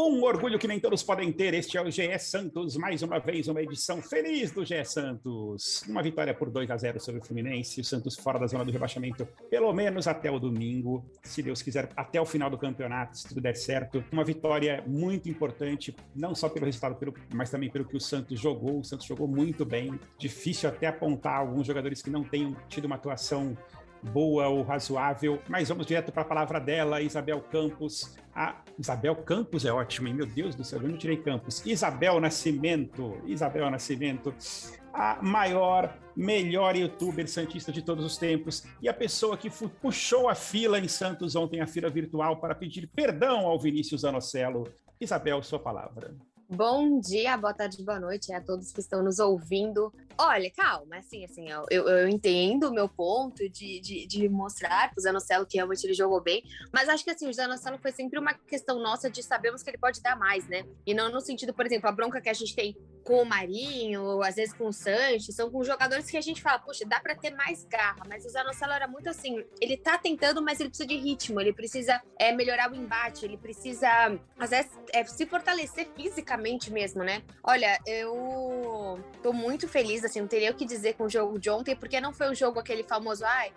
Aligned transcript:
Um 0.00 0.22
orgulho 0.22 0.58
que 0.60 0.68
nem 0.68 0.78
todos 0.78 1.02
podem 1.02 1.32
ter. 1.32 1.52
Este 1.54 1.76
é 1.76 1.82
o 1.82 1.90
GE 1.90 2.18
Santos, 2.20 2.76
mais 2.76 3.02
uma 3.02 3.18
vez 3.18 3.48
uma 3.48 3.60
edição 3.60 4.00
feliz 4.00 4.52
do 4.52 4.64
GE 4.64 4.84
Santos. 4.84 5.82
Uma 5.88 6.02
vitória 6.02 6.32
por 6.32 6.48
2 6.50 6.70
a 6.70 6.76
0 6.76 7.00
sobre 7.00 7.20
o 7.20 7.24
Fluminense, 7.24 7.80
o 7.80 7.84
Santos 7.84 8.16
fora 8.16 8.38
da 8.38 8.46
zona 8.46 8.64
do 8.64 8.70
rebaixamento, 8.70 9.26
pelo 9.50 9.72
menos 9.72 10.06
até 10.06 10.30
o 10.30 10.38
domingo, 10.38 11.04
se 11.22 11.42
Deus 11.42 11.62
quiser, 11.62 11.90
até 11.96 12.20
o 12.20 12.24
final 12.24 12.48
do 12.48 12.56
campeonato, 12.56 13.18
se 13.18 13.28
tudo 13.28 13.40
der 13.40 13.56
certo. 13.56 14.04
Uma 14.12 14.22
vitória 14.22 14.84
muito 14.86 15.28
importante, 15.28 15.94
não 16.14 16.32
só 16.32 16.48
pelo 16.48 16.66
resultado, 16.66 16.96
mas 17.34 17.50
também 17.50 17.68
pelo 17.68 17.84
que 17.84 17.96
o 17.96 18.00
Santos 18.00 18.38
jogou. 18.38 18.78
O 18.78 18.84
Santos 18.84 19.04
jogou 19.04 19.26
muito 19.26 19.64
bem. 19.64 19.98
Difícil 20.16 20.68
até 20.68 20.86
apontar 20.86 21.40
alguns 21.40 21.66
jogadores 21.66 22.00
que 22.00 22.08
não 22.08 22.22
tenham 22.22 22.56
tido 22.68 22.84
uma 22.84 22.94
atuação 22.94 23.58
boa 24.02 24.48
ou 24.48 24.62
razoável. 24.62 25.40
Mas 25.48 25.68
vamos 25.68 25.86
direto 25.86 26.12
para 26.12 26.22
a 26.22 26.24
palavra 26.26 26.60
dela, 26.60 27.00
Isabel 27.00 27.40
Campos. 27.40 28.16
A 28.34 28.62
Isabel 28.78 29.16
Campos 29.16 29.64
é 29.64 29.72
ótima, 29.72 30.08
hein? 30.08 30.14
meu 30.14 30.26
Deus 30.26 30.54
do 30.54 30.64
céu, 30.64 30.80
eu 30.80 30.88
não 30.88 30.96
tirei 30.96 31.16
Campos. 31.16 31.64
Isabel 31.66 32.20
Nascimento, 32.20 33.20
Isabel 33.26 33.70
Nascimento, 33.70 34.34
a 34.92 35.18
maior, 35.22 35.96
melhor 36.16 36.76
youtuber 36.76 37.28
santista 37.28 37.72
de 37.72 37.82
todos 37.82 38.04
os 38.04 38.16
tempos 38.16 38.64
e 38.80 38.88
a 38.88 38.94
pessoa 38.94 39.36
que 39.36 39.50
puxou 39.80 40.28
a 40.28 40.34
fila 40.34 40.78
em 40.78 40.88
Santos 40.88 41.36
ontem, 41.36 41.60
a 41.60 41.66
fila 41.66 41.88
virtual, 41.88 42.40
para 42.40 42.54
pedir 42.54 42.88
perdão 42.88 43.46
ao 43.46 43.58
Vinícius 43.58 44.04
Anocelo. 44.04 44.68
Isabel, 45.00 45.42
sua 45.42 45.58
palavra. 45.58 46.14
Bom 46.50 46.98
dia, 46.98 47.36
boa 47.36 47.52
tarde, 47.52 47.84
boa 47.84 48.00
noite 48.00 48.32
a 48.32 48.40
todos 48.40 48.72
que 48.72 48.80
estão 48.80 49.02
nos 49.02 49.18
ouvindo. 49.18 49.92
Olha, 50.16 50.50
calma, 50.50 50.96
assim, 50.96 51.22
assim, 51.22 51.46
eu, 51.50 51.86
eu 51.86 52.08
entendo 52.08 52.70
o 52.70 52.72
meu 52.72 52.88
ponto 52.88 53.46
de, 53.50 53.78
de, 53.80 54.06
de 54.06 54.28
mostrar 54.30 54.90
pro 54.90 55.02
Zanocelo 55.02 55.44
que 55.44 55.58
realmente 55.58 55.84
ele 55.84 55.92
jogou 55.92 56.22
bem, 56.22 56.42
mas 56.72 56.88
acho 56.88 57.04
que 57.04 57.10
assim, 57.10 57.28
o 57.28 57.34
Zanocelo 57.34 57.76
foi 57.76 57.92
sempre 57.92 58.18
uma 58.18 58.32
questão 58.32 58.80
nossa 58.80 59.10
de 59.10 59.22
sabermos 59.22 59.62
que 59.62 59.68
ele 59.68 59.76
pode 59.76 60.00
dar 60.00 60.16
mais, 60.16 60.48
né? 60.48 60.64
E 60.86 60.94
não 60.94 61.12
no 61.12 61.20
sentido, 61.20 61.52
por 61.52 61.66
exemplo, 61.66 61.86
a 61.86 61.92
bronca 61.92 62.18
que 62.18 62.30
a 62.30 62.34
gente 62.34 62.56
tem 62.56 62.74
com 63.08 63.22
o 63.22 63.24
Marinho, 63.24 64.22
às 64.22 64.34
vezes 64.34 64.52
com 64.52 64.66
o 64.66 64.72
Sanches, 64.72 65.34
são 65.34 65.50
com 65.50 65.64
jogadores 65.64 66.10
que 66.10 66.16
a 66.18 66.20
gente 66.20 66.42
fala, 66.42 66.58
puxa, 66.58 66.84
dá 66.84 67.00
para 67.00 67.14
ter 67.14 67.34
mais 67.34 67.64
garra, 67.64 68.02
mas 68.06 68.22
o 68.26 68.28
Zanocelo 68.28 68.70
era 68.70 68.86
muito 68.86 69.08
assim, 69.08 69.42
ele 69.62 69.78
tá 69.78 69.96
tentando, 69.96 70.42
mas 70.42 70.60
ele 70.60 70.68
precisa 70.68 70.86
de 70.86 70.98
ritmo, 70.98 71.40
ele 71.40 71.54
precisa 71.54 72.02
é, 72.18 72.32
melhorar 72.32 72.70
o 72.70 72.74
embate, 72.74 73.24
ele 73.24 73.38
precisa, 73.38 73.88
às 74.38 74.50
vezes, 74.50 74.70
é, 74.92 75.02
se 75.06 75.24
fortalecer 75.24 75.88
fisicamente 75.96 76.70
mesmo, 76.70 77.02
né? 77.02 77.22
Olha, 77.42 77.78
eu 77.86 79.02
tô 79.22 79.32
muito 79.32 79.66
feliz 79.66 80.04
assim, 80.04 80.20
não 80.20 80.28
teria 80.28 80.50
o 80.50 80.54
que 80.54 80.66
dizer 80.66 80.92
com 80.92 81.04
o 81.04 81.08
jogo 81.08 81.38
de 81.38 81.48
ontem, 81.48 81.74
porque 81.74 82.02
não 82.02 82.12
foi 82.12 82.30
o 82.30 82.34
jogo 82.34 82.60
aquele 82.60 82.84
famoso, 82.84 83.24
ai, 83.24 83.54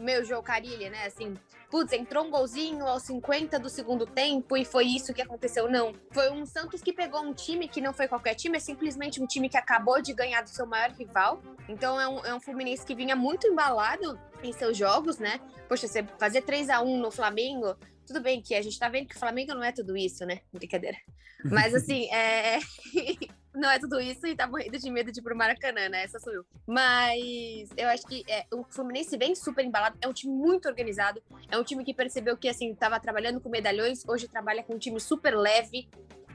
meu 0.00 0.24
jogo 0.24 0.42
Carilha, 0.42 0.90
né? 0.90 1.06
Assim, 1.06 1.34
putz, 1.70 1.92
entrou 1.92 2.24
um 2.24 2.30
golzinho 2.30 2.86
aos 2.86 3.02
50 3.04 3.58
do 3.58 3.68
segundo 3.68 4.06
tempo 4.06 4.56
e 4.56 4.64
foi 4.64 4.84
isso 4.84 5.12
que 5.14 5.22
aconteceu. 5.22 5.70
Não. 5.70 5.94
Foi 6.10 6.30
um 6.30 6.44
Santos 6.44 6.82
que 6.82 6.92
pegou 6.92 7.22
um 7.22 7.32
time 7.32 7.68
que 7.68 7.80
não 7.80 7.92
foi 7.92 8.08
qualquer 8.08 8.34
time, 8.34 8.56
é 8.56 8.60
simplesmente 8.60 9.22
um 9.22 9.26
time 9.26 9.48
que 9.48 9.56
acabou 9.56 10.00
de 10.00 10.12
ganhar 10.12 10.42
do 10.42 10.50
seu 10.50 10.66
maior 10.66 10.90
rival. 10.90 11.42
Então 11.68 12.00
é 12.00 12.08
um, 12.08 12.26
é 12.26 12.34
um 12.34 12.40
Fluminense 12.40 12.84
que 12.84 12.94
vinha 12.94 13.16
muito 13.16 13.46
embalado 13.46 14.18
em 14.42 14.52
seus 14.52 14.76
jogos, 14.76 15.18
né? 15.18 15.40
Poxa, 15.68 15.86
você 15.86 16.04
fazer 16.18 16.42
3 16.42 16.70
a 16.70 16.82
1 16.82 16.98
no 16.98 17.10
Flamengo. 17.10 17.76
Tudo 18.06 18.20
bem 18.20 18.42
que 18.42 18.54
a 18.54 18.62
gente 18.62 18.78
tá 18.78 18.88
vendo 18.88 19.08
que 19.08 19.16
o 19.16 19.18
Flamengo 19.18 19.54
não 19.54 19.62
é 19.62 19.72
tudo 19.72 19.96
isso, 19.96 20.26
né? 20.26 20.40
Brincadeira. 20.52 20.98
Mas 21.44 21.74
assim, 21.74 22.10
é. 22.12 22.58
Não 23.54 23.70
é 23.70 23.78
tudo 23.78 24.00
isso 24.00 24.26
e 24.26 24.34
tá 24.34 24.46
morrendo 24.46 24.78
de 24.78 24.90
medo 24.90 25.12
de 25.12 25.20
ir 25.20 25.22
pro 25.22 25.36
Maracanã, 25.36 25.88
né? 25.88 26.04
Essa 26.04 26.18
sou 26.18 26.32
eu. 26.32 26.44
Mas 26.66 27.68
eu 27.76 27.88
acho 27.88 28.06
que 28.06 28.24
é, 28.28 28.46
o 28.52 28.64
Fluminense 28.64 29.16
vem 29.16 29.34
super 29.34 29.64
embalado, 29.64 29.98
é 30.00 30.08
um 30.08 30.12
time 30.12 30.32
muito 30.32 30.68
organizado, 30.68 31.22
é 31.50 31.58
um 31.58 31.64
time 31.64 31.84
que 31.84 31.94
percebeu 31.94 32.36
que, 32.36 32.48
assim, 32.48 32.74
tava 32.74 32.98
trabalhando 32.98 33.40
com 33.40 33.48
medalhões, 33.48 34.06
hoje 34.08 34.28
trabalha 34.28 34.62
com 34.62 34.74
um 34.74 34.78
time 34.78 34.98
super 35.00 35.36
leve, 35.36 35.88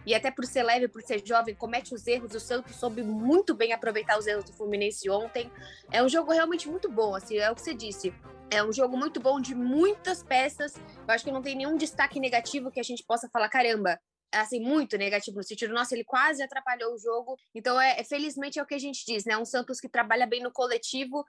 e 0.07 0.15
até 0.15 0.31
por 0.31 0.45
ser 0.45 0.63
leve, 0.63 0.87
por 0.87 1.01
ser 1.01 1.21
jovem, 1.25 1.53
comete 1.53 1.93
os 1.93 2.07
erros. 2.07 2.33
O 2.33 2.39
Santos 2.39 2.77
soube 2.77 3.03
muito 3.03 3.53
bem 3.53 3.73
aproveitar 3.73 4.17
os 4.17 4.25
erros 4.25 4.45
do 4.45 4.53
Fluminense 4.53 5.09
ontem. 5.09 5.51
É 5.91 6.01
um 6.01 6.07
jogo 6.07 6.31
realmente 6.31 6.69
muito 6.69 6.89
bom, 6.89 7.13
assim, 7.13 7.37
é 7.37 7.51
o 7.51 7.55
que 7.55 7.61
você 7.61 7.73
disse. 7.73 8.13
É 8.49 8.63
um 8.63 8.71
jogo 8.71 8.95
muito 8.95 9.19
bom 9.19 9.41
de 9.41 9.53
muitas 9.53 10.23
peças. 10.23 10.75
Eu 10.75 11.13
acho 11.13 11.25
que 11.25 11.31
não 11.31 11.41
tem 11.41 11.57
nenhum 11.57 11.75
destaque 11.75 12.21
negativo 12.21 12.71
que 12.71 12.79
a 12.79 12.83
gente 12.83 13.03
possa 13.03 13.27
falar, 13.27 13.49
caramba, 13.49 13.99
assim, 14.33 14.59
muito 14.59 14.97
negativo 14.97 15.37
no 15.37 15.43
sentido, 15.43 15.73
nossa, 15.73 15.95
ele 15.95 16.03
quase 16.03 16.43
atrapalhou 16.43 16.93
o 16.93 16.97
jogo. 16.97 17.35
Então, 17.53 17.79
é, 17.79 17.99
é, 17.99 18.03
felizmente 18.03 18.59
é 18.59 18.63
o 18.63 18.65
que 18.65 18.75
a 18.75 18.79
gente 18.79 19.05
diz, 19.05 19.25
né? 19.25 19.37
Um 19.37 19.45
Santos 19.45 19.79
que 19.79 19.89
trabalha 19.89 20.27
bem 20.27 20.41
no 20.41 20.51
coletivo. 20.51 21.25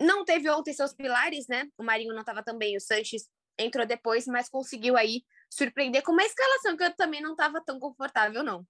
Não 0.00 0.24
teve 0.24 0.50
ontem 0.50 0.72
seus 0.72 0.94
pilares, 0.94 1.46
né? 1.48 1.66
O 1.78 1.84
Marinho 1.84 2.14
não 2.14 2.20
estava 2.20 2.42
também, 2.42 2.76
o 2.76 2.80
Sanches 2.80 3.28
entrou 3.58 3.86
depois, 3.86 4.26
mas 4.26 4.48
conseguiu 4.48 4.96
aí 4.96 5.22
surpreender 5.50 6.02
com 6.02 6.12
uma 6.12 6.24
escalação 6.24 6.76
que 6.76 6.84
eu 6.84 6.96
também 6.96 7.20
não 7.20 7.32
estava 7.32 7.62
tão 7.62 7.78
confortável, 7.78 8.42
não. 8.42 8.66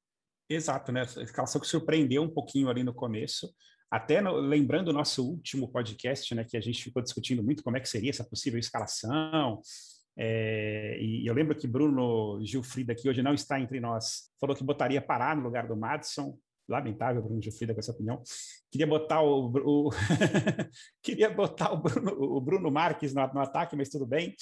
Exato, 0.49 0.91
né? 0.91 1.03
A 1.03 1.23
escalação 1.23 1.61
que 1.61 1.67
surpreendeu 1.67 2.23
um 2.23 2.29
pouquinho 2.29 2.69
ali 2.69 2.83
no 2.83 2.93
começo. 2.93 3.55
Até 3.91 4.21
no, 4.21 4.37
lembrando 4.37 4.89
o 4.89 4.93
nosso 4.93 5.25
último 5.25 5.71
podcast, 5.71 6.33
né, 6.35 6.45
que 6.45 6.57
a 6.57 6.61
gente 6.61 6.83
ficou 6.83 7.03
discutindo 7.03 7.43
muito 7.43 7.63
como 7.63 7.77
é 7.77 7.81
que 7.81 7.89
seria 7.89 8.11
essa 8.11 8.25
possível 8.25 8.59
escalação, 8.59 9.61
é, 10.23 10.99
e 11.01 11.27
eu 11.27 11.33
lembro 11.33 11.57
que 11.57 11.67
Bruno 11.67 12.39
Gilfrida, 12.45 12.95
que 12.95 13.09
hoje 13.09 13.23
não 13.23 13.33
está 13.33 13.59
entre 13.59 13.81
nós, 13.81 14.31
falou 14.39 14.55
que 14.55 14.63
botaria 14.63 15.01
Pará 15.01 15.35
no 15.35 15.43
lugar 15.43 15.67
do 15.67 15.75
Madison. 15.75 16.39
Lamentável, 16.69 17.23
Bruno 17.23 17.43
Gilfrida, 17.43 17.73
com 17.73 17.81
essa 17.81 17.91
opinião. 17.91 18.23
Queria 18.71 18.87
botar 18.87 19.23
o, 19.23 19.51
o 19.65 19.91
queria 21.03 21.29
botar 21.31 21.73
o 21.73 21.79
Bruno, 21.79 22.13
o 22.13 22.41
Bruno 22.41 22.71
Marques 22.71 23.13
no, 23.15 23.27
no 23.27 23.41
ataque, 23.41 23.75
mas 23.75 23.89
tudo 23.89 24.07
bem. 24.07 24.37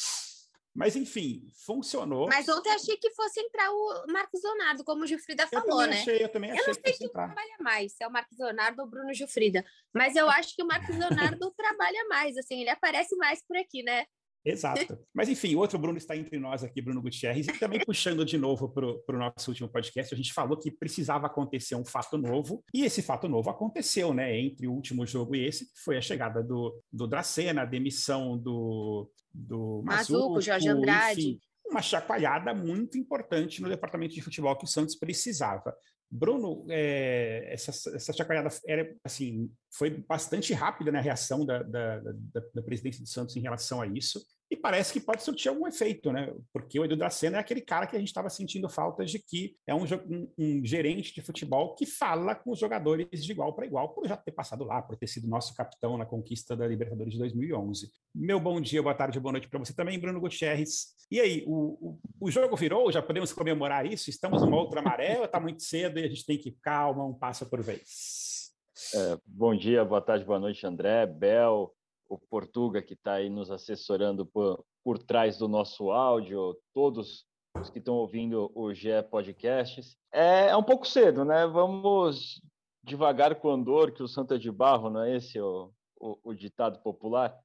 Mas, 0.74 0.94
enfim, 0.94 1.46
funcionou. 1.64 2.28
Mas 2.28 2.48
ontem 2.48 2.70
achei 2.70 2.96
que 2.96 3.10
fosse 3.12 3.40
entrar 3.40 3.70
o 3.70 4.04
Marcos 4.12 4.42
Leonardo, 4.42 4.84
como 4.84 5.04
o 5.04 5.06
Gilfrida 5.06 5.46
falou, 5.46 5.86
né? 5.86 6.00
Achei, 6.00 6.22
eu 6.22 6.28
também 6.28 6.50
achei. 6.50 6.62
Eu 6.62 6.66
não 6.66 6.74
sei 6.74 6.92
quem 6.92 7.08
trabalha 7.08 7.56
mais, 7.60 7.92
se 7.92 8.04
é 8.04 8.06
o 8.06 8.12
Marcos 8.12 8.38
Leonardo 8.38 8.82
ou 8.82 8.86
o 8.86 8.90
Bruno 8.90 9.14
Gilfrida. 9.14 9.64
Mas 9.94 10.14
eu 10.14 10.28
acho 10.28 10.54
que 10.54 10.62
o 10.62 10.66
Marcos 10.66 10.96
Leonardo 10.96 11.50
trabalha 11.56 12.04
mais, 12.08 12.36
assim, 12.36 12.60
ele 12.60 12.70
aparece 12.70 13.16
mais 13.16 13.42
por 13.46 13.56
aqui, 13.56 13.82
né? 13.82 14.04
Exato. 14.50 14.98
Mas, 15.12 15.28
enfim, 15.28 15.54
outro 15.54 15.78
Bruno 15.78 15.98
está 15.98 16.16
entre 16.16 16.38
nós 16.38 16.64
aqui, 16.64 16.81
Bruno 16.81 17.03
Gutierrez, 17.03 17.47
e 17.47 17.53
também 17.59 17.84
puxando 17.84 18.25
de 18.25 18.38
novo 18.38 18.69
para 18.69 19.16
o 19.16 19.19
nosso 19.19 19.50
último 19.50 19.69
podcast, 19.69 20.14
a 20.14 20.16
gente 20.16 20.32
falou 20.32 20.56
que 20.56 20.70
precisava 20.70 21.26
acontecer 21.26 21.75
um 21.75 21.84
fato 21.84 22.16
novo, 22.16 22.64
e 22.72 22.84
esse 22.84 23.03
fato 23.03 23.28
novo 23.28 23.50
aconteceu, 23.50 24.14
né? 24.14 24.38
Entre 24.38 24.66
o 24.66 24.72
último 24.72 25.06
jogo 25.06 25.37
e 25.37 25.44
esse, 25.44 25.66
que 25.66 25.81
foi 25.84 25.98
a 25.98 26.00
chegada 26.00 26.42
do, 26.42 26.82
do 26.91 27.06
Dracena, 27.06 27.62
a 27.62 27.66
demissão 27.66 28.38
do, 28.38 29.10
do 29.32 29.82
Mazuco, 29.84 30.41
Jorge 30.41 30.69
Andrade. 30.69 31.20
Enfim, 31.20 31.41
uma 31.66 31.82
chacoalhada 31.82 32.54
muito 32.54 32.97
importante 32.97 33.60
no 33.60 33.69
departamento 33.69 34.14
de 34.14 34.22
futebol 34.22 34.56
que 34.56 34.64
o 34.64 34.69
Santos 34.69 34.97
precisava. 34.97 35.75
Bruno, 36.10 36.64
é, 36.70 37.53
essa, 37.53 37.70
essa 37.94 38.14
chacoalhada 38.14 38.48
era, 38.66 38.97
assim, 39.04 39.50
foi 39.70 39.91
bastante 39.91 40.54
rápida 40.54 40.91
na 40.91 40.98
né, 40.98 41.04
reação 41.04 41.44
da, 41.44 41.62
da, 41.62 41.98
da, 42.00 42.42
da 42.54 42.62
presidência 42.62 43.03
do 43.03 43.08
Santos 43.08 43.37
em 43.37 43.41
relação 43.41 43.82
a 43.82 43.87
isso 43.87 44.19
e 44.50 44.56
parece 44.56 44.92
que 44.92 45.00
pode 45.00 45.22
surtir 45.22 45.50
algum 45.50 45.66
efeito, 45.66 46.10
né? 46.10 46.34
Porque 46.53 46.81
o 46.81 46.84
Edu 46.84 46.97
Dracena 46.97 47.36
é 47.36 47.41
aquele 47.41 47.60
cara 47.60 47.86
que 47.86 47.94
a 47.94 47.98
gente 47.98 48.09
estava 48.09 48.31
sentindo 48.31 48.69
falta 48.69 49.04
de 49.04 49.19
que 49.19 49.56
é 49.66 49.75
um, 49.75 49.84
um, 49.84 50.32
um, 50.38 50.64
gerente 50.64 51.14
de 51.14 51.20
futebol 51.20 51.75
que 51.75 51.84
fala 51.84 52.34
com 52.34 52.53
os 52.53 52.58
jogadores 52.58 53.25
de 53.25 53.31
igual 53.31 53.53
para 53.54 53.66
igual, 53.66 53.91
por 53.91 54.06
já 54.08 54.16
ter 54.16 54.32
passado 54.32 54.64
lá, 54.64 54.81
por 54.81 54.97
ter 54.97 55.06
sido 55.06 55.28
nosso 55.28 55.54
capitão 55.54 55.98
na 55.98 56.06
conquista 56.06 56.56
da 56.56 56.66
Libertadores 56.66 57.12
de 57.12 57.19
2011. 57.19 57.91
Meu 58.14 58.41
bom 58.41 58.58
dia, 58.58 58.82
boa 58.82 58.94
tarde, 58.94 59.20
boa 59.20 59.32
noite 59.32 59.48
para 59.48 59.58
você 59.58 59.75
também, 59.75 59.98
Bruno 59.98 60.20
Gutierrez. 60.20 60.97
E 61.10 61.20
aí, 61.20 61.44
o, 61.47 61.98
o, 62.19 62.26
o, 62.26 62.31
jogo 62.31 62.56
virou? 62.56 62.91
Já 62.91 63.03
podemos 63.03 63.32
comemorar 63.32 63.84
isso? 63.84 64.08
Estamos 64.08 64.42
numa 64.42 64.56
outra 64.56 64.82
ou 65.19 65.25
está 65.25 65.38
muito 65.38 65.62
cedo 65.62 65.98
e 65.98 66.04
a 66.04 66.08
gente 66.08 66.25
tem 66.25 66.38
que 66.38 66.53
calma, 66.53 67.04
um 67.04 67.14
passo 67.14 67.44
por 67.48 67.62
vez? 67.62 68.50
É, 68.94 69.19
bom 69.26 69.54
dia, 69.54 69.84
boa 69.84 70.00
tarde, 70.00 70.25
boa 70.25 70.38
noite, 70.38 70.66
André, 70.66 71.04
Bel, 71.04 71.75
o 72.08 72.19
Portuga, 72.19 72.82
que 72.82 72.94
está 72.94 73.14
aí 73.14 73.28
nos 73.28 73.50
assessorando 73.50 74.24
por, 74.24 74.64
por 74.82 74.98
trás 74.98 75.36
do 75.36 75.46
nosso 75.46 75.91
áudio, 75.91 76.56
todos 76.72 77.26
os 77.60 77.70
que 77.70 77.78
estão 77.78 77.94
ouvindo 77.94 78.50
o 78.55 78.72
GE 78.72 79.02
Podcasts. 79.10 79.96
É, 80.12 80.49
é, 80.49 80.56
um 80.56 80.62
pouco 80.62 80.87
cedo, 80.87 81.25
né? 81.25 81.46
Vamos 81.46 82.40
devagar 82.82 83.34
com 83.37 83.49
o 83.49 83.52
andor, 83.52 83.93
que 83.93 84.02
o 84.02 84.08
santo 84.08 84.34
é 84.34 84.38
de 84.38 84.50
barro, 84.50 84.88
não 84.88 85.02
é 85.02 85.16
esse 85.16 85.40
o, 85.40 85.70
o, 86.00 86.19
o 86.25 86.34
ditado 86.34 86.81
popular? 86.81 87.37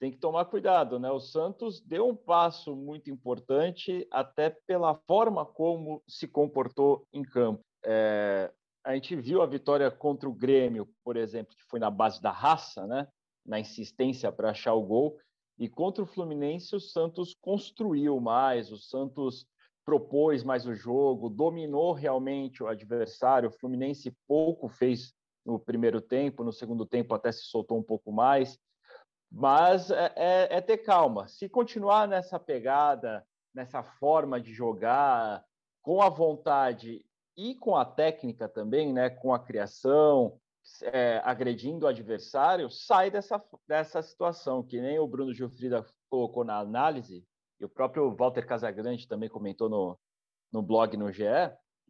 Tem 0.00 0.10
que 0.10 0.18
tomar 0.18 0.46
cuidado, 0.46 0.98
né? 0.98 1.10
O 1.10 1.20
Santos 1.20 1.80
deu 1.80 2.08
um 2.08 2.16
passo 2.16 2.74
muito 2.74 3.10
importante, 3.10 4.08
até 4.10 4.48
pela 4.66 4.94
forma 5.06 5.44
como 5.44 6.02
se 6.08 6.26
comportou 6.26 7.06
em 7.12 7.22
campo. 7.22 7.62
É, 7.84 8.50
a 8.82 8.94
gente 8.94 9.14
viu 9.14 9.42
a 9.42 9.46
vitória 9.46 9.90
contra 9.90 10.28
o 10.28 10.34
Grêmio, 10.34 10.88
por 11.04 11.16
exemplo, 11.16 11.54
que 11.54 11.64
foi 11.64 11.78
na 11.78 11.90
base 11.90 12.20
da 12.20 12.30
raça, 12.30 12.86
né? 12.86 13.06
Na 13.44 13.58
insistência 13.58 14.30
para 14.30 14.50
achar 14.50 14.74
o 14.74 14.82
gol. 14.82 15.18
E 15.58 15.68
contra 15.68 16.02
o 16.02 16.06
Fluminense, 16.06 16.74
o 16.74 16.80
Santos 16.80 17.34
construiu 17.40 18.18
mais, 18.20 18.72
o 18.72 18.78
Santos 18.78 19.46
propôs 19.84 20.44
mais 20.44 20.66
o 20.66 20.74
jogo, 20.74 21.28
dominou 21.28 21.92
realmente 21.92 22.62
o 22.62 22.66
adversário. 22.66 23.48
O 23.48 23.52
Fluminense 23.52 24.16
pouco 24.26 24.68
fez 24.68 25.12
no 25.44 25.58
primeiro 25.58 26.00
tempo, 26.00 26.44
no 26.44 26.52
segundo 26.52 26.86
tempo 26.86 27.14
até 27.14 27.32
se 27.32 27.44
soltou 27.44 27.78
um 27.78 27.82
pouco 27.82 28.12
mais. 28.12 28.58
Mas 29.30 29.90
é, 29.90 30.12
é, 30.16 30.56
é 30.56 30.60
ter 30.60 30.78
calma. 30.78 31.28
Se 31.28 31.48
continuar 31.48 32.08
nessa 32.08 32.38
pegada, 32.38 33.24
nessa 33.54 33.82
forma 33.82 34.40
de 34.40 34.52
jogar, 34.52 35.44
com 35.82 36.02
a 36.02 36.08
vontade 36.08 37.04
e 37.36 37.54
com 37.54 37.76
a 37.76 37.84
técnica 37.84 38.48
também, 38.48 38.92
né, 38.92 39.10
com 39.10 39.32
a 39.32 39.38
criação, 39.38 40.38
é, 40.82 41.20
agredindo 41.24 41.86
o 41.86 41.88
adversário, 41.88 42.70
sai 42.70 43.10
dessa, 43.10 43.42
dessa 43.66 44.02
situação, 44.02 44.62
que 44.62 44.80
nem 44.80 44.98
o 44.98 45.06
Bruno 45.06 45.32
Gilfrida 45.32 45.84
colocou 46.08 46.44
na 46.44 46.58
análise, 46.58 47.24
e 47.60 47.64
o 47.64 47.68
próprio 47.68 48.14
Walter 48.16 48.46
Casagrande 48.46 49.06
também 49.06 49.28
comentou 49.28 49.68
no, 49.68 49.98
no 50.52 50.62
blog 50.62 50.96
no 50.96 51.12
GE. 51.12 51.24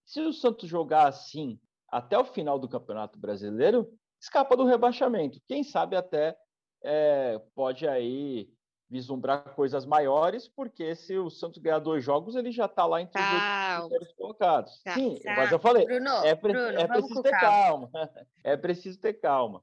Se 0.04 0.20
o 0.20 0.32
Santos 0.32 0.68
jogar 0.68 1.06
assim 1.06 1.58
até 1.88 2.18
o 2.18 2.24
final 2.24 2.58
do 2.58 2.68
Campeonato 2.68 3.18
Brasileiro, 3.18 3.88
escapa 4.20 4.56
do 4.56 4.64
rebaixamento. 4.64 5.40
Quem 5.46 5.62
sabe 5.62 5.96
até 5.96 6.36
é, 6.82 7.38
pode 7.54 7.86
aí 7.86 8.48
vislumbrar 8.90 9.54
coisas 9.54 9.86
maiores, 9.86 10.48
porque 10.48 10.94
se 10.96 11.16
o 11.16 11.30
Santos 11.30 11.62
ganhar 11.62 11.78
dois 11.78 12.02
jogos, 12.02 12.34
ele 12.34 12.50
já 12.50 12.64
está 12.64 12.84
lá 12.84 13.00
entre 13.00 13.20
os 13.20 13.82
primeiros 13.82 14.12
colocados. 14.14 14.82
Tá, 14.82 14.94
Sim, 14.94 15.14
tá. 15.22 15.36
mas 15.36 15.52
eu 15.52 15.58
falei, 15.60 15.86
Bruno, 15.86 16.10
é, 16.24 16.34
pre 16.34 16.52
Bruno, 16.52 16.78
é 16.78 16.86
preciso 16.88 17.22
ter 17.22 17.30
calma. 17.30 17.88
calma. 17.88 18.10
é 18.42 18.56
preciso 18.56 19.00
ter 19.00 19.12
calma. 19.14 19.62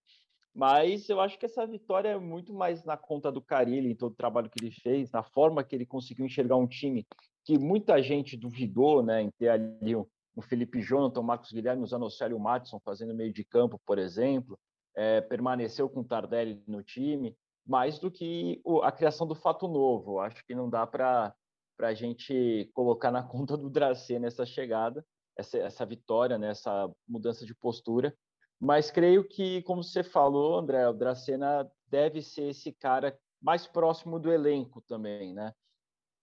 Mas 0.55 1.07
eu 1.09 1.19
acho 1.19 1.37
que 1.37 1.45
essa 1.45 1.67
vitória 1.67 2.09
é 2.09 2.17
muito 2.17 2.53
mais 2.53 2.83
na 2.83 2.97
conta 2.97 3.31
do 3.31 3.41
Carilli, 3.41 3.91
em 3.91 3.95
todo 3.95 4.13
o 4.13 4.15
trabalho 4.15 4.49
que 4.49 4.63
ele 4.63 4.71
fez, 4.71 5.11
na 5.11 5.21
forma 5.21 5.63
que 5.63 5.75
ele 5.75 5.85
conseguiu 5.85 6.25
enxergar 6.25 6.55
um 6.55 6.65
time 6.65 7.05
que 7.43 7.59
muita 7.59 8.01
gente 8.01 8.35
duvidou, 8.35 9.03
né, 9.03 9.21
em 9.21 9.29
ter 9.37 9.49
ali 9.49 9.95
um, 9.95 10.05
um 10.35 10.41
Felipe 10.41 10.81
Jonathan, 10.81 11.19
o 11.19 11.23
Marcos 11.23 11.51
Guilherme, 11.51 11.83
o 11.83 11.87
Zanocélio 11.87 12.39
Matson 12.39 12.79
fazendo 12.83 13.13
meio 13.13 13.31
de 13.31 13.43
campo, 13.43 13.79
por 13.85 13.99
exemplo, 13.99 14.57
é, 14.95 15.21
permaneceu 15.21 15.87
com 15.87 15.99
o 15.99 16.03
Tardelli 16.03 16.61
no 16.65 16.81
time 16.81 17.35
mais 17.67 17.99
do 17.99 18.09
que 18.09 18.61
a 18.81 18.91
criação 18.91 19.27
do 19.27 19.35
fato 19.35 19.67
novo. 19.67 20.19
Acho 20.19 20.43
que 20.45 20.55
não 20.55 20.69
dá 20.69 20.87
para 20.87 21.35
a 21.79 21.93
gente 21.93 22.69
colocar 22.73 23.11
na 23.11 23.21
conta 23.27 23.57
do 23.57 23.69
Dracê 23.69 24.17
nessa 24.17 24.45
chegada, 24.45 25.05
essa, 25.37 25.57
essa 25.57 25.85
vitória, 25.85 26.37
né, 26.37 26.49
essa 26.49 26.89
mudança 27.07 27.45
de 27.45 27.53
postura. 27.53 28.15
Mas 28.59 28.89
creio 28.89 29.27
que, 29.27 29.61
como 29.63 29.83
você 29.83 30.01
falou, 30.01 30.57
André, 30.57 30.87
o 30.87 30.93
Dracena 30.93 31.69
deve 31.87 32.21
ser 32.21 32.49
esse 32.49 32.71
cara 32.71 33.17
mais 33.41 33.67
próximo 33.67 34.19
do 34.19 34.31
elenco 34.31 34.81
também, 34.81 35.33
né? 35.33 35.53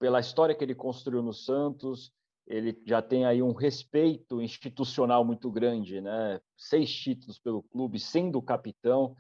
Pela 0.01 0.19
história 0.19 0.55
que 0.55 0.65
ele 0.65 0.75
construiu 0.75 1.23
no 1.23 1.33
Santos, 1.33 2.13
ele 2.47 2.77
já 2.85 3.01
tem 3.01 3.25
aí 3.25 3.41
um 3.41 3.53
respeito 3.53 4.43
institucional 4.43 5.25
muito 5.25 5.51
grande, 5.51 6.01
né? 6.01 6.41
Seis 6.57 6.93
títulos 6.93 7.39
pelo 7.39 7.63
clube, 7.63 8.01
sendo 8.01 8.43
capitão. 8.43 9.15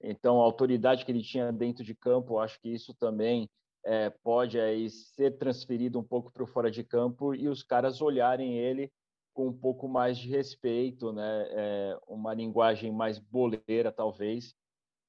Então, 0.00 0.40
a 0.40 0.44
autoridade 0.44 1.04
que 1.04 1.12
ele 1.12 1.22
tinha 1.22 1.52
dentro 1.52 1.84
de 1.84 1.94
campo, 1.94 2.38
acho 2.38 2.60
que 2.60 2.68
isso 2.68 2.94
também 2.94 3.48
é, 3.84 4.10
pode 4.10 4.60
aí 4.60 4.88
ser 4.90 5.38
transferido 5.38 5.98
um 5.98 6.04
pouco 6.04 6.32
para 6.32 6.42
o 6.42 6.46
fora 6.46 6.70
de 6.70 6.84
campo 6.84 7.34
e 7.34 7.48
os 7.48 7.62
caras 7.62 8.00
olharem 8.00 8.56
ele 8.56 8.92
com 9.32 9.48
um 9.48 9.52
pouco 9.52 9.88
mais 9.88 10.18
de 10.18 10.28
respeito, 10.28 11.12
né? 11.12 11.46
É, 11.50 11.98
uma 12.08 12.34
linguagem 12.34 12.92
mais 12.92 13.18
boleira, 13.18 13.92
talvez, 13.92 14.54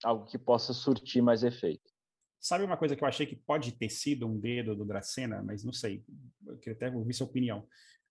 algo 0.03 0.25
que 0.25 0.38
possa 0.38 0.74
surtir 0.74 1.21
mais 1.21 1.44
efeito. 1.44 1.89
Sabe 2.39 2.63
uma 2.63 2.77
coisa 2.77 2.95
que 2.95 3.03
eu 3.03 3.07
achei 3.07 3.25
que 3.25 3.35
pode 3.35 3.74
ter 3.74 3.89
sido 3.89 4.27
um 4.27 4.39
dedo 4.39 4.75
do 4.75 4.85
Dracena, 4.85 5.44
mas 5.44 5.63
não 5.63 5.74
sei, 5.74 6.03
eu 6.45 6.57
queria 6.57 6.74
até 6.74 6.95
ouvir 6.95 7.13
sua 7.13 7.27
opinião. 7.27 7.68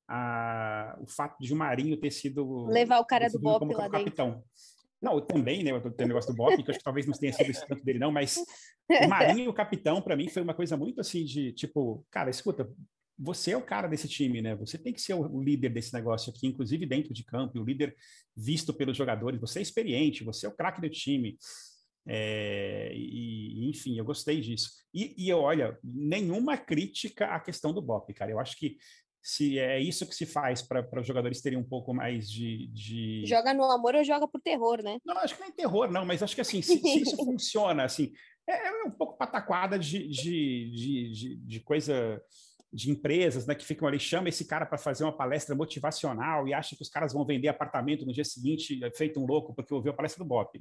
Ah, 0.07 0.99
o 1.01 1.07
fato 1.07 1.39
de 1.39 1.53
o 1.53 1.57
Marinho 1.57 1.97
ter 1.97 2.11
sido. 2.11 2.67
Levar 2.67 2.99
o 2.99 3.05
cara 3.05 3.29
do 3.29 3.39
Bop 3.39 3.73
lá 3.73 3.89
capitão. 3.89 4.31
dentro. 4.31 4.45
Não, 5.00 5.21
também, 5.21 5.62
né? 5.62 5.71
Tem 5.97 6.06
o 6.06 6.09
negócio 6.09 6.33
do 6.33 6.37
Bop, 6.37 6.61
que 6.62 6.71
acho 6.71 6.79
que 6.79 6.85
talvez 6.85 7.06
não 7.06 7.15
tenha 7.15 7.33
sido 7.33 7.50
esse 7.50 7.67
tanto 7.67 7.85
dele, 7.85 7.99
não, 7.99 8.11
mas 8.11 8.37
o 8.91 9.09
Marinho, 9.09 9.50
o 9.50 9.55
capitão, 9.55 10.03
para 10.03 10.17
mim, 10.17 10.29
foi 10.29 10.43
uma 10.43 10.55
coisa 10.55 10.77
muito 10.77 11.00
assim 11.00 11.25
de 11.25 11.53
tipo, 11.53 12.05
cara, 12.11 12.31
escuta, 12.31 12.69
você 13.19 13.50
é 13.50 13.56
o 13.56 13.62
cara 13.62 13.89
desse 13.89 14.09
time, 14.09 14.41
né? 14.41 14.55
Você 14.56 14.79
tem 14.79 14.93
que 14.93 15.00
ser 15.00 15.15
o 15.15 15.43
líder 15.43 15.71
desse 15.71 15.93
negócio 15.93 16.33
aqui, 16.33 16.47
inclusive 16.47 16.87
dentro 16.87 17.12
de 17.12 17.25
campo, 17.25 17.59
o 17.59 17.65
líder 17.65 17.97
visto 18.37 18.73
pelos 18.73 18.97
jogadores. 18.97 19.41
Você 19.41 19.59
é 19.59 19.62
experiente, 19.62 20.23
você 20.23 20.47
é 20.47 20.49
o 20.49 20.55
craque 20.55 20.81
do 20.81 20.89
time. 20.89 21.37
É, 22.06 22.93
e, 22.95 23.69
enfim, 23.69 23.99
eu 23.99 24.05
gostei 24.05 24.41
disso. 24.41 24.71
E, 24.95 25.15
e 25.19 25.33
olha, 25.33 25.77
nenhuma 25.83 26.56
crítica 26.56 27.27
à 27.27 27.41
questão 27.41 27.73
do 27.73 27.83
Bop, 27.83 28.12
cara. 28.15 28.31
Eu 28.31 28.39
acho 28.39 28.56
que 28.56 28.79
se 29.23 29.59
é 29.59 29.81
isso 29.81 30.06
que 30.06 30.15
se 30.15 30.26
faz 30.26 30.62
para 30.62 31.00
os 31.00 31.06
jogadores 31.06 31.41
terem 31.41 31.59
um 31.59 31.65
pouco 31.65 31.93
mais 31.93 32.31
de, 32.31 32.69
de, 32.69 33.25
Joga 33.26 33.53
no 33.53 33.65
amor 33.65 33.94
ou 33.94 34.05
joga 34.05 34.26
por 34.29 34.41
terror, 34.41 34.82
né? 34.82 34.99
Não, 35.05 35.19
acho 35.19 35.37
que 35.37 35.43
nem 35.43 35.53
terror, 35.53 35.91
não, 35.91 36.05
mas 36.05 36.23
acho 36.23 36.35
que 36.35 36.41
assim, 36.41 36.62
se, 36.62 36.79
se 36.79 37.03
isso 37.03 37.17
funciona, 37.25 37.85
assim, 37.85 38.12
é, 38.49 38.69
é, 38.69 38.85
um 38.85 38.91
pouco 38.91 39.19
pataquada 39.19 39.79
de, 39.79 40.09
de, 40.09 41.11
de, 41.12 41.37
de, 41.37 41.61
coisa 41.61 42.23
de 42.73 42.91
empresas 42.91 43.47
né, 43.47 43.55
que 43.55 43.65
ficam 43.65 43.88
ali, 43.88 43.99
chama 43.99 44.29
esse 44.29 44.47
cara 44.47 44.65
para 44.65 44.79
fazer 44.79 45.05
uma 45.05 45.17
palestra 45.17 45.55
motivacional 45.55 46.47
e 46.47 46.55
acha 46.55 46.76
que 46.76 46.82
os 46.82 46.88
caras 46.88 47.12
vão 47.12 47.26
vender 47.26 47.49
apartamento 47.49 48.06
no 48.06 48.12
dia 48.12 48.25
seguinte, 48.25 48.81
feito 48.97 49.21
um 49.21 49.26
louco, 49.26 49.55
porque 49.55 49.75
ouviu 49.75 49.93
a 49.93 49.94
palestra 49.94 50.25
do 50.25 50.29
Bop. 50.29 50.59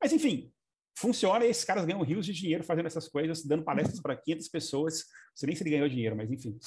Mas, 0.00 0.12
enfim, 0.12 0.50
funciona 0.96 1.44
e 1.44 1.50
esses 1.50 1.64
caras 1.64 1.84
ganham 1.84 2.02
rios 2.02 2.24
de 2.24 2.32
dinheiro 2.32 2.64
fazendo 2.64 2.86
essas 2.86 3.08
coisas, 3.08 3.44
dando 3.44 3.64
palestras 3.64 4.00
para 4.00 4.16
500 4.16 4.48
pessoas. 4.48 4.94
Não 4.94 5.36
sei 5.36 5.46
nem 5.48 5.56
se 5.56 5.62
ele 5.62 5.70
ganhou 5.70 5.88
dinheiro, 5.88 6.16
mas 6.16 6.30
enfim 6.30 6.58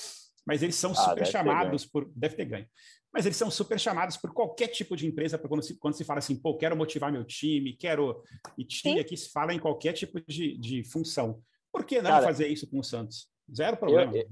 mas 0.46 0.64
eles 0.64 0.76
são 0.76 0.92
ah, 0.92 0.96
super 0.96 1.26
chamados 1.26 1.86
por. 1.86 2.10
Deve 2.16 2.36
ter 2.36 2.46
ganho. 2.46 2.68
Mas 3.14 3.26
eles 3.26 3.38
são 3.38 3.52
super 3.52 3.80
chamados 3.80 4.16
por 4.18 4.34
qualquer 4.34 4.68
tipo 4.68 4.96
de 4.96 5.06
empresa, 5.06 5.38
quando 5.38 5.62
se, 5.62 5.78
quando 5.78 5.96
se 5.96 6.06
fala 6.06 6.20
assim, 6.20 6.36
pô, 6.36 6.58
quero 6.58 6.78
motivar 6.78 7.12
meu 7.12 7.26
time, 7.26 7.74
quero. 7.74 8.24
E 8.58 8.64
time 8.64 8.96
Sim. 8.96 9.00
aqui 9.00 9.18
se 9.18 9.30
fala 9.32 9.54
em 9.54 9.60
qualquer 9.60 9.94
tipo 9.94 10.22
de, 10.22 10.58
de 10.58 10.84
função. 10.84 11.42
Por 11.72 11.86
que 11.86 12.02
não 12.02 12.12
Cara, 12.12 12.26
fazer 12.26 12.48
isso 12.48 12.70
com 12.70 12.80
o 12.80 12.84
Santos? 12.84 13.30
Zero 13.54 13.78
problema. 13.78 14.14
Eu, 14.16 14.28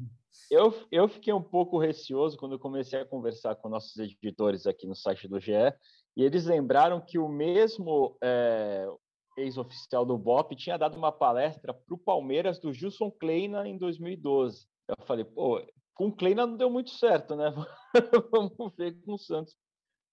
eu, 0.49 0.73
eu 0.91 1.07
fiquei 1.07 1.33
um 1.33 1.43
pouco 1.43 1.77
receoso 1.77 2.37
quando 2.37 2.53
eu 2.53 2.59
comecei 2.59 2.99
a 2.99 3.05
conversar 3.05 3.55
com 3.55 3.69
nossos 3.69 3.97
editores 3.97 4.65
aqui 4.65 4.87
no 4.87 4.95
site 4.95 5.27
do 5.27 5.39
GE, 5.39 5.51
e 6.15 6.23
eles 6.23 6.45
lembraram 6.45 6.99
que 6.99 7.17
o 7.17 7.27
mesmo 7.27 8.17
é, 8.21 8.87
ex-oficial 9.37 10.05
do 10.05 10.17
BOP 10.17 10.55
tinha 10.55 10.77
dado 10.77 10.97
uma 10.97 11.11
palestra 11.11 11.73
para 11.73 11.93
o 11.93 11.97
Palmeiras 11.97 12.59
do 12.59 12.73
Gilson 12.73 13.11
Kleina 13.11 13.67
em 13.67 13.77
2012. 13.77 14.67
Eu 14.87 15.05
falei, 15.05 15.23
pô, 15.23 15.61
com 15.99 16.07
o 16.07 16.15
Kleina 16.15 16.47
não 16.47 16.55
deu 16.55 16.69
muito 16.69 16.91
certo, 16.91 17.35
né? 17.35 17.53
Vamos 18.31 18.73
ver 18.77 18.97
com 19.01 19.15
o 19.15 19.19
Santos 19.19 19.53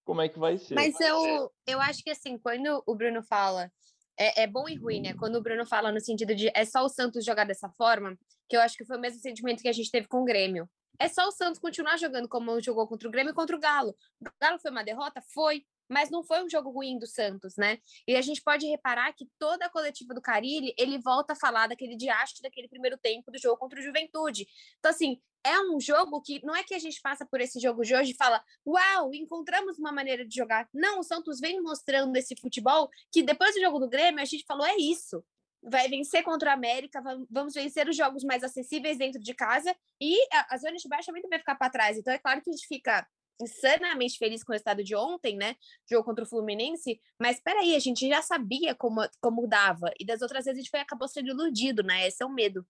como 0.03 0.21
é 0.21 0.27
que 0.27 0.37
vai 0.37 0.57
ser. 0.57 0.75
Mas 0.75 0.99
eu, 0.99 1.49
eu 1.65 1.79
acho 1.79 2.03
que 2.03 2.09
assim, 2.09 2.37
quando 2.37 2.83
o 2.85 2.93
Bruno 2.93 3.23
fala, 3.23 3.71
é, 4.19 4.43
é, 4.43 4.47
bom 4.47 4.67
e 4.67 4.75
ruim, 4.75 4.99
né? 4.99 5.13
Quando 5.13 5.37
o 5.37 5.41
Bruno 5.41 5.65
fala 5.65 5.89
no 5.89 6.01
sentido 6.01 6.35
de 6.35 6.51
é 6.53 6.65
só 6.65 6.83
o 6.83 6.89
Santos 6.89 7.23
jogar 7.23 7.45
dessa 7.45 7.69
forma, 7.69 8.17
que 8.49 8.57
eu 8.57 8.59
acho 8.59 8.75
que 8.75 8.83
foi 8.83 8.97
o 8.97 8.99
mesmo 8.99 9.21
sentimento 9.21 9.61
que 9.61 9.69
a 9.69 9.73
gente 9.73 9.89
teve 9.89 10.09
com 10.09 10.23
o 10.23 10.25
Grêmio. 10.25 10.69
É 10.99 11.07
só 11.07 11.25
o 11.25 11.31
Santos 11.31 11.57
continuar 11.57 11.95
jogando 11.95 12.27
como 12.27 12.59
jogou 12.59 12.85
contra 12.85 13.07
o 13.07 13.11
Grêmio 13.11 13.31
e 13.31 13.35
contra 13.35 13.55
o 13.55 13.59
Galo. 13.59 13.95
O 14.19 14.25
Galo 14.41 14.59
foi 14.59 14.71
uma 14.71 14.83
derrota? 14.83 15.21
Foi 15.33 15.63
mas 15.89 16.09
não 16.09 16.23
foi 16.23 16.43
um 16.43 16.49
jogo 16.49 16.69
ruim 16.69 16.99
do 16.99 17.07
Santos, 17.07 17.55
né? 17.55 17.79
E 18.07 18.15
a 18.15 18.21
gente 18.21 18.41
pode 18.41 18.67
reparar 18.67 19.13
que 19.13 19.27
toda 19.39 19.65
a 19.65 19.69
coletiva 19.69 20.13
do 20.13 20.21
Carilli, 20.21 20.73
ele 20.77 20.99
volta 20.99 21.33
a 21.33 21.35
falar 21.35 21.67
daquele 21.67 21.95
diacho 21.95 22.41
daquele 22.41 22.67
primeiro 22.67 22.97
tempo 22.97 23.31
do 23.31 23.39
jogo 23.39 23.57
contra 23.57 23.79
o 23.79 23.81
Juventude. 23.81 24.47
Então, 24.79 24.91
assim, 24.91 25.21
é 25.47 25.61
um 25.61 25.79
jogo 25.79 26.21
que 26.21 26.43
não 26.45 26.53
é 26.53 26.63
que 26.63 26.73
a 26.73 26.79
gente 26.79 27.01
passa 27.01 27.25
por 27.25 27.39
esse 27.39 27.59
jogo 27.59 27.81
de 27.83 27.95
hoje 27.95 28.11
e 28.11 28.15
fala, 28.15 28.43
uau, 28.65 29.13
encontramos 29.13 29.79
uma 29.79 29.91
maneira 29.91 30.25
de 30.25 30.35
jogar. 30.35 30.67
Não, 30.73 30.99
o 30.99 31.03
Santos 31.03 31.39
vem 31.39 31.61
mostrando 31.61 32.15
esse 32.17 32.35
futebol 32.35 32.89
que 33.11 33.23
depois 33.23 33.55
do 33.55 33.61
jogo 33.61 33.79
do 33.79 33.89
Grêmio, 33.89 34.21
a 34.21 34.25
gente 34.25 34.43
falou, 34.45 34.65
é 34.65 34.75
isso. 34.75 35.23
Vai 35.63 35.87
vencer 35.87 36.21
contra 36.23 36.51
a 36.51 36.53
América, 36.53 37.01
vamos 37.29 37.53
vencer 37.53 37.87
os 37.87 37.95
jogos 37.95 38.23
mais 38.23 38.43
acessíveis 38.43 38.97
dentro 38.97 39.21
de 39.21 39.33
casa 39.33 39.75
e 40.01 40.17
a, 40.49 40.57
zona 40.57 40.75
de 40.75 40.87
baixo 40.87 41.07
também 41.07 41.23
vai 41.29 41.39
ficar 41.39 41.55
para 41.55 41.71
trás. 41.71 41.97
Então 41.97 42.13
é 42.13 42.19
claro 42.19 42.41
que 42.41 42.49
a 42.49 42.53
gente 42.53 42.67
fica 42.67 43.07
insanamente 43.41 44.17
feliz 44.17 44.43
com 44.43 44.51
o 44.51 44.55
estado 44.55 44.83
de 44.83 44.95
ontem, 44.95 45.37
né? 45.37 45.55
Jogo 45.89 46.03
contra 46.03 46.23
o 46.23 46.27
Fluminense, 46.27 46.99
mas 47.19 47.39
peraí, 47.39 47.75
a 47.75 47.79
gente 47.79 48.07
já 48.07 48.21
sabia 48.21 48.75
como, 48.75 49.01
como 49.21 49.47
dava, 49.47 49.91
e 49.99 50.05
das 50.05 50.21
outras 50.21 50.45
vezes 50.45 50.59
a 50.59 50.61
gente 50.61 50.71
foi, 50.71 50.79
acabou 50.79 51.07
sendo 51.07 51.29
iludido, 51.29 51.83
né? 51.83 52.07
Esse 52.07 52.23
é 52.23 52.25
o 52.25 52.33
medo. 52.33 52.65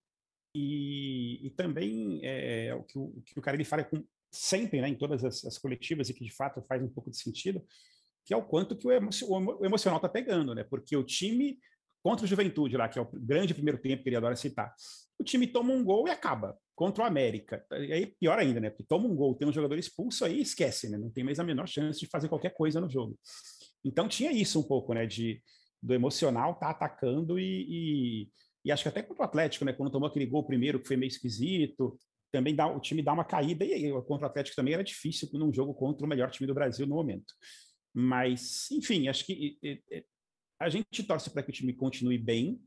E, 0.60 1.46
e 1.46 1.50
também 1.52 2.20
é, 2.24 2.57
o, 2.74 2.84
que 2.84 2.98
o, 2.98 3.04
o 3.04 3.22
que 3.22 3.40
o 3.40 3.66
fala 3.66 3.84
com, 3.84 4.04
sempre, 4.32 4.82
né, 4.82 4.90
em 4.90 4.96
todas 4.96 5.24
as, 5.24 5.46
as, 5.46 5.58
coletivas, 5.58 6.10
e 6.10 6.14
que 6.14 6.24
de 6.24 6.34
fato 6.34 6.62
faz 6.68 6.82
um 6.82 6.90
pouco 6.90 7.10
de 7.10 7.18
sentido, 7.18 7.64
que 8.26 8.34
é 8.34 8.38
o 8.38 8.44
quanto 8.44 8.76
que 8.76 8.88
o, 8.88 8.92
emo, 8.92 9.10
o 9.60 9.66
emocional 9.66 10.00
tá 10.00 10.10
pegando, 10.10 10.54
né? 10.54 10.64
Porque 10.64 10.96
o 10.96 11.04
time 11.04 11.58
contra 12.04 12.26
o 12.26 12.28
Juventude 12.28 12.78
lá, 12.78 12.88
que 12.88 13.00
é 13.00 13.02
o 13.02 13.10
grande 13.14 13.54
primeiro 13.54 13.82
tempo 13.82 14.04
que 14.04 14.10
ele 14.10 14.16
adora 14.16 14.36
citar, 14.36 14.74
o 15.20 15.24
time 15.24 15.48
toma 15.48 15.74
um 15.74 15.84
gol 15.84 16.08
e 16.08 16.12
acaba 16.12 16.58
contra 16.76 17.04
o 17.04 17.08
América. 17.08 17.66
E 17.72 17.92
aí, 17.92 18.06
pior 18.06 18.38
ainda, 18.38 18.60
né? 18.60 18.70
Porque 18.70 18.84
toma 18.84 19.08
um 19.08 19.16
gol, 19.16 19.34
tem 19.36 19.48
um 19.48 19.54
jogador 19.54 19.78
expulso 19.78 20.24
aí, 20.24 20.42
esquece, 20.42 20.90
né? 20.90 20.98
Não 20.98 21.10
tem 21.10 21.24
mais 21.24 21.40
a 21.40 21.44
menor 21.44 21.68
chance 21.68 22.00
de 22.00 22.06
fazer 22.06 22.30
qualquer 22.30 22.54
coisa 22.54 22.80
no 22.80 22.90
jogo. 22.90 23.18
Então 23.84 24.08
tinha 24.08 24.32
isso 24.32 24.60
um 24.60 24.64
pouco, 24.64 24.94
né? 24.94 25.06
De, 25.06 25.42
do 25.82 25.94
emocional 25.94 26.56
tá 26.56 26.70
atacando 26.70 27.40
e, 27.40 27.66
e, 27.68 28.30
e 28.66 28.72
acho 28.72 28.84
que 28.84 28.90
até 28.90 29.02
contra 29.02 29.24
o 29.24 29.26
Atlético, 29.26 29.66
né? 29.66 29.74
Quando 29.74 29.92
tomou 29.92 30.08
aquele 30.08 30.26
gol 30.26 30.46
primeiro 30.46 30.80
que 30.80 30.88
foi 30.88 30.98
meio 30.98 31.08
esquisito, 31.10 31.98
também 32.32 32.56
dá, 32.56 32.68
o 32.68 32.80
time 32.80 33.02
dá 33.02 33.14
uma 33.14 33.26
caída 33.26 33.66
e 33.66 33.74
aí, 33.74 33.92
contra 34.04 34.28
o 34.28 34.30
Atlético 34.30 34.56
também 34.56 34.74
era 34.74 34.84
difícil 34.84 35.30
num 35.34 35.54
jogo 35.54 35.74
contra 35.74 36.06
o 36.06 36.10
melhor 36.10 36.30
time 36.30 36.48
do 36.48 36.54
Brasil 36.54 36.86
no 36.86 36.96
momento. 36.96 37.34
Mas, 37.94 38.70
enfim, 38.72 39.08
acho 39.08 39.26
que 39.26 39.58
a 40.60 40.70
gente 40.70 41.04
torce 41.04 41.30
para 41.30 41.44
que 41.44 41.50
o 41.50 41.54
time 41.54 41.74
continue 41.74 42.18
bem, 42.18 42.60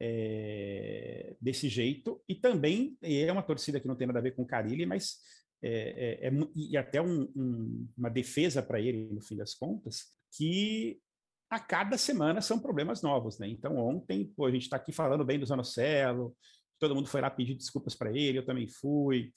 é, 0.00 1.36
desse 1.40 1.68
jeito, 1.68 2.22
e 2.28 2.34
também 2.34 2.96
é 3.02 3.30
uma 3.32 3.42
torcida 3.42 3.80
que 3.80 3.88
não 3.88 3.96
tem 3.96 4.06
nada 4.06 4.18
a 4.18 4.22
ver 4.22 4.34
com 4.34 4.42
o 4.42 4.46
Carilli, 4.46 4.86
mas 4.86 5.16
é, 5.62 6.26
é, 6.26 6.28
é 6.28 6.32
e 6.54 6.76
até 6.76 7.02
um, 7.02 7.22
um, 7.34 7.88
uma 7.96 8.08
defesa 8.08 8.62
para 8.62 8.80
ele, 8.80 9.08
no 9.12 9.20
fim 9.20 9.36
das 9.36 9.54
contas, 9.54 10.04
que 10.36 11.00
a 11.50 11.58
cada 11.58 11.96
semana 11.96 12.40
são 12.40 12.60
problemas 12.60 13.02
novos, 13.02 13.38
né? 13.38 13.48
Então, 13.48 13.76
ontem, 13.76 14.32
pô, 14.36 14.46
a 14.46 14.50
gente 14.50 14.62
está 14.62 14.76
aqui 14.76 14.92
falando 14.92 15.24
bem 15.24 15.38
do 15.38 15.46
Zanocelo, 15.46 16.36
todo 16.78 16.94
mundo 16.94 17.08
foi 17.08 17.20
lá 17.20 17.30
pedir 17.30 17.54
desculpas 17.54 17.94
para 17.94 18.10
ele, 18.10 18.38
eu 18.38 18.44
também 18.44 18.68
fui. 18.68 19.32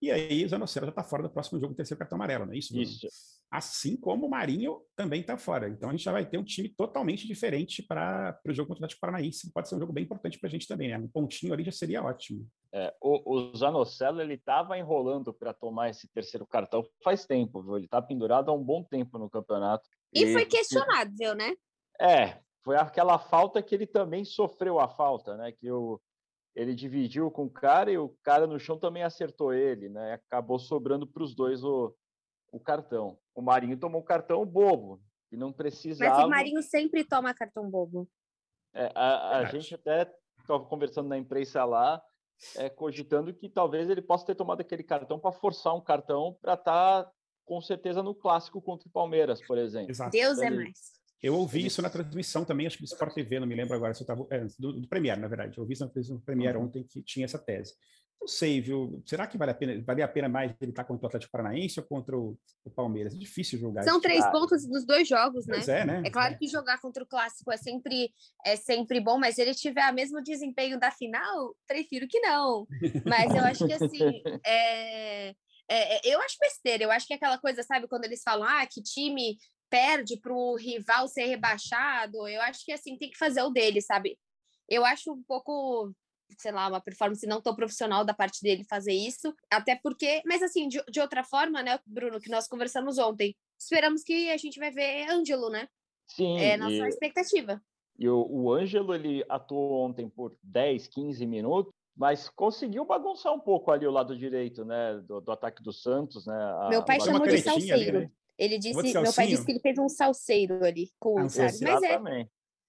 E 0.00 0.10
aí 0.10 0.44
o 0.44 0.48
Zanocelo 0.48 0.86
já 0.86 0.90
está 0.90 1.02
fora 1.02 1.24
do 1.24 1.30
próximo 1.30 1.58
jogo, 1.58 1.74
terceiro 1.74 1.98
cartão 1.98 2.16
amarelo, 2.16 2.46
não 2.46 2.52
é 2.52 2.58
isso? 2.58 2.78
Isso. 2.78 3.08
Assim 3.50 3.96
como 3.96 4.26
o 4.26 4.30
Marinho 4.30 4.80
também 4.94 5.22
está 5.22 5.36
fora. 5.36 5.68
Então 5.68 5.88
a 5.88 5.92
gente 5.92 6.04
já 6.04 6.12
vai 6.12 6.24
ter 6.24 6.38
um 6.38 6.44
time 6.44 6.68
totalmente 6.68 7.26
diferente 7.26 7.82
para 7.82 8.38
o 8.46 8.52
jogo 8.52 8.68
contra 8.68 8.82
o 8.82 8.84
Atlético 8.84 9.00
Paranaense. 9.00 9.52
Pode 9.52 9.68
ser 9.68 9.74
um 9.74 9.80
jogo 9.80 9.92
bem 9.92 10.04
importante 10.04 10.38
para 10.38 10.48
a 10.48 10.50
gente 10.50 10.68
também, 10.68 10.88
né? 10.88 10.98
Um 10.98 11.08
pontinho 11.08 11.52
ali 11.52 11.64
já 11.64 11.72
seria 11.72 12.04
ótimo. 12.04 12.46
É, 12.72 12.94
o, 13.00 13.34
o 13.34 13.56
Zanocelo 13.56 14.20
ele 14.20 14.34
estava 14.34 14.78
enrolando 14.78 15.32
para 15.32 15.54
tomar 15.54 15.88
esse 15.88 16.06
terceiro 16.12 16.46
cartão 16.46 16.84
faz 17.02 17.26
tempo, 17.26 17.62
viu? 17.62 17.76
Ele 17.76 17.86
está 17.86 18.00
pendurado 18.00 18.50
há 18.50 18.54
um 18.54 18.62
bom 18.62 18.84
tempo 18.84 19.18
no 19.18 19.30
campeonato. 19.30 19.88
E, 20.12 20.22
e 20.22 20.32
foi 20.32 20.44
questionável, 20.44 21.34
né? 21.34 21.54
É, 22.00 22.38
foi 22.62 22.76
aquela 22.76 23.18
falta 23.18 23.62
que 23.62 23.74
ele 23.74 23.86
também 23.86 24.24
sofreu 24.24 24.78
a 24.78 24.88
falta, 24.88 25.36
né? 25.38 25.52
Que 25.52 25.70
o, 25.72 25.98
ele 26.58 26.74
dividiu 26.74 27.30
com 27.30 27.44
o 27.44 27.50
cara 27.50 27.88
e 27.88 27.96
o 27.96 28.08
cara 28.20 28.44
no 28.44 28.58
chão 28.58 28.76
também 28.76 29.04
acertou 29.04 29.54
ele, 29.54 29.88
né? 29.88 30.14
Acabou 30.14 30.58
sobrando 30.58 31.06
para 31.06 31.22
os 31.22 31.32
dois 31.32 31.62
o, 31.62 31.94
o 32.50 32.58
cartão. 32.58 33.16
O 33.32 33.40
Marinho 33.40 33.78
tomou 33.78 34.00
um 34.00 34.04
cartão 34.04 34.44
bobo, 34.44 35.00
e 35.30 35.36
não 35.36 35.52
precisava. 35.52 36.16
Mas 36.16 36.24
o 36.24 36.28
Marinho 36.28 36.62
sempre 36.62 37.04
toma 37.04 37.32
cartão 37.32 37.70
bobo. 37.70 38.08
É, 38.74 38.90
a, 38.92 39.38
a 39.38 39.44
gente 39.44 39.72
até 39.72 40.12
estava 40.40 40.64
conversando 40.64 41.08
na 41.08 41.16
imprensa 41.16 41.64
lá, 41.64 42.02
é, 42.56 42.68
cogitando 42.68 43.32
que 43.32 43.48
talvez 43.48 43.88
ele 43.88 44.02
possa 44.02 44.26
ter 44.26 44.34
tomado 44.34 44.60
aquele 44.60 44.82
cartão 44.82 45.16
para 45.16 45.30
forçar 45.30 45.76
um 45.76 45.80
cartão 45.80 46.36
para 46.42 46.54
estar 46.54 47.04
tá, 47.04 47.12
com 47.44 47.60
certeza 47.60 48.02
no 48.02 48.16
clássico 48.16 48.60
contra 48.60 48.88
o 48.88 48.92
Palmeiras, 48.92 49.40
por 49.46 49.58
exemplo. 49.58 49.92
Exato. 49.92 50.10
Deus 50.10 50.38
é 50.38 50.50
mais. 50.50 50.97
Eu 51.22 51.34
ouvi 51.34 51.66
isso 51.66 51.82
na 51.82 51.90
transmissão 51.90 52.44
também, 52.44 52.66
acho 52.66 52.76
que 52.76 52.84
do 52.84 52.86
Sport 52.86 53.12
TV, 53.12 53.40
não 53.40 53.46
me 53.46 53.54
lembro 53.54 53.74
agora 53.74 53.92
se 53.92 54.02
eu 54.02 54.04
estava. 54.04 54.26
É, 54.30 54.46
do, 54.58 54.72
do 54.80 54.88
Premier, 54.88 55.18
na 55.18 55.28
verdade. 55.28 55.56
Eu 55.56 55.62
ouvi 55.62 55.74
isso 55.74 55.84
na 55.84 55.90
transmissão 55.90 56.16
do 56.16 56.24
Premier 56.24 56.56
uhum. 56.56 56.64
ontem 56.64 56.84
que 56.84 57.02
tinha 57.02 57.24
essa 57.24 57.38
tese. 57.38 57.74
Não 58.20 58.26
sei, 58.26 58.60
viu? 58.60 59.00
Será 59.06 59.26
que 59.26 59.38
vale 59.38 59.52
a 59.52 59.54
pena, 59.54 59.82
vale 59.84 60.02
a 60.02 60.08
pena 60.08 60.28
mais 60.28 60.52
ele 60.60 60.72
estar 60.72 60.84
contra 60.84 61.04
o 61.04 61.08
Atlético 61.08 61.30
Paranaense 61.30 61.78
ou 61.78 61.86
contra 61.86 62.18
o, 62.18 62.36
o 62.64 62.70
Palmeiras? 62.70 63.14
É 63.14 63.18
difícil 63.18 63.58
julgar. 63.58 63.84
São 63.84 64.00
três 64.00 64.26
pontos 64.30 64.66
dos 64.66 64.84
dois 64.84 65.08
jogos, 65.08 65.46
né? 65.46 65.60
é, 65.68 65.84
né? 65.84 66.02
É 66.04 66.10
claro 66.10 66.34
é. 66.34 66.36
que 66.36 66.48
jogar 66.48 66.80
contra 66.80 67.02
o 67.02 67.06
clássico 67.06 67.52
é 67.52 67.56
sempre, 67.56 68.12
é 68.44 68.56
sempre 68.56 69.00
bom, 69.00 69.18
mas 69.18 69.36
se 69.36 69.42
ele 69.42 69.54
tiver 69.54 69.88
o 69.90 69.94
mesmo 69.94 70.20
desempenho 70.22 70.80
da 70.80 70.90
final, 70.90 71.54
prefiro 71.66 72.08
que 72.08 72.18
não. 72.20 72.66
Mas 73.06 73.32
eu 73.34 73.44
acho 73.44 73.66
que 73.66 73.72
assim. 73.72 74.22
É... 74.44 75.34
É, 75.70 76.14
eu 76.14 76.18
acho 76.22 76.38
besteira, 76.40 76.82
eu 76.82 76.90
acho 76.90 77.06
que 77.06 77.12
é 77.12 77.16
aquela 77.16 77.36
coisa, 77.36 77.62
sabe, 77.62 77.86
quando 77.86 78.06
eles 78.06 78.22
falam, 78.22 78.48
ah, 78.48 78.66
que 78.66 78.82
time 78.82 79.36
perde 79.70 80.16
para 80.18 80.32
o 80.32 80.56
rival 80.56 81.08
ser 81.08 81.24
rebaixado, 81.24 82.26
eu 82.28 82.40
acho 82.42 82.64
que 82.64 82.72
assim 82.72 82.96
tem 82.96 83.10
que 83.10 83.18
fazer 83.18 83.42
o 83.42 83.50
dele, 83.50 83.80
sabe? 83.80 84.18
Eu 84.68 84.84
acho 84.84 85.12
um 85.12 85.22
pouco, 85.22 85.92
sei 86.38 86.52
lá, 86.52 86.68
uma 86.68 86.80
performance 86.80 87.26
não 87.26 87.40
tão 87.40 87.54
profissional 87.54 88.04
da 88.04 88.12
parte 88.12 88.42
dele 88.42 88.64
fazer 88.64 88.92
isso, 88.92 89.34
até 89.50 89.76
porque, 89.82 90.22
mas 90.26 90.42
assim, 90.42 90.68
de, 90.68 90.82
de 90.90 91.00
outra 91.00 91.24
forma, 91.24 91.62
né, 91.62 91.78
Bruno, 91.86 92.20
que 92.20 92.30
nós 92.30 92.46
conversamos 92.46 92.98
ontem, 92.98 93.34
esperamos 93.58 94.02
que 94.02 94.30
a 94.30 94.36
gente 94.36 94.58
vai 94.58 94.70
ver 94.70 95.08
Ângelo, 95.10 95.48
né? 95.48 95.68
Sim. 96.08 96.38
É 96.38 96.56
nossa 96.56 96.74
e, 96.74 96.88
expectativa. 96.88 97.62
E 97.98 98.08
o, 98.08 98.26
o 98.28 98.52
Ângelo, 98.52 98.94
ele 98.94 99.24
atuou 99.28 99.84
ontem 99.84 100.08
por 100.08 100.36
10, 100.42 100.86
15 100.88 101.26
minutos, 101.26 101.72
mas 101.96 102.28
conseguiu 102.28 102.84
bagunçar 102.84 103.34
um 103.34 103.40
pouco 103.40 103.72
ali 103.72 103.86
o 103.86 103.90
lado 103.90 104.16
direito, 104.16 104.64
né, 104.64 104.98
do, 105.00 105.20
do 105.20 105.32
ataque 105.32 105.62
do 105.62 105.72
Santos, 105.72 106.26
né? 106.26 106.34
A, 106.34 106.68
Meu 106.68 106.84
pai 106.84 107.00
chamou 107.00 107.26
de 107.26 107.38
salseiro. 107.38 107.98
Ali, 107.98 108.06
né? 108.06 108.12
Ele 108.38 108.58
disse, 108.58 108.74
meu 108.74 109.12
pai 109.12 109.26
disse 109.26 109.44
que 109.44 109.52
ele 109.52 109.60
fez 109.60 109.78
um 109.78 109.88
salseiro 109.88 110.64
ali 110.64 110.90
com 110.98 111.18
ah, 111.18 111.22
o 111.22 111.24
Mas 111.24 111.60
é. 111.60 112.28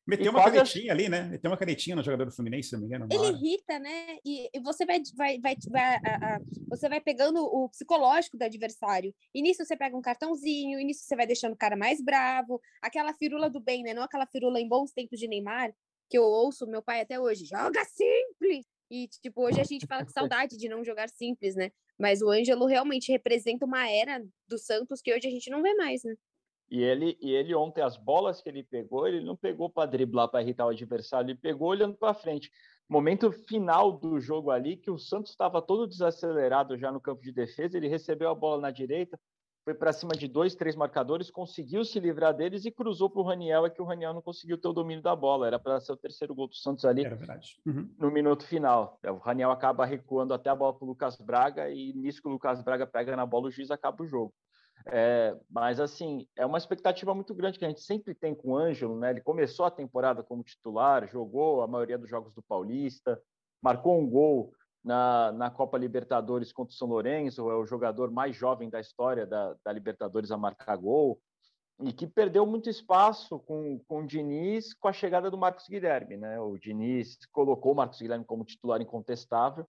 Meteu 0.10 0.32
uma 0.32 0.44
canetinha 0.44 0.92
ali, 0.92 1.08
né? 1.08 1.24
Meteu 1.26 1.52
uma 1.52 1.58
canetinha 1.58 1.96
no 1.96 2.04
jogador 2.04 2.26
do 2.26 2.32
Fluminense, 2.32 2.70
se 2.70 2.74
não 2.74 2.80
me 2.80 2.88
engano. 2.88 3.08
Ele 3.12 3.28
irrita, 3.28 3.78
né? 3.78 4.18
E, 4.26 4.50
e 4.52 4.60
você 4.60 4.84
vai, 4.84 5.00
vai, 5.16 5.40
vai, 5.40 5.56
vai 5.70 5.84
a, 5.84 6.36
a, 6.36 6.40
você 6.68 6.90
vai 6.90 7.00
pegando 7.00 7.44
o 7.44 7.70
psicológico 7.70 8.36
do 8.36 8.44
adversário. 8.44 9.14
E 9.36 9.42
nisso 9.44 9.64
você 9.64 9.78
pega 9.78 9.96
um 9.96 10.02
cartãozinho, 10.02 10.80
e 10.80 10.84
nisso 10.84 11.04
você 11.04 11.16
vai 11.16 11.28
deixando 11.28 11.54
o 11.54 11.58
cara 11.58 11.78
mais 11.78 12.02
bravo. 12.02 12.60
Aquela 12.82 13.14
firula 13.14 13.52
do 13.52 13.60
bem, 13.60 13.84
né? 13.84 13.94
Não 13.94 14.02
aquela 14.02 14.26
firula 14.26 14.60
em 14.60 14.68
bons 14.68 14.92
tempos 14.92 15.20
de 15.20 15.28
Neymar, 15.28 15.72
que 16.10 16.18
eu 16.18 16.24
ouço 16.24 16.66
meu 16.66 16.82
pai 16.82 17.02
até 17.02 17.20
hoje. 17.20 17.46
Joga 17.46 17.86
simples! 17.86 18.66
E, 18.90 19.08
tipo, 19.22 19.44
hoje 19.44 19.62
a 19.62 19.64
gente 19.64 19.86
fala 19.86 20.04
com 20.04 20.10
saudade 20.12 20.58
de 20.58 20.68
não 20.68 20.84
jogar 20.84 21.08
simples, 21.10 21.56
né? 21.56 21.72
Mas 22.00 22.22
o 22.22 22.30
Ângelo 22.30 22.66
realmente 22.66 23.12
representa 23.12 23.66
uma 23.66 23.90
era 23.90 24.24
do 24.48 24.58
Santos 24.58 25.02
que 25.02 25.14
hoje 25.14 25.28
a 25.28 25.32
gente 25.32 25.50
não 25.50 25.62
vê 25.62 25.74
mais, 25.76 26.04
né? 26.04 26.16
E 26.72 26.82
ele, 26.82 27.18
e 27.20 27.32
ele 27.32 27.54
ontem, 27.56 27.82
as 27.82 27.98
bolas 27.98 28.42
que 28.42 28.50
ele 28.50 28.64
pegou, 28.64 29.08
ele 29.08 29.22
não 29.22 29.36
pegou 29.36 29.70
para 29.70 29.90
driblar, 29.90 30.30
para 30.30 30.42
irritar 30.42 30.68
o 30.68 30.70
adversário, 30.70 31.32
ele 31.32 31.40
pegou 31.40 31.68
olhando 31.70 31.96
para 31.96 32.14
frente. 32.14 32.52
Momento 32.88 33.32
final 33.32 33.92
do 33.92 34.20
jogo 34.20 34.52
ali, 34.52 34.78
que 34.78 34.92
o 34.92 34.98
Santos 34.98 35.32
estava 35.32 35.62
todo 35.62 35.88
desacelerado 35.88 36.78
já 36.78 36.92
no 36.92 37.02
campo 37.02 37.22
de 37.22 37.32
defesa, 37.32 37.76
ele 37.76 37.88
recebeu 37.88 38.30
a 38.30 38.36
bola 38.36 38.62
na 38.62 38.72
direita, 38.72 39.20
foi 39.64 39.74
para 39.74 39.94
cima 39.94 40.14
de 40.14 40.28
dois, 40.28 40.56
três 40.56 40.76
marcadores, 40.76 41.30
conseguiu 41.30 41.84
se 41.84 42.00
livrar 42.00 42.34
deles 42.34 42.66
e 42.66 42.72
cruzou 42.72 43.10
para 43.10 43.22
o 43.22 43.26
Raniel, 43.26 43.66
é 43.66 43.70
que 43.70 43.82
o 43.82 43.86
Raniel 43.86 44.14
não 44.14 44.22
conseguiu 44.22 44.58
ter 44.58 44.68
o 44.68 44.74
domínio 44.74 45.04
da 45.04 45.16
bola. 45.16 45.48
Era 45.48 45.60
para 45.60 45.80
ser 45.80 45.92
o 45.92 45.98
terceiro 45.98 46.34
gol 46.34 46.48
do 46.48 46.56
Santos 46.56 46.86
ali 46.86 47.04
uhum. 47.66 47.90
no 47.98 48.10
minuto 48.10 48.46
final. 48.46 49.00
O 49.04 49.18
Raniel 49.18 49.52
acaba 49.52 49.86
recuando 49.86 50.34
até 50.34 50.50
a 50.50 50.56
bola 50.56 50.74
para 50.74 50.86
o 50.86 50.88
Lucas 50.88 51.18
Braga 51.18 51.70
e 51.70 51.94
nisso 51.94 52.22
que 52.22 52.28
o 52.28 52.32
Lucas 52.32 52.62
Braga 52.64 52.88
pega 52.88 53.16
na 53.16 53.26
bola, 53.26 53.48
o 53.48 53.52
juiz 53.52 53.70
acaba 53.70 54.04
o 54.04 54.08
jogo. 54.08 54.34
É, 54.88 55.36
mas 55.50 55.80
assim, 55.80 56.26
é 56.38 56.46
uma 56.46 56.58
expectativa 56.58 57.14
muito 57.14 57.36
grande 57.36 57.60
que 57.60 57.66
a 57.66 57.68
gente 57.68 57.82
sempre 57.82 58.16
tem 58.16 58.34
com 58.34 58.52
o 58.52 58.58
Ângelo, 58.58 58.98
né? 58.98 59.12
Ele 59.12 59.22
começou 59.22 59.66
a 59.66 59.72
temporada 59.72 60.24
como 60.24 60.44
titular, 60.44 61.08
jogou 61.08 61.62
a 61.62 61.68
maioria 61.68 61.98
dos 61.98 62.10
jogos 62.10 62.34
do 62.34 62.42
Paulista, 62.42 63.22
marcou 63.62 64.00
um 64.00 64.10
gol 64.10 64.54
na, 64.84 65.32
na 65.32 65.50
Copa 65.50 65.78
Libertadores 65.78 66.52
contra 66.52 66.74
o 66.74 66.78
São 66.78 66.88
Lourenço, 66.88 67.50
é 67.50 67.56
o 67.56 67.66
jogador 67.66 68.12
mais 68.12 68.36
jovem 68.36 68.70
da 68.70 68.80
história 68.80 69.26
da, 69.26 69.56
da 69.64 69.72
Libertadores 69.72 70.32
a 70.32 70.38
marcar 70.38 70.78
gol, 70.78 71.20
e 71.82 71.94
que 71.94 72.06
perdeu 72.06 72.46
muito 72.46 72.70
espaço 72.70 73.40
com, 73.40 73.80
com 73.88 74.00
o 74.00 74.06
Diniz 74.06 74.74
com 74.74 74.88
a 74.88 74.94
chegada 74.94 75.32
do 75.32 75.38
Marcos 75.38 75.66
Guilherme. 75.68 76.18
Né? 76.18 76.40
O 76.40 76.58
Diniz 76.58 77.18
colocou 77.32 77.72
o 77.72 77.76
Marcos 77.76 78.02
Guilherme 78.02 78.26
como 78.26 78.44
titular 78.44 78.82
incontestável, 78.82 79.66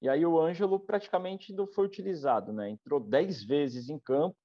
e 0.00 0.08
aí 0.08 0.24
o 0.24 0.40
Ângelo 0.40 0.80
praticamente 0.80 1.52
não 1.52 1.66
foi 1.66 1.84
utilizado. 1.84 2.52
Né? 2.52 2.70
Entrou 2.70 2.98
dez 2.98 3.44
vezes 3.44 3.90
em 3.90 3.98
campo, 3.98 4.36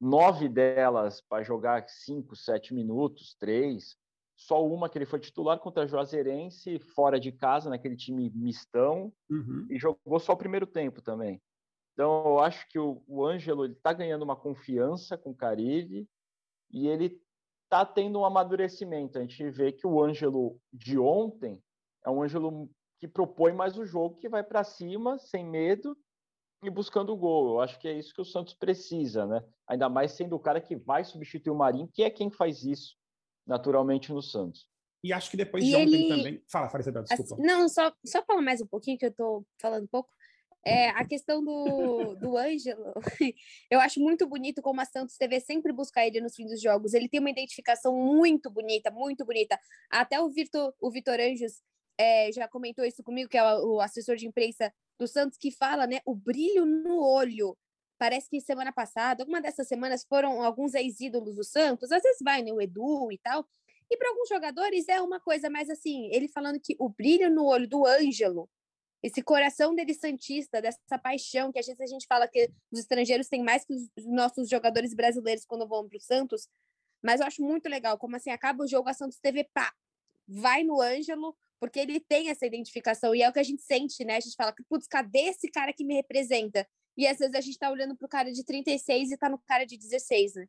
nove 0.00 0.48
delas 0.48 1.20
para 1.28 1.42
jogar 1.42 1.86
cinco, 1.88 2.34
sete 2.34 2.72
minutos, 2.72 3.36
três, 3.38 3.96
só 4.36 4.64
uma 4.66 4.88
que 4.88 4.98
ele 4.98 5.06
foi 5.06 5.20
titular 5.20 5.58
contra 5.58 5.84
a 5.84 5.86
Juazeirense, 5.86 6.78
fora 6.78 7.20
de 7.20 7.30
casa, 7.30 7.70
naquele 7.70 7.96
time 7.96 8.30
mistão, 8.30 9.12
uhum. 9.30 9.66
e 9.70 9.78
jogou 9.78 10.18
só 10.18 10.32
o 10.32 10.36
primeiro 10.36 10.66
tempo 10.66 11.00
também. 11.00 11.40
Então, 11.92 12.24
eu 12.26 12.40
acho 12.40 12.68
que 12.68 12.78
o, 12.78 13.02
o 13.06 13.24
Ângelo 13.24 13.66
está 13.66 13.92
ganhando 13.92 14.22
uma 14.22 14.34
confiança 14.34 15.16
com 15.16 15.30
o 15.30 15.36
Carilli 15.36 16.08
e 16.70 16.88
ele 16.88 17.20
está 17.62 17.86
tendo 17.86 18.18
um 18.18 18.24
amadurecimento. 18.24 19.16
A 19.16 19.20
gente 19.20 19.48
vê 19.50 19.70
que 19.70 19.86
o 19.86 20.02
Ângelo 20.02 20.58
de 20.72 20.98
ontem 20.98 21.62
é 22.04 22.10
um 22.10 22.22
Ângelo 22.22 22.68
que 22.98 23.06
propõe 23.06 23.52
mais 23.52 23.78
o 23.78 23.84
jogo, 23.84 24.18
que 24.18 24.28
vai 24.28 24.42
para 24.42 24.64
cima, 24.64 25.18
sem 25.18 25.44
medo, 25.44 25.96
e 26.64 26.70
buscando 26.70 27.12
o 27.12 27.16
gol. 27.16 27.50
Eu 27.50 27.60
acho 27.60 27.78
que 27.78 27.86
é 27.86 27.92
isso 27.92 28.12
que 28.12 28.20
o 28.20 28.24
Santos 28.24 28.54
precisa, 28.54 29.24
né? 29.26 29.44
Ainda 29.68 29.88
mais 29.88 30.12
sendo 30.12 30.34
o 30.34 30.40
cara 30.40 30.60
que 30.60 30.74
vai 30.74 31.04
substituir 31.04 31.52
o 31.52 31.56
Marinho, 31.56 31.88
que 31.92 32.02
é 32.02 32.10
quem 32.10 32.30
faz 32.30 32.64
isso 32.64 32.96
naturalmente 33.46 34.12
no 34.12 34.22
Santos. 34.22 34.66
E 35.02 35.12
acho 35.12 35.30
que 35.30 35.36
depois 35.36 35.62
e 35.62 35.68
de 35.68 35.76
ontem 35.76 35.94
ele... 35.94 36.08
também. 36.08 36.42
Fala, 36.50 36.70
Fala, 36.70 36.80
Isabel, 36.80 37.02
desculpa. 37.02 37.34
Assim, 37.34 37.42
não, 37.42 37.68
só, 37.68 37.92
só 38.04 38.24
falar 38.24 38.40
mais 38.40 38.62
um 38.62 38.66
pouquinho, 38.66 38.96
que 38.96 39.04
eu 39.04 39.10
estou 39.10 39.46
falando 39.60 39.84
um 39.84 39.88
pouco. 39.88 40.10
É, 40.66 40.88
a 40.88 41.04
questão 41.04 41.44
do, 41.44 42.14
do 42.16 42.38
Ângelo, 42.38 42.94
eu 43.70 43.80
acho 43.80 44.00
muito 44.00 44.26
bonito 44.26 44.62
como 44.62 44.80
a 44.80 44.86
Santos 44.86 45.18
TV 45.18 45.40
sempre 45.40 45.72
buscar 45.74 46.06
ele 46.06 46.22
nos 46.22 46.34
fins 46.34 46.50
dos 46.50 46.60
jogos. 46.60 46.94
Ele 46.94 47.08
tem 47.08 47.20
uma 47.20 47.30
identificação 47.30 47.94
muito 47.94 48.50
bonita, 48.50 48.90
muito 48.90 49.26
bonita. 49.26 49.60
Até 49.90 50.18
o 50.20 50.30
Vitor, 50.30 50.72
o 50.80 50.90
Vitor 50.90 51.20
Anjos 51.20 51.60
é, 51.98 52.32
já 52.32 52.48
comentou 52.48 52.84
isso 52.84 53.02
comigo, 53.02 53.28
que 53.28 53.36
é 53.36 53.44
o 53.58 53.80
assessor 53.80 54.16
de 54.16 54.26
imprensa 54.26 54.72
do 54.98 55.06
Santos, 55.06 55.36
que 55.36 55.50
fala, 55.50 55.86
né, 55.86 56.00
o 56.06 56.14
brilho 56.14 56.64
no 56.64 57.02
olho. 57.02 57.56
Parece 57.98 58.28
que 58.28 58.40
semana 58.40 58.72
passada, 58.72 59.22
alguma 59.22 59.40
dessas 59.40 59.68
semanas 59.68 60.04
foram 60.04 60.42
alguns 60.42 60.74
ex-ídolos 60.74 61.36
do 61.36 61.44
Santos, 61.44 61.92
às 61.92 62.02
vezes 62.02 62.18
vai, 62.22 62.42
né, 62.42 62.52
o 62.52 62.60
Edu 62.60 63.10
e 63.12 63.18
tal. 63.18 63.46
E 63.90 63.96
para 63.96 64.08
alguns 64.08 64.28
jogadores 64.28 64.88
é 64.88 65.00
uma 65.00 65.20
coisa 65.20 65.48
mais 65.48 65.70
assim, 65.70 66.08
ele 66.12 66.28
falando 66.28 66.58
que 66.60 66.74
o 66.78 66.88
brilho 66.88 67.30
no 67.30 67.44
olho 67.44 67.68
do 67.68 67.86
Ângelo, 67.86 68.48
esse 69.02 69.22
coração 69.22 69.74
dele 69.74 69.92
santista, 69.92 70.62
dessa 70.62 70.98
paixão 71.02 71.52
que 71.52 71.58
às 71.58 71.66
vezes 71.66 71.80
a 71.80 71.86
gente 71.86 72.06
fala 72.06 72.26
que 72.26 72.50
os 72.72 72.80
estrangeiros 72.80 73.28
têm 73.28 73.42
mais 73.42 73.64
que 73.64 73.74
os 73.74 74.06
nossos 74.06 74.48
jogadores 74.48 74.94
brasileiros 74.94 75.44
quando 75.44 75.68
vão 75.68 75.86
para 75.86 75.98
o 75.98 76.00
Santos, 76.00 76.48
mas 77.02 77.20
eu 77.20 77.26
acho 77.26 77.42
muito 77.42 77.68
legal 77.68 77.98
como 77.98 78.16
assim 78.16 78.30
acaba 78.30 78.64
o 78.64 78.66
jogo 78.66 78.88
a 78.88 78.94
Santos 78.94 79.18
TV 79.18 79.44
pá, 79.52 79.72
vai 80.26 80.64
no 80.64 80.80
Ângelo, 80.80 81.36
porque 81.60 81.78
ele 81.78 82.00
tem 82.00 82.30
essa 82.30 82.46
identificação 82.46 83.14
e 83.14 83.22
é 83.22 83.28
o 83.28 83.32
que 83.32 83.38
a 83.38 83.44
gente 83.44 83.62
sente, 83.62 84.04
né? 84.04 84.16
A 84.16 84.20
gente 84.20 84.36
fala, 84.36 84.54
putz, 84.68 84.86
cadê 84.86 85.28
esse 85.28 85.50
cara 85.50 85.72
que 85.72 85.84
me 85.84 85.94
representa? 85.94 86.66
E 86.96 87.06
às 87.06 87.18
vezes 87.18 87.34
a 87.34 87.40
gente 87.40 87.58
tá 87.58 87.70
olhando 87.70 87.96
pro 87.96 88.08
cara 88.08 88.32
de 88.32 88.44
36 88.44 89.10
e 89.10 89.16
tá 89.16 89.28
no 89.28 89.38
cara 89.38 89.64
de 89.64 89.76
16, 89.76 90.34
né? 90.34 90.46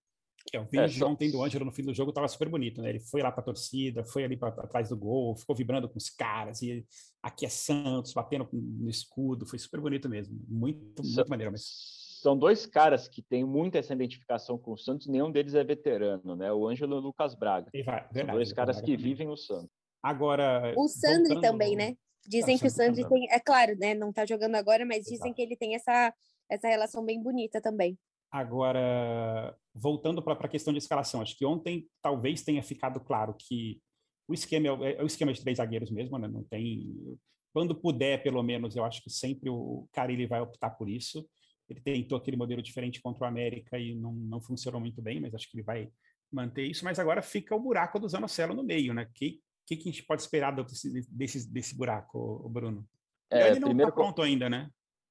É, 0.53 0.59
o 0.59 0.65
vídeo 0.65 1.03
é, 1.03 1.07
ontem 1.07 1.31
do 1.31 1.43
Ângelo 1.43 1.65
no 1.65 1.71
fim 1.71 1.83
do 1.83 1.93
jogo 1.93 2.11
estava 2.11 2.27
super 2.27 2.47
bonito, 2.47 2.81
né? 2.81 2.89
Ele 2.89 2.99
foi 2.99 3.21
lá 3.21 3.31
para 3.31 3.41
a 3.41 3.45
torcida, 3.45 4.03
foi 4.03 4.23
ali 4.23 4.37
para 4.37 4.51
trás 4.67 4.89
do 4.89 4.97
gol, 4.97 5.35
ficou 5.35 5.55
vibrando 5.55 5.89
com 5.89 5.97
os 5.97 6.09
caras, 6.09 6.61
e 6.61 6.85
aqui 7.21 7.45
é 7.45 7.49
Santos, 7.49 8.13
batendo 8.13 8.47
no 8.51 8.89
escudo, 8.89 9.45
foi 9.45 9.57
super 9.57 9.81
bonito 9.81 10.07
mesmo. 10.07 10.39
Muito, 10.47 11.03
muito 11.03 11.29
maneiro 11.29 11.51
mesmo. 11.51 11.65
São 11.65 12.37
dois 12.37 12.65
caras 12.65 13.07
que 13.07 13.21
têm 13.21 13.43
muita 13.43 13.79
essa 13.79 13.93
identificação 13.93 14.57
com 14.57 14.73
o 14.73 14.77
Santos, 14.77 15.07
nenhum 15.07 15.31
deles 15.31 15.55
é 15.55 15.63
veterano, 15.63 16.35
né? 16.35 16.51
O 16.51 16.67
Ângelo 16.67 16.95
e 16.95 16.99
o 16.99 17.01
Lucas 17.01 17.33
Braga. 17.33 17.69
Vai, 17.83 17.83
verdade, 17.83 18.25
São 18.25 18.35
dois 18.35 18.53
caras 18.53 18.81
que 18.81 18.95
vivem 18.95 19.29
o 19.29 19.37
Santos. 19.37 19.69
Agora. 20.01 20.73
O 20.77 20.87
Sandri 20.87 21.33
voltando... 21.33 21.41
também, 21.41 21.75
né? 21.75 21.95
Dizem 22.27 22.55
ah, 22.55 22.59
que 22.59 22.67
o 22.67 22.71
Sandri 22.71 23.07
tem. 23.07 23.27
É 23.31 23.39
claro, 23.39 23.75
né? 23.77 23.93
Não 23.93 24.11
tá 24.11 24.25
jogando 24.25 24.55
agora, 24.55 24.85
mas 24.85 25.03
dizem 25.03 25.17
Exato. 25.17 25.33
que 25.35 25.41
ele 25.41 25.55
tem 25.55 25.75
essa, 25.75 26.13
essa 26.49 26.67
relação 26.67 27.05
bem 27.05 27.21
bonita 27.21 27.61
também. 27.61 27.97
Agora, 28.31 29.55
voltando 29.73 30.21
para 30.21 30.33
a 30.33 30.49
questão 30.49 30.73
de 30.73 30.79
escalação, 30.79 31.21
acho 31.21 31.37
que 31.37 31.45
ontem 31.45 31.87
talvez 32.01 32.43
tenha 32.43 32.61
ficado 32.61 32.99
claro 32.99 33.35
que 33.37 33.81
o 34.27 34.33
esquema 34.33 34.67
é, 34.85 34.97
é 34.97 35.03
o 35.03 35.05
esquema 35.05 35.31
de 35.31 35.41
três 35.41 35.57
zagueiros 35.57 35.91
mesmo, 35.91 36.17
né? 36.17 36.27
Não 36.27 36.43
tem. 36.43 37.17
Quando 37.53 37.73
puder, 37.73 38.21
pelo 38.21 38.43
menos, 38.43 38.75
eu 38.75 38.83
acho 38.83 39.01
que 39.01 39.09
sempre 39.09 39.49
o 39.49 39.87
Carilli 39.93 40.25
vai 40.25 40.41
optar 40.41 40.71
por 40.71 40.89
isso. 40.89 41.25
Ele 41.69 41.79
tentou 41.79 42.17
aquele 42.17 42.35
modelo 42.35 42.61
diferente 42.61 43.01
contra 43.01 43.23
o 43.23 43.27
América 43.27 43.79
e 43.79 43.95
não, 43.95 44.13
não 44.13 44.41
funcionou 44.41 44.81
muito 44.81 45.01
bem, 45.01 45.21
mas 45.21 45.33
acho 45.33 45.49
que 45.49 45.57
ele 45.57 45.63
vai 45.63 45.89
manter 46.31 46.63
isso. 46.65 46.83
Mas 46.83 46.99
agora 46.99 47.21
fica 47.21 47.55
o 47.55 47.59
buraco 47.59 47.99
do 47.99 48.09
Zanocelo 48.09 48.53
no 48.53 48.63
meio, 48.63 48.93
né? 48.93 49.07
Que 49.13 49.39
que, 49.65 49.75
que 49.75 49.89
a 49.89 49.91
gente 49.91 50.03
pode 50.03 50.21
esperar 50.21 50.51
desse, 50.51 51.07
desse, 51.09 51.51
desse 51.51 51.75
buraco, 51.75 52.47
Bruno? 52.49 52.87
É, 53.31 53.49
ele 53.49 53.59
não 53.59 53.71
está 53.71 53.91
pronto 53.91 54.21
ainda, 54.21 54.49
né? 54.49 54.69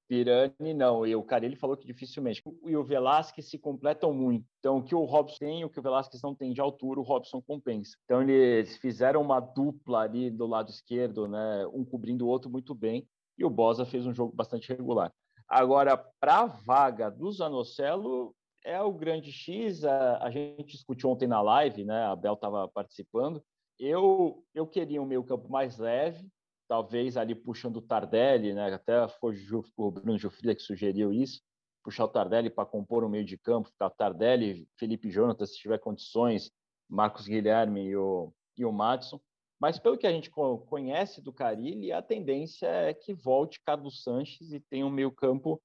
Pirani 0.09 0.75
não, 0.75 1.07
e 1.07 1.15
o 1.15 1.23
Carelli 1.23 1.57
falou 1.57 1.77
que 1.77 1.87
dificilmente. 1.87 2.43
E 2.65 2.77
o 2.77 2.85
Velasquez 2.85 3.49
se 3.49 3.59
completam 3.59 4.13
muito. 4.13 4.45
Então, 4.59 4.79
o 4.79 4.83
que 4.83 4.95
o 4.95 5.05
Robson 5.05 5.39
tem, 5.39 5.65
o 5.65 5.71
que 5.71 5.79
o 5.79 5.83
Velasquez 5.83 6.23
não 6.23 6.35
tem 6.35 6.53
de 6.53 6.61
altura, 6.61 7.01
o 7.01 7.05
Robson 7.05 7.41
compensa. 7.43 7.97
Então, 8.05 8.23
eles 8.23 8.77
fizeram 8.77 9.23
uma 9.23 9.41
dupla 9.41 10.01
ali 10.01 10.31
do 10.31 10.47
lado 10.47 10.71
esquerdo, 10.71 11.27
né? 11.27 11.67
Um 11.73 11.85
cobrindo 11.85 12.27
o 12.27 12.29
outro 12.29 12.51
muito 12.51 12.75
bem, 12.75 13.07
e 13.39 13.45
o 13.45 13.51
Bosa 13.51 13.85
fez 13.85 14.07
um 14.07 14.15
jogo 14.15 14.35
bastante 14.35 14.69
regular. 14.69 15.13
Agora, 15.49 15.97
para 15.97 16.41
a 16.41 16.47
vaga 16.47 17.11
do 17.11 17.31
Zanocelo, 17.31 18.35
é 18.65 18.81
o 18.81 18.93
grande 18.93 19.31
X. 19.31 19.85
A, 19.85 20.19
a 20.19 20.31
gente 20.31 20.73
discutiu 20.73 21.11
ontem 21.11 21.29
na 21.29 21.41
live, 21.43 21.85
né? 21.85 22.05
A 22.05 22.17
Bel 22.17 22.35
estava 22.35 22.67
participando. 22.69 23.43
Eu, 23.79 24.43
eu 24.55 24.67
queria 24.67 25.03
um 25.03 25.07
meio 25.07 25.25
campo 25.25 25.51
mais 25.51 25.79
leve, 25.79 26.27
talvez 26.69 27.17
ali 27.17 27.35
puxando 27.35 27.77
o 27.77 27.83
Tardelli, 27.83 28.53
né? 28.53 28.73
Até 28.73 29.07
foi 29.09 29.37
o 29.77 29.91
Bruno 29.91 30.19
Gilfrida 30.19 30.55
que 30.55 30.63
sugeriu 30.63 31.13
isso, 31.13 31.43
puxar 31.83 32.05
o 32.05 32.09
Tardelli 32.09 32.51
para 32.51 32.67
compor 32.67 33.05
o 33.05 33.09
meio 33.09 33.25
de 33.25 33.37
campo, 33.37 33.69
ficar 33.69 33.91
Tardelli, 33.91 34.69
Felipe 34.79 35.11
Jonathan, 35.11 35.47
se 35.47 35.59
tiver 35.59 35.79
condições, 35.79 36.51
Marcos 36.89 37.27
Guilherme 37.27 37.85
e 37.85 37.97
o, 37.97 38.33
e 38.57 38.65
o 38.65 38.73
Madison. 38.73 39.21
Mas 39.61 39.79
pelo 39.79 39.97
que 39.97 40.07
a 40.07 40.13
gente 40.13 40.31
conhece 40.31 41.23
do 41.23 41.33
Carilli, 41.33 41.93
a 41.93 42.03
tendência 42.03 42.67
é 42.67 42.93
que 42.93 43.15
volte 43.15 43.63
Carlos 43.65 44.03
Sanches 44.03 44.53
e 44.53 44.61
tenha 44.61 44.85
um 44.85 44.91
meio 44.91 45.13
campo 45.13 45.63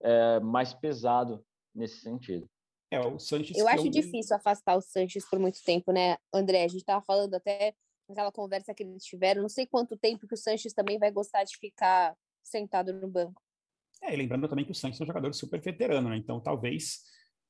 é, 0.00 0.40
mais 0.40 0.72
pesado 0.72 1.44
nesse 1.74 2.00
sentido. 2.00 2.48
É, 2.90 3.00
o 3.00 3.18
Sanches. 3.18 3.56
Eu 3.56 3.66
acho 3.68 3.86
eu... 3.86 3.90
difícil 3.90 4.36
afastar 4.36 4.76
o 4.76 4.82
Sanches 4.82 5.28
por 5.28 5.38
muito 5.38 5.62
tempo, 5.64 5.92
né, 5.92 6.16
André? 6.32 6.64
A 6.64 6.68
gente 6.68 6.80
estava 6.80 7.02
falando 7.04 7.34
até 7.34 7.74
naquela 8.12 8.32
conversa 8.32 8.74
que 8.74 8.82
eles 8.82 9.04
tiveram, 9.04 9.42
não 9.42 9.48
sei 9.48 9.66
quanto 9.66 9.96
tempo 9.96 10.26
que 10.26 10.34
o 10.34 10.36
Sanches 10.36 10.72
também 10.72 10.98
vai 10.98 11.10
gostar 11.10 11.44
de 11.44 11.56
ficar 11.56 12.14
sentado 12.42 12.92
no 12.92 13.08
banco. 13.08 13.40
É, 14.02 14.12
e 14.12 14.16
lembrando 14.16 14.48
também 14.48 14.64
que 14.64 14.72
o 14.72 14.74
Sanches 14.74 15.00
é 15.00 15.04
um 15.04 15.06
jogador 15.06 15.32
super 15.32 15.60
veterano, 15.60 16.08
né? 16.08 16.16
Então 16.16 16.40
talvez 16.40 17.00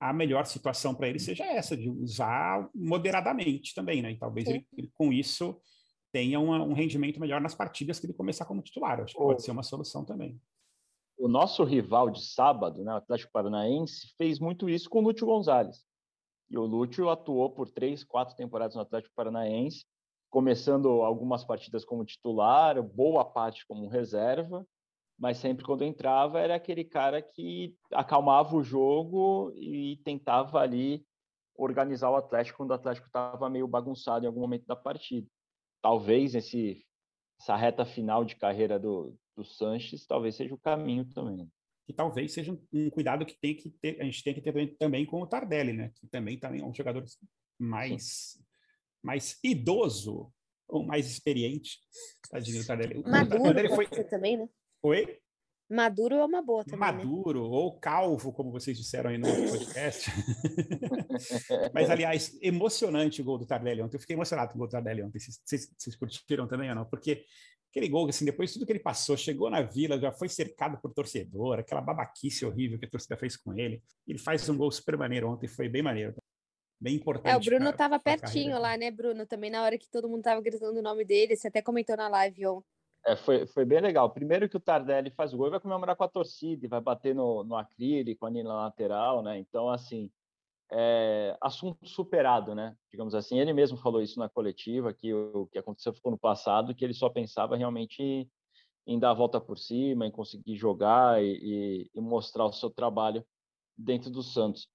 a 0.01 0.13
melhor 0.13 0.47
situação 0.47 0.95
para 0.95 1.09
ele 1.09 1.19
seja 1.19 1.45
essa, 1.45 1.77
de 1.77 1.89
usar 1.89 2.69
moderadamente 2.75 3.75
também, 3.75 4.03
né? 4.03 4.13
E 4.13 4.19
talvez 4.19 4.49
ele, 4.49 4.67
ele, 4.77 4.91
com 4.95 5.13
isso 5.13 5.61
tenha 6.13 6.39
uma, 6.39 6.63
um 6.63 6.75
rendimento 6.75 7.19
melhor 7.19 7.41
nas 7.41 7.55
partidas 7.55 7.99
que 7.99 8.07
ele 8.07 8.13
começar 8.13 8.45
como 8.45 8.63
titular. 8.63 9.01
Acho 9.01 9.15
que 9.15 9.19
pode 9.19 9.43
ser 9.43 9.51
uma 9.51 9.63
solução 9.63 10.05
também 10.05 10.39
o 11.23 11.29
nosso 11.29 11.63
rival 11.63 12.11
de 12.11 12.21
sábado, 12.21 12.83
né, 12.83 12.93
o 12.93 12.97
Atlético 12.97 13.31
Paranaense, 13.31 14.13
fez 14.19 14.41
muito 14.41 14.69
isso 14.69 14.91
com 14.91 14.99
o 14.99 15.03
Lúcio 15.03 15.25
Gonzalez. 15.25 15.85
E 16.51 16.59
o 16.59 16.65
Lúcio 16.65 17.09
atuou 17.09 17.49
por 17.51 17.71
três, 17.71 18.03
quatro 18.03 18.35
temporadas 18.35 18.75
no 18.75 18.83
Atlético 18.83 19.15
Paranaense, 19.15 19.87
começando 20.33 20.89
algumas 21.03 21.45
partidas 21.45 21.85
como 21.85 22.07
titular, 22.07 22.83
boa 22.83 23.23
parte 23.23 23.67
como 23.67 23.87
reserva, 23.87 24.67
mas 25.19 25.37
sempre 25.37 25.63
quando 25.63 25.85
entrava 25.85 26.41
era 26.41 26.55
aquele 26.55 26.85
cara 26.85 27.21
que 27.21 27.77
acalmava 27.93 28.57
o 28.57 28.65
jogo 28.65 29.53
e 29.55 30.01
tentava 30.03 30.59
ali 30.59 31.07
organizar 31.55 32.11
o 32.11 32.17
Atlético 32.17 32.57
quando 32.57 32.71
o 32.71 32.75
Atlético 32.75 33.09
estava 33.09 33.51
meio 33.51 33.69
bagunçado 33.69 34.25
em 34.25 34.27
algum 34.27 34.41
momento 34.41 34.65
da 34.67 34.75
partida. 34.75 35.29
Talvez 35.83 36.35
esse, 36.35 36.83
essa 37.39 37.55
reta 37.55 37.85
final 37.85 38.25
de 38.25 38.35
carreira 38.35 38.79
do, 38.79 39.15
do 39.37 39.45
Sanches 39.45 40.07
talvez 40.07 40.35
seja 40.35 40.55
o 40.55 40.59
caminho 40.59 41.05
também. 41.13 41.47
E 41.87 41.93
talvez 41.93 42.33
seja 42.33 42.59
um, 42.73 42.91
cuidado 42.91 43.27
que, 43.27 43.39
tem 43.39 43.55
que 43.55 43.69
ter, 43.69 44.01
a 44.01 44.05
gente 44.05 44.25
tem 44.25 44.33
que 44.33 44.41
ter 44.41 44.77
também 44.79 45.05
com 45.05 45.21
o 45.21 45.27
Tardelli, 45.27 45.75
né? 45.75 45.93
Que 45.95 46.07
também, 46.07 46.39
também 46.39 46.63
é 46.63 46.65
um 46.65 46.73
jogador 46.73 47.05
mais, 47.59 48.42
mais 49.03 49.39
idoso 49.43 50.33
ou 50.69 50.85
mais 50.85 51.07
experiente. 51.07 51.79
Tadinho, 52.31 52.63
o 52.63 52.67
Tardelli. 52.67 53.03
Maduro 53.05 53.41
o 53.41 53.45
Tardelli 53.45 53.69
foi... 53.69 53.87
também, 54.05 54.37
né? 54.37 54.49
Oi? 54.83 55.19
Maduro 55.73 56.17
é 56.17 56.25
uma 56.25 56.43
boa 56.43 56.65
também. 56.65 56.81
Né? 56.81 56.93
Maduro, 56.93 57.43
né? 57.43 57.49
ou 57.49 57.79
calvo, 57.79 58.33
como 58.33 58.51
vocês 58.51 58.77
disseram 58.77 59.11
aí 59.11 59.17
no 59.17 59.27
podcast. 59.27 60.11
Mas, 61.73 61.89
aliás, 61.89 62.39
emocionante 62.43 63.23
o 63.23 63.25
gol 63.25 63.39
do 63.39 63.47
Tardelli 63.47 63.81
ontem. 63.81 63.97
Eu 63.97 64.01
fiquei 64.01 64.15
emocionado 64.15 64.51
com 64.51 64.57
o 64.57 64.59
gol 64.59 64.69
do 64.69 64.73
Tardelli 64.73 65.03
ontem. 65.03 65.19
Vocês, 65.19 65.41
vocês, 65.43 65.75
vocês 65.77 65.97
curtiram 65.97 66.47
também 66.47 66.69
ou 66.69 66.75
não? 66.75 66.85
Porque 66.85 67.25
aquele 67.71 67.89
gol, 67.89 68.07
assim, 68.07 68.27
depois 68.27 68.51
de 68.51 68.55
tudo 68.55 68.67
que 68.67 68.73
ele 68.73 68.81
passou, 68.81 69.17
chegou 69.17 69.49
na 69.49 69.63
vila, 69.63 69.99
já 69.99 70.13
foi 70.13 70.29
cercado 70.29 70.79
por 70.79 70.93
torcedor, 70.93 71.59
aquela 71.59 71.81
babaquice 71.81 72.45
horrível 72.45 72.79
que 72.79 72.85
a 72.85 72.91
torcida 72.91 73.17
fez 73.17 73.35
com 73.37 73.55
ele. 73.55 73.83
Ele 74.07 74.19
faz 74.19 74.47
um 74.51 74.57
gol 74.57 74.71
super 74.71 74.99
maneiro 74.99 75.31
ontem, 75.31 75.49
foi 75.49 75.71
bem 75.71 75.83
maneiro. 75.83 76.15
Bem 76.83 76.97
importante. 76.97 77.33
É, 77.33 77.37
o 77.37 77.41
Bruno 77.41 77.71
estava 77.71 77.97
pertinho 78.01 78.59
lá, 78.59 78.77
né, 78.77 78.91
Bruno? 78.91 79.25
Também 79.25 79.51
na 79.51 79.63
hora 79.63 79.79
que 79.79 79.89
todo 79.89 80.09
mundo 80.09 80.19
estava 80.19 80.41
gritando 80.41 80.77
o 80.77 80.83
nome 80.83 81.05
dele, 81.05 81.37
você 81.37 81.47
até 81.47 81.63
comentou 81.63 81.97
na 81.97 82.09
live 82.09 82.45
ontem. 82.49 82.67
É, 83.07 83.15
foi, 83.15 83.47
foi 83.47 83.65
bem 83.65 83.81
legal. 83.81 84.11
Primeiro 84.11 84.49
que 84.49 84.57
o 84.57 84.61
Tardelli 84.61 85.11
faz 85.13 85.33
o 85.33 85.37
gol 85.37 85.47
e 85.47 85.51
vai 85.51 85.61
comemorar 85.61 85.95
com 85.95 86.03
a 86.03 86.09
torcida, 86.09 86.67
e 86.67 86.69
vai 86.69 86.81
bater 86.81 87.15
no, 87.15 87.45
no 87.45 87.55
acrílico 87.55 88.27
ali 88.27 88.43
na 88.43 88.65
lateral, 88.65 89.23
né? 89.23 89.39
Então, 89.39 89.71
assim, 89.71 90.11
é, 90.73 91.37
assunto 91.41 91.87
superado, 91.87 92.53
né? 92.53 92.75
Digamos 92.91 93.15
assim, 93.15 93.39
ele 93.39 93.53
mesmo 93.53 93.79
falou 93.79 94.03
isso 94.03 94.19
na 94.19 94.29
coletiva, 94.29 94.93
que 94.93 95.15
o 95.15 95.47
que 95.47 95.59
aconteceu 95.59 95.93
ficou 95.93 96.11
no 96.11 96.19
passado, 96.19 96.75
que 96.75 96.85
ele 96.85 96.95
só 96.95 97.09
pensava 97.09 97.57
realmente 97.57 98.29
em 98.85 98.99
dar 98.99 99.11
a 99.11 99.15
volta 99.15 99.41
por 99.41 99.57
cima, 99.57 100.05
em 100.05 100.11
conseguir 100.11 100.57
jogar 100.57 101.23
e, 101.23 101.89
e, 101.95 102.01
mostrar 102.01 102.45
o 102.45 102.53
seu 102.53 102.71
trabalho 102.71 103.25
dentro 103.79 104.11
do 104.11 104.21
Santos. 104.21 104.69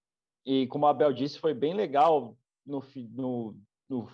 E 0.47 0.65
como 0.67 0.85
a 0.85 0.91
Abel 0.91 1.11
disse, 1.11 1.37
foi 1.37 1.53
bem 1.53 1.73
legal 1.73 2.37
no, 2.65 2.81
no, 3.11 3.55
no 3.89 4.07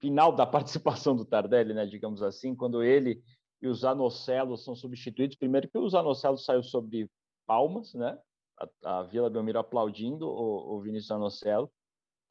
final 0.00 0.30
da 0.30 0.46
participação 0.46 1.16
do 1.16 1.24
Tardelli, 1.24 1.74
né? 1.74 1.84
Digamos 1.84 2.22
assim, 2.22 2.54
quando 2.54 2.80
ele 2.80 3.20
e 3.60 3.66
o 3.66 3.74
Zanocelo 3.74 4.56
são 4.56 4.76
substituídos. 4.76 5.36
Primeiro 5.36 5.68
que 5.68 5.76
o 5.76 5.88
Zanocelo 5.88 6.38
saiu 6.38 6.62
sobre 6.62 7.10
palmas, 7.44 7.92
né? 7.92 8.16
A, 8.56 9.00
a 9.00 9.02
Vila 9.02 9.28
Belmiro 9.28 9.58
aplaudindo 9.58 10.28
o, 10.28 10.76
o 10.76 10.80
Vinícius 10.80 11.08
Zanocelo 11.08 11.68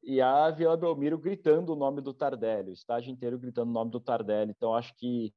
e 0.02 0.22
a 0.22 0.50
Vila 0.50 0.74
Belmiro 0.74 1.18
gritando 1.18 1.74
o 1.74 1.76
nome 1.76 2.00
do 2.00 2.14
Tardelli, 2.14 2.70
o 2.70 2.72
estágio 2.72 3.12
inteiro 3.12 3.38
gritando 3.38 3.68
o 3.68 3.74
nome 3.74 3.90
do 3.90 4.00
Tardelli. 4.00 4.54
Então, 4.56 4.74
acho 4.74 4.94
que 4.96 5.34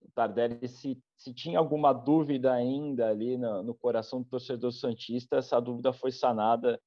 o 0.00 0.08
Tardelli, 0.14 0.68
se, 0.68 0.96
se 1.16 1.34
tinha 1.34 1.58
alguma 1.58 1.92
dúvida 1.92 2.52
ainda 2.52 3.08
ali 3.08 3.36
no, 3.36 3.64
no 3.64 3.74
coração 3.74 4.22
do 4.22 4.28
torcedor 4.28 4.70
Santista, 4.70 5.38
essa 5.38 5.58
dúvida 5.58 5.92
foi 5.92 6.12
sanada 6.12 6.80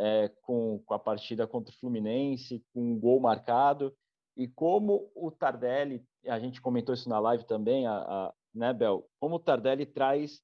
é, 0.00 0.32
com, 0.42 0.82
com 0.86 0.94
a 0.94 0.98
partida 0.98 1.46
contra 1.46 1.72
o 1.72 1.78
Fluminense, 1.78 2.64
com 2.72 2.92
um 2.92 2.98
gol 2.98 3.20
marcado. 3.20 3.94
E 4.34 4.48
como 4.48 5.10
o 5.14 5.30
Tardelli 5.30 6.02
a 6.26 6.38
gente 6.38 6.60
comentou 6.60 6.94
isso 6.94 7.08
na 7.08 7.18
live 7.18 7.44
também, 7.44 7.86
a, 7.86 7.92
a 7.92 8.34
né, 8.54 8.72
Bel? 8.72 9.06
Como 9.18 9.36
o 9.36 9.38
Tardelli 9.38 9.84
traz 9.84 10.40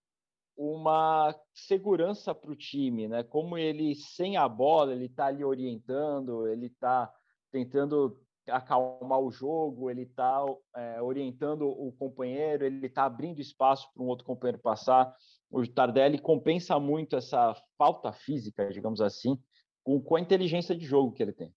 uma 0.57 1.35
segurança 1.55 2.35
para 2.35 2.51
o 2.51 2.57
time, 2.57 3.09
né? 3.09 3.23
Como 3.23 3.57
ele 3.57 3.95
sem 3.95 4.37
a 4.37 4.49
bola 4.49 4.93
ele 4.93 5.07
está 5.07 5.27
ali 5.27 5.45
orientando, 5.45 6.47
ele 6.47 6.67
está 6.67 7.11
tentando 7.51 8.19
acalmar 8.49 9.21
o 9.21 9.31
jogo, 9.31 9.91
ele 9.91 10.03
está 10.03 10.45
é, 10.75 11.01
orientando 11.03 11.69
o 11.69 11.93
companheiro, 11.93 12.65
ele 12.65 12.87
está 12.87 13.05
abrindo 13.05 13.41
espaço 13.41 13.89
para 13.93 14.03
um 14.03 14.07
outro 14.07 14.25
companheiro 14.25 14.59
passar. 14.59 15.15
O 15.51 15.67
Tardelli 15.67 16.19
compensa 16.19 16.79
muito 16.79 17.17
essa 17.17 17.55
falta 17.79 18.13
física, 18.13 18.69
digamos 18.69 19.01
assim, 19.01 19.39
com, 19.83 20.01
com 20.01 20.17
a 20.17 20.21
inteligência 20.21 20.77
de 20.77 20.85
jogo 20.85 21.13
que 21.13 21.23
ele 21.23 21.33
tem. 21.33 21.55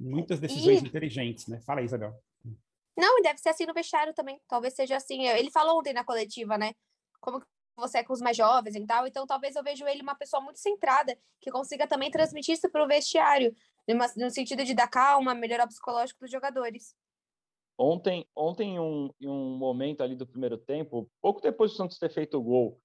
Muitas 0.00 0.40
decisões 0.40 0.82
e... 0.82 0.86
inteligentes, 0.86 1.46
né? 1.46 1.60
Fala 1.60 1.80
aí, 1.80 1.86
Isabel. 1.86 2.14
Não, 2.96 3.22
deve 3.22 3.38
ser 3.38 3.50
assim 3.50 3.64
no 3.64 3.74
vestiário 3.74 4.12
também. 4.12 4.40
Talvez 4.48 4.74
seja 4.74 4.96
assim. 4.96 5.26
Ele 5.26 5.50
falou 5.50 5.78
ontem 5.78 5.92
na 5.92 6.04
coletiva, 6.04 6.58
né? 6.58 6.72
Como 7.20 7.40
você 7.76 7.98
é 7.98 8.04
com 8.04 8.12
os 8.12 8.20
mais 8.20 8.36
jovens 8.36 8.74
e 8.74 8.84
tal. 8.84 9.06
Então, 9.06 9.26
talvez 9.26 9.54
eu 9.54 9.62
vejo 9.62 9.86
ele 9.86 10.02
uma 10.02 10.16
pessoa 10.16 10.42
muito 10.42 10.58
centrada, 10.58 11.16
que 11.40 11.50
consiga 11.50 11.86
também 11.86 12.10
transmitir 12.10 12.54
isso 12.54 12.68
para 12.68 12.84
o 12.84 12.88
vestiário, 12.88 13.54
no 13.94 14.30
sentido 14.30 14.64
de 14.64 14.74
dar 14.74 14.88
calma, 14.88 15.34
melhorar 15.34 15.64
o 15.64 15.68
psicológico 15.68 16.20
dos 16.20 16.30
jogadores. 16.30 16.94
Ontem, 17.78 18.26
ontem 18.34 18.74
em 18.74 18.78
um, 18.80 19.10
em 19.20 19.28
um 19.28 19.56
momento 19.56 20.02
ali 20.02 20.16
do 20.16 20.26
primeiro 20.26 20.58
tempo, 20.58 21.08
pouco 21.20 21.40
depois 21.40 21.70
do 21.70 21.76
Santos 21.76 21.98
ter 21.98 22.10
feito 22.10 22.36
o 22.36 22.42
gol, 22.42 22.80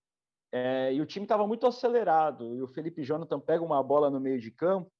é, 0.52 0.94
e 0.94 1.02
o 1.02 1.06
time 1.06 1.26
estava 1.26 1.48
muito 1.48 1.66
acelerado, 1.66 2.56
e 2.56 2.62
o 2.62 2.68
Felipe 2.68 3.04
Jonathan 3.04 3.40
pega 3.40 3.64
uma 3.64 3.82
bola 3.82 4.12
no 4.12 4.20
meio 4.20 4.40
de 4.40 4.52
campo, 4.52 4.92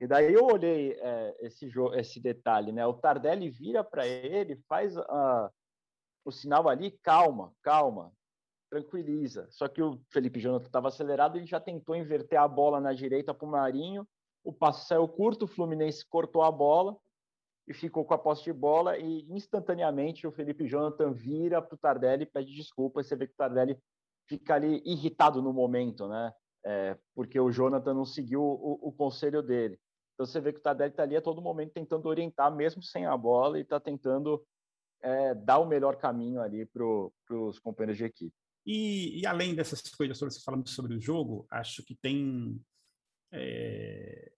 e 0.00 0.06
daí 0.06 0.32
eu 0.32 0.44
olhei 0.44 0.92
é, 1.00 1.36
esse, 1.40 1.70
esse 1.94 2.20
detalhe, 2.20 2.70
né? 2.70 2.86
O 2.86 2.94
Tardelli 2.94 3.48
vira 3.48 3.82
para 3.82 4.06
ele, 4.06 4.62
faz 4.68 4.96
uh, 4.96 5.50
o 6.24 6.30
sinal 6.30 6.68
ali, 6.68 6.92
calma, 7.02 7.52
calma, 7.62 8.12
tranquiliza. 8.70 9.48
Só 9.50 9.66
que 9.66 9.82
o 9.82 9.98
Felipe 10.12 10.38
Jonathan 10.38 10.66
estava 10.66 10.88
acelerado, 10.88 11.36
ele 11.36 11.46
já 11.46 11.58
tentou 11.58 11.96
inverter 11.96 12.38
a 12.38 12.46
bola 12.46 12.80
na 12.80 12.92
direita 12.92 13.34
para 13.34 13.46
o 13.46 13.50
Marinho, 13.50 14.06
o 14.44 14.52
passo 14.52 14.86
saiu 14.86 15.06
curto, 15.08 15.44
o 15.44 15.48
Fluminense 15.48 16.06
cortou 16.08 16.42
a 16.42 16.50
bola 16.50 16.96
e 17.66 17.74
ficou 17.74 18.04
com 18.04 18.14
a 18.14 18.18
posse 18.18 18.44
de 18.44 18.52
bola 18.52 18.96
e 18.96 19.26
instantaneamente 19.30 20.26
o 20.26 20.32
Felipe 20.32 20.66
Jonathan 20.66 21.12
vira 21.12 21.60
para 21.60 21.74
o 21.74 21.78
Tardelli, 21.78 22.24
pede 22.24 22.54
desculpa, 22.54 23.00
e 23.00 23.04
você 23.04 23.14
vê 23.14 23.26
que 23.26 23.34
o 23.34 23.36
Tardelli 23.36 23.78
fica 24.26 24.54
ali 24.54 24.82
irritado 24.84 25.42
no 25.42 25.52
momento, 25.52 26.08
né? 26.08 26.32
É, 26.64 26.98
porque 27.14 27.38
o 27.38 27.50
Jonathan 27.50 27.94
não 27.94 28.04
seguiu 28.04 28.42
o, 28.42 28.88
o 28.88 28.92
conselho 28.92 29.42
dele. 29.42 29.78
Então 30.14 30.26
você 30.26 30.40
vê 30.40 30.52
que 30.52 30.58
o 30.58 30.62
Tardelli 30.62 30.90
está 30.90 31.02
ali 31.02 31.16
a 31.16 31.22
todo 31.22 31.42
momento 31.42 31.72
tentando 31.72 32.08
orientar, 32.08 32.54
mesmo 32.54 32.82
sem 32.82 33.06
a 33.06 33.16
bola, 33.16 33.58
e 33.58 33.62
está 33.62 33.78
tentando 33.78 34.42
é, 35.00 35.34
dar 35.34 35.58
o 35.58 35.66
melhor 35.66 35.96
caminho 35.96 36.40
ali 36.40 36.66
para 36.66 36.84
os 36.84 37.58
companheiros 37.58 37.96
de 37.96 38.04
equipe. 38.04 38.34
E, 38.66 39.20
e, 39.20 39.26
além 39.26 39.54
dessas 39.54 39.80
coisas 39.80 40.18
todas 40.18 40.36
que 40.36 40.44
falamos 40.44 40.74
sobre 40.74 40.94
o 40.94 41.00
jogo, 41.00 41.46
acho 41.50 41.82
que 41.84 41.94
tem 41.94 42.60
é, 43.32 44.30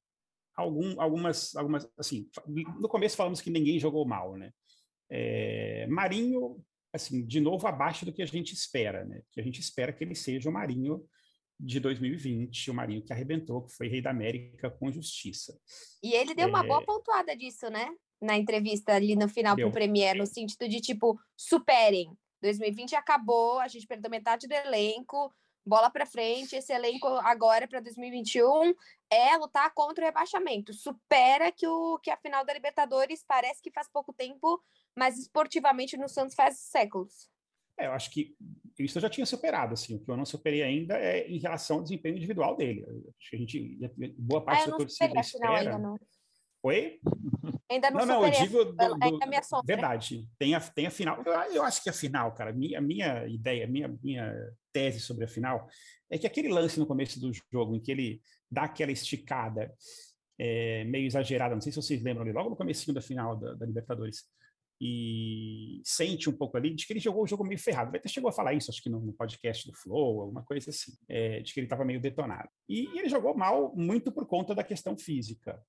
algum, 0.55 1.01
algumas, 1.01 1.55
algumas, 1.57 1.89
assim, 1.99 2.29
no 2.47 2.89
começo 2.89 3.17
falamos 3.17 3.41
que 3.41 3.51
ninguém 3.51 3.79
jogou 3.79 4.07
mal, 4.07 4.37
né? 4.37 4.53
É, 5.11 5.87
Marinho, 5.89 6.63
assim, 6.93 7.25
de 7.25 7.41
novo 7.41 7.67
abaixo 7.67 8.05
do 8.05 8.13
que 8.13 8.23
a 8.23 8.27
gente 8.27 8.53
espera, 8.53 9.05
né? 9.05 9.23
Que 9.33 9.41
a 9.41 9.45
gente 9.45 9.61
espera 9.61 9.93
que 9.93 10.05
ele 10.05 10.15
seja 10.15 10.49
o 10.49 10.53
Marinho 10.53 11.05
de 11.59 11.79
2020, 11.79 12.71
o 12.71 12.75
Marinho 12.75 13.03
que 13.03 13.13
arrebentou, 13.13 13.63
que 13.63 13.73
foi 13.75 13.89
rei 13.89 14.01
da 14.01 14.11
América 14.11 14.71
com 14.71 14.91
justiça. 14.91 15.59
E 16.03 16.15
ele 16.15 16.35
deu 16.35 16.47
é... 16.47 16.49
uma 16.49 16.63
boa 16.63 16.83
pontuada 16.85 17.37
disso, 17.37 17.69
né? 17.69 17.91
Na 18.21 18.37
entrevista 18.37 18.95
ali 18.95 19.15
no 19.17 19.29
final 19.29 19.57
deu. 19.57 19.69
pro 19.69 19.75
Premier, 19.75 20.17
no 20.17 20.27
sentido 20.27 20.69
de 20.69 20.81
tipo, 20.81 21.19
superem. 21.37 22.13
2020 22.43 22.95
acabou, 22.95 23.59
a 23.59 23.69
gente 23.69 23.87
perdeu 23.87 24.11
metade 24.11 24.49
do 24.49 24.53
elenco, 24.53 25.35
bola 25.71 25.89
para 25.89 26.05
frente, 26.05 26.57
esse 26.57 26.73
elenco 26.73 27.07
agora 27.07 27.69
para 27.69 27.79
2021 27.79 28.75
é 29.09 29.37
lutar 29.37 29.73
contra 29.73 30.03
o 30.03 30.07
rebaixamento. 30.07 30.75
Supera 30.75 31.53
que 31.53 31.65
o 31.65 31.97
que 32.01 32.11
a 32.11 32.17
final 32.17 32.45
da 32.45 32.53
Libertadores 32.53 33.25
parece 33.27 33.63
que 33.63 33.71
faz 33.71 33.89
pouco 33.89 34.13
tempo, 34.13 34.61
mas 34.97 35.17
esportivamente 35.17 35.97
no 35.97 36.09
Santos 36.09 36.35
faz 36.35 36.59
séculos. 36.59 37.31
É, 37.79 37.87
eu 37.87 37.93
acho 37.93 38.11
que 38.11 38.35
isso 38.81 38.99
eu 38.99 39.03
já 39.03 39.09
tinha 39.09 39.25
superado, 39.25 39.75
assim, 39.75 39.95
o 39.95 40.01
que 40.01 40.11
eu 40.11 40.17
não 40.17 40.25
superei 40.25 40.63
ainda 40.63 40.99
é 40.99 41.29
em 41.29 41.39
relação 41.39 41.77
ao 41.77 41.83
desempenho 41.85 42.17
individual 42.17 42.57
dele. 42.57 42.85
Acho 43.19 43.31
que 43.31 43.37
a 43.37 43.39
gente, 43.39 43.79
boa 44.19 44.43
parte 44.45 44.65
ah, 44.65 44.71
da 44.73 44.77
torcida 44.77 45.21
espera... 45.21 45.77
Ainda. 45.77 46.01
Oi? 46.63 47.01
Ainda 47.71 47.91
não, 47.91 48.01
não, 48.01 48.07
não 48.07 48.27
eu 48.27 48.33
digo 48.33 48.65
do, 48.65 48.73
do, 48.73 49.63
verdade. 49.65 50.29
Tem 50.39 50.55
a, 50.55 50.61
tem 50.61 50.87
a 50.87 50.91
final. 50.91 51.23
Eu, 51.25 51.33
eu 51.55 51.63
acho 51.63 51.83
que 51.83 51.89
a 51.89 51.93
final, 51.93 52.35
cara, 52.35 52.53
minha, 52.53 52.81
minha 52.81 53.27
ideia, 53.27 53.67
minha, 53.67 53.89
minha 54.03 54.35
tese 54.73 55.01
sobre 55.01 55.25
a 55.25 55.29
final 55.29 55.69
é 56.11 56.19
que 56.19 56.27
aquele 56.27 56.49
lance 56.49 56.79
no 56.79 56.87
começo 56.87 57.21
do 57.21 57.31
jogo 57.53 57.75
em 57.75 57.81
que 57.81 57.93
ele 57.93 58.21
dá 58.51 58.65
aquela 58.65 58.91
esticada 58.91 59.73
é, 60.39 60.85
meio 60.85 61.07
exagerada, 61.07 61.55
não 61.55 61.61
sei 61.61 61.71
se 61.71 61.81
vocês 61.81 62.03
lembram 62.03 62.23
ali, 62.23 62.33
logo 62.33 62.51
no 62.51 62.57
começo 62.57 62.93
da 62.93 63.01
final 63.01 63.37
da, 63.37 63.55
da 63.55 63.67
Libertadores, 63.67 64.25
e 64.81 65.83
sente 65.85 66.31
um 66.31 66.33
pouco 66.33 66.57
ali 66.57 66.75
de 66.75 66.87
que 66.87 66.93
ele 66.95 67.01
jogou 67.01 67.23
o 67.23 67.27
jogo 67.27 67.45
meio 67.45 67.61
ferrado. 67.61 67.91
Ele 67.91 67.99
até 67.99 68.09
chegou 68.09 68.31
a 68.31 68.33
falar 68.33 68.55
isso, 68.55 68.71
acho 68.71 68.83
que 68.83 68.89
no, 68.89 69.13
podcast 69.13 69.71
do 69.71 69.77
Flow, 69.77 70.23
alguma 70.23 70.43
coisa 70.43 70.71
assim, 70.71 70.93
é, 71.07 71.41
de 71.41 71.53
que 71.53 71.61
ele 71.61 71.67
estava 71.67 71.85
meio 71.85 72.01
detonado. 72.01 72.49
E, 72.67 72.87
e, 72.87 72.99
ele 72.99 73.09
jogou 73.11 73.37
mal 73.37 73.75
muito 73.77 74.11
por 74.11 74.27
conta 74.27 74.55
da 74.55 74.65
questão 74.65 74.97
física. 74.97 75.63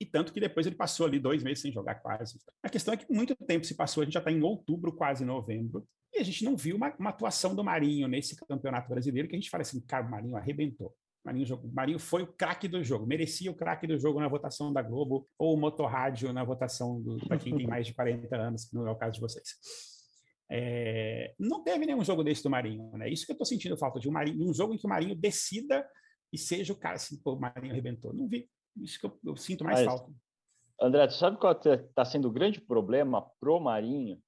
E 0.00 0.06
tanto 0.06 0.32
que 0.32 0.40
depois 0.40 0.66
ele 0.66 0.76
passou 0.76 1.06
ali 1.06 1.18
dois 1.18 1.42
meses 1.42 1.60
sem 1.60 1.72
jogar 1.72 1.96
quase. 1.96 2.38
A 2.62 2.68
questão 2.68 2.94
é 2.94 2.96
que 2.96 3.12
muito 3.12 3.34
tempo 3.34 3.64
se 3.64 3.74
passou, 3.74 4.02
a 4.02 4.04
gente 4.04 4.14
já 4.14 4.20
está 4.20 4.30
em 4.30 4.42
outubro, 4.42 4.92
quase 4.92 5.24
novembro, 5.24 5.86
e 6.14 6.18
a 6.18 6.24
gente 6.24 6.44
não 6.44 6.56
viu 6.56 6.76
uma, 6.76 6.94
uma, 6.98 7.10
atuação 7.10 7.54
do 7.54 7.64
Marinho 7.64 8.08
nesse 8.08 8.36
campeonato 8.36 8.88
brasileiro 8.88 9.28
que 9.28 9.34
a 9.34 9.38
gente 9.38 9.50
fala 9.50 9.62
assim, 9.62 9.80
cara, 9.80 10.06
o 10.06 10.10
Marinho 10.10 10.36
arrebentou. 10.36 10.94
Marinho, 11.24 11.70
Marinho 11.72 11.98
foi 11.98 12.22
o 12.22 12.26
craque 12.26 12.66
do 12.68 12.82
jogo, 12.82 13.06
merecia 13.06 13.50
o 13.50 13.54
craque 13.54 13.86
do 13.86 13.98
jogo 13.98 14.20
na 14.20 14.28
votação 14.28 14.72
da 14.72 14.80
Globo 14.80 15.28
ou 15.38 15.54
o 15.54 15.60
Motorrádio 15.60 16.32
na 16.32 16.44
votação 16.44 17.04
para 17.26 17.36
quem 17.36 17.56
tem 17.56 17.66
mais 17.66 17.86
de 17.86 17.92
40 17.92 18.36
anos, 18.36 18.64
que 18.64 18.74
não 18.74 18.86
é 18.86 18.90
o 18.90 18.96
caso 18.96 19.14
de 19.14 19.20
vocês. 19.20 19.48
É, 20.50 21.34
não 21.38 21.62
teve 21.62 21.84
nenhum 21.84 22.02
jogo 22.02 22.24
desse 22.24 22.42
do 22.42 22.48
Marinho, 22.48 22.90
né? 22.96 23.10
Isso 23.10 23.26
que 23.26 23.32
eu 23.32 23.34
estou 23.34 23.46
sentindo 23.46 23.76
falta 23.76 24.00
de 24.00 24.08
um, 24.08 24.12
Marinho, 24.12 24.48
um 24.48 24.54
jogo 24.54 24.72
em 24.72 24.78
que 24.78 24.86
o 24.86 24.88
Marinho 24.88 25.14
decida 25.14 25.86
e 26.32 26.38
seja 26.38 26.72
o 26.72 26.76
cara 26.76 26.96
assim, 26.96 27.20
pô, 27.20 27.34
o 27.34 27.40
Marinho 27.40 27.72
arrebentou. 27.72 28.14
Não 28.14 28.26
vi. 28.26 28.48
Isso 28.82 28.98
que 28.98 29.06
eu, 29.06 29.18
eu 29.24 29.36
sinto 29.36 29.64
mais 29.64 29.80
Mas, 29.80 29.86
falta. 29.86 30.12
André, 30.80 31.06
tu 31.06 31.14
sabe 31.14 31.36
qual 31.38 31.52
está 31.52 32.04
sendo 32.04 32.28
o 32.28 32.32
grande 32.32 32.60
problema 32.60 33.22
pro 33.40 33.58
Marinho? 33.58 34.20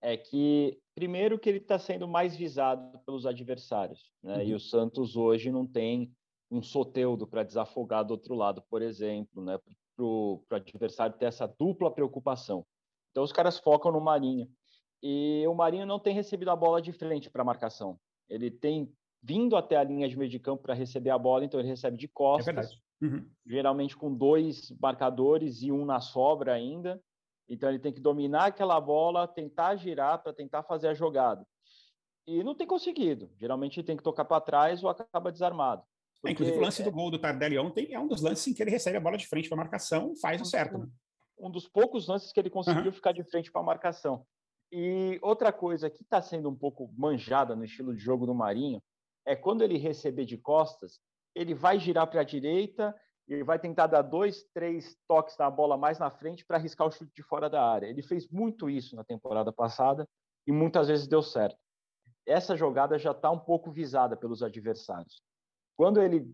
É 0.00 0.16
que, 0.16 0.78
primeiro, 0.94 1.38
que 1.38 1.48
ele 1.48 1.58
está 1.58 1.78
sendo 1.78 2.06
mais 2.06 2.36
visado 2.36 2.98
pelos 3.00 3.26
adversários, 3.26 4.12
né? 4.22 4.36
Uhum. 4.36 4.42
E 4.42 4.54
o 4.54 4.60
Santos 4.60 5.16
hoje 5.16 5.50
não 5.50 5.66
tem 5.66 6.12
um 6.50 6.62
soteudo 6.62 7.26
para 7.26 7.42
desafogar 7.42 8.04
do 8.04 8.12
outro 8.12 8.34
lado, 8.34 8.62
por 8.70 8.82
exemplo, 8.82 9.42
né? 9.42 9.58
Para 9.96 10.04
o 10.04 10.44
adversário 10.50 11.16
ter 11.16 11.26
essa 11.26 11.46
dupla 11.46 11.90
preocupação. 11.90 12.66
Então, 13.10 13.22
os 13.22 13.32
caras 13.32 13.58
focam 13.58 13.92
no 13.92 14.00
Marinho. 14.00 14.48
E 15.02 15.44
o 15.46 15.54
Marinho 15.54 15.86
não 15.86 16.00
tem 16.00 16.14
recebido 16.14 16.50
a 16.50 16.56
bola 16.56 16.80
de 16.80 16.92
frente 16.92 17.30
para 17.30 17.44
marcação. 17.44 17.98
Ele 18.28 18.50
tem 18.50 18.90
vindo 19.22 19.56
até 19.56 19.76
a 19.76 19.84
linha 19.84 20.08
de 20.08 20.16
meio 20.16 20.30
de 20.30 20.38
campo 20.38 20.62
para 20.62 20.74
receber 20.74 21.10
a 21.10 21.18
bola, 21.18 21.44
então 21.44 21.58
ele 21.58 21.68
recebe 21.68 21.96
de 21.96 22.08
costas. 22.08 22.72
É 22.72 22.83
uhum. 23.02 23.28
Geralmente 23.46 23.96
com 23.96 24.14
dois 24.14 24.70
marcadores 24.80 25.62
e 25.62 25.70
um 25.70 25.84
na 25.84 26.00
sobra 26.00 26.54
ainda. 26.54 27.02
Então 27.48 27.68
ele 27.68 27.78
tem 27.78 27.92
que 27.92 28.00
dominar 28.00 28.46
aquela 28.46 28.80
bola, 28.80 29.28
tentar 29.28 29.76
girar 29.76 30.22
para 30.22 30.32
tentar 30.32 30.62
fazer 30.62 30.88
a 30.88 30.94
jogada. 30.94 31.46
E 32.26 32.42
não 32.42 32.54
tem 32.54 32.66
conseguido. 32.66 33.30
Geralmente 33.36 33.78
ele 33.78 33.86
tem 33.86 33.96
que 33.96 34.02
tocar 34.02 34.24
para 34.24 34.40
trás 34.40 34.82
ou 34.82 34.88
acaba 34.88 35.30
desarmado. 35.30 35.82
Porque... 36.20 36.32
Inclusive, 36.32 36.56
o 36.56 36.60
lance 36.62 36.82
do 36.82 36.90
gol 36.90 37.10
do 37.10 37.18
Tardelli 37.18 37.58
ontem 37.58 37.92
é 37.92 38.00
um 38.00 38.08
dos 38.08 38.22
lances 38.22 38.46
em 38.46 38.54
que 38.54 38.62
ele 38.62 38.70
recebe 38.70 38.96
a 38.96 39.00
bola 39.00 39.18
de 39.18 39.26
frente 39.26 39.48
para 39.48 39.56
a 39.56 39.62
marcação 39.62 40.14
faz 40.16 40.40
o 40.40 40.44
certo. 40.44 40.78
Né? 40.78 40.88
Um 41.38 41.50
dos 41.50 41.68
poucos 41.68 42.08
lances 42.08 42.32
que 42.32 42.40
ele 42.40 42.48
conseguiu 42.48 42.86
uhum. 42.86 42.92
ficar 42.92 43.12
de 43.12 43.22
frente 43.24 43.52
para 43.52 43.60
a 43.60 43.64
marcação. 43.64 44.24
E 44.72 45.18
outra 45.22 45.52
coisa 45.52 45.90
que 45.90 46.02
está 46.02 46.22
sendo 46.22 46.48
um 46.48 46.56
pouco 46.56 46.90
manjada 46.96 47.54
no 47.54 47.64
estilo 47.64 47.94
de 47.94 48.00
jogo 48.00 48.24
do 48.24 48.34
Marinho 48.34 48.82
é 49.26 49.36
quando 49.36 49.62
ele 49.62 49.76
receber 49.76 50.24
de 50.24 50.38
costas, 50.38 50.98
ele 51.34 51.54
vai 51.54 51.78
girar 51.78 52.06
para 52.06 52.20
a 52.20 52.24
direita 52.24 52.94
e 53.26 53.42
vai 53.42 53.58
tentar 53.58 53.86
dar 53.86 54.02
dois, 54.02 54.44
três 54.52 54.96
toques 55.08 55.36
na 55.38 55.50
bola 55.50 55.76
mais 55.76 55.98
na 55.98 56.10
frente 56.10 56.44
para 56.44 56.56
arriscar 56.56 56.86
o 56.86 56.90
chute 56.90 57.12
de 57.14 57.22
fora 57.22 57.48
da 57.48 57.66
área. 57.66 57.86
Ele 57.86 58.02
fez 58.02 58.28
muito 58.28 58.68
isso 58.68 58.94
na 58.94 59.04
temporada 59.04 59.52
passada 59.52 60.08
e 60.46 60.52
muitas 60.52 60.88
vezes 60.88 61.06
deu 61.06 61.22
certo. 61.22 61.58
Essa 62.26 62.56
jogada 62.56 62.98
já 62.98 63.12
está 63.12 63.30
um 63.30 63.38
pouco 63.38 63.70
visada 63.70 64.16
pelos 64.16 64.42
adversários. 64.42 65.22
Quando 65.76 66.00
ele 66.00 66.30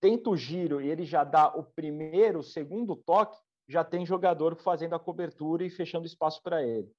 tenta 0.00 0.30
o 0.30 0.36
giro 0.36 0.80
e 0.80 0.88
ele 0.88 1.04
já 1.04 1.24
dá 1.24 1.48
o 1.48 1.64
primeiro, 1.64 2.40
o 2.40 2.44
segundo 2.44 2.94
toque, 2.94 3.36
já 3.68 3.82
tem 3.82 4.06
jogador 4.06 4.54
fazendo 4.56 4.94
a 4.94 5.00
cobertura 5.00 5.64
e 5.64 5.70
fechando 5.70 6.06
espaço 6.06 6.40
para 6.42 6.62
ele. 6.62 6.90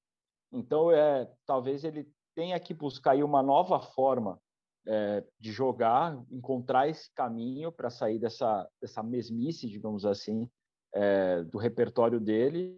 Então, 0.52 0.92
é, 0.92 1.32
talvez 1.46 1.84
ele 1.84 2.10
tenha 2.36 2.60
que 2.60 2.74
buscar 2.74 3.12
aí 3.12 3.24
uma 3.24 3.42
nova 3.42 3.80
forma 3.80 4.40
é, 4.88 5.24
de 5.40 5.52
jogar, 5.52 6.18
encontrar 6.32 6.88
esse 6.88 7.14
caminho 7.14 7.72
para 7.72 7.90
sair 7.90 8.18
dessa, 8.18 8.68
dessa 8.82 9.04
mesmice, 9.04 9.68
digamos 9.68 10.06
assim, 10.06 10.50
é, 10.94 11.44
do 11.44 11.58
repertório 11.58 12.20
dele, 12.20 12.78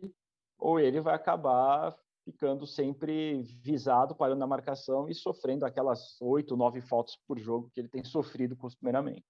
ou 0.58 0.80
ele 0.80 1.00
vai 1.00 1.13
acabar 1.13 1.95
ficando 2.26 2.65
sempre 2.67 3.41
visado, 3.62 4.15
parando 4.15 4.39
na 4.39 4.48
marcação 4.48 5.08
e 5.08 5.15
sofrendo 5.15 5.65
aquelas 5.65 6.19
oito, 6.22 6.58
nove 6.58 6.82
faltas 6.82 7.15
por 7.28 7.39
jogo 7.39 7.69
que 7.74 7.80
ele 7.80 7.88
tem 7.88 8.04
sofrido 8.04 8.56
costumeiramente. 8.56 9.26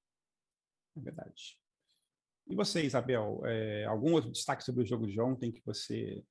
É 0.97 0.99
verdade. 0.99 1.57
E 2.47 2.55
você, 2.55 2.83
Isabel, 2.83 3.41
é, 3.45 3.85
algum 3.85 4.13
outro 4.13 4.31
destaque 4.31 4.63
sobre 4.63 4.83
o 4.83 4.85
jogo 4.85 5.05
de 5.05 5.21
ontem 5.21 5.51
que 5.51 5.61
você 5.63 6.23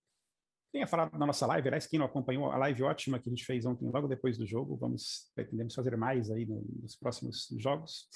tenha 0.72 0.86
falado 0.86 1.16
na 1.18 1.26
nossa 1.26 1.46
live? 1.46 1.68
Aliás, 1.68 1.86
quem 1.86 1.98
não 1.98 2.06
acompanhou 2.06 2.50
a 2.50 2.56
live 2.58 2.82
ótima 2.82 3.18
que 3.18 3.28
a 3.28 3.32
gente 3.32 3.44
fez 3.44 3.64
ontem, 3.64 3.88
logo 3.90 4.08
depois 4.08 4.36
do 4.36 4.46
jogo, 4.46 4.76
vamos 4.76 5.30
pretendemos 5.34 5.74
fazer 5.74 5.96
mais 5.96 6.30
aí 6.30 6.44
no, 6.46 6.62
nos 6.82 6.96
próximos 6.96 7.48
jogos. 7.58 8.08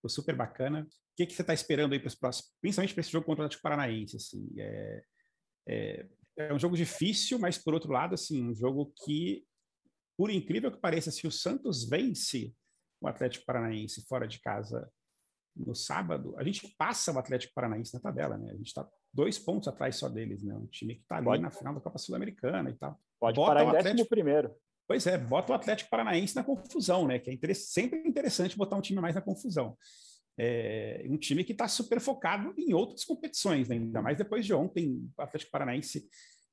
Foi 0.00 0.10
super 0.10 0.36
bacana. 0.36 0.82
O 0.82 1.16
que, 1.16 1.26
que 1.26 1.34
você 1.34 1.42
está 1.42 1.54
esperando 1.54 1.92
aí 1.92 1.98
para 1.98 2.08
os 2.08 2.14
próximos, 2.14 2.52
principalmente 2.60 2.94
para 2.94 3.00
esse 3.00 3.10
jogo 3.10 3.26
contra 3.26 3.42
o 3.42 3.46
Atlético 3.46 3.62
Paranaense? 3.62 4.16
Assim, 4.16 4.46
é, 4.58 5.02
é, 5.68 6.08
é 6.36 6.52
um 6.52 6.58
jogo 6.58 6.76
difícil, 6.76 7.38
mas 7.38 7.56
por 7.56 7.72
outro 7.72 7.90
lado, 7.90 8.14
assim, 8.14 8.42
um 8.42 8.54
jogo 8.54 8.92
que, 9.04 9.44
por 10.16 10.30
incrível 10.30 10.70
que 10.70 10.80
pareça, 10.80 11.10
se 11.10 11.26
o 11.26 11.32
Santos 11.32 11.88
vence 11.88 12.54
o 13.00 13.08
Atlético 13.08 13.46
Paranaense 13.46 14.06
fora 14.06 14.28
de 14.28 14.40
casa 14.40 14.90
no 15.56 15.74
sábado, 15.74 16.34
a 16.38 16.44
gente 16.44 16.74
passa 16.76 17.12
o 17.12 17.18
Atlético 17.18 17.54
Paranaense 17.54 17.94
na 17.94 18.00
tabela, 18.00 18.36
né? 18.36 18.50
A 18.50 18.56
gente 18.56 18.66
está 18.66 18.86
dois 19.16 19.38
pontos 19.38 19.66
atrás 19.66 19.96
só 19.96 20.08
deles, 20.08 20.42
né? 20.44 20.54
Um 20.54 20.66
time 20.66 20.94
que 20.94 21.02
está 21.02 21.16
ali 21.16 21.24
pode, 21.24 21.42
na 21.42 21.50
final 21.50 21.74
da 21.74 21.80
Copa 21.80 21.98
Sul-Americana 21.98 22.68
e 22.68 22.74
tal. 22.74 23.00
Pode 23.18 23.36
bota 23.36 23.48
parar 23.48 23.64
em 23.64 23.68
Atlético... 23.68 23.92
décimo 23.92 24.08
primeiro. 24.08 24.54
Pois 24.86 25.06
é, 25.06 25.18
bota 25.18 25.52
o 25.52 25.54
Atlético 25.54 25.90
Paranaense 25.90 26.36
na 26.36 26.44
confusão, 26.44 27.08
né? 27.08 27.18
Que 27.18 27.38
é 27.42 27.54
sempre 27.54 27.98
interessante 28.06 28.56
botar 28.56 28.76
um 28.76 28.80
time 28.80 29.00
mais 29.00 29.14
na 29.14 29.22
confusão. 29.22 29.76
É 30.38 31.06
um 31.08 31.16
time 31.16 31.42
que 31.42 31.52
está 31.52 31.66
super 31.66 31.98
focado 31.98 32.54
em 32.58 32.74
outras 32.74 33.04
competições, 33.04 33.68
né? 33.68 33.76
ainda 33.76 34.02
mais 34.02 34.18
depois 34.18 34.44
de 34.44 34.52
ontem, 34.52 35.10
o 35.16 35.22
Atlético 35.22 35.50
Paranaense 35.50 36.06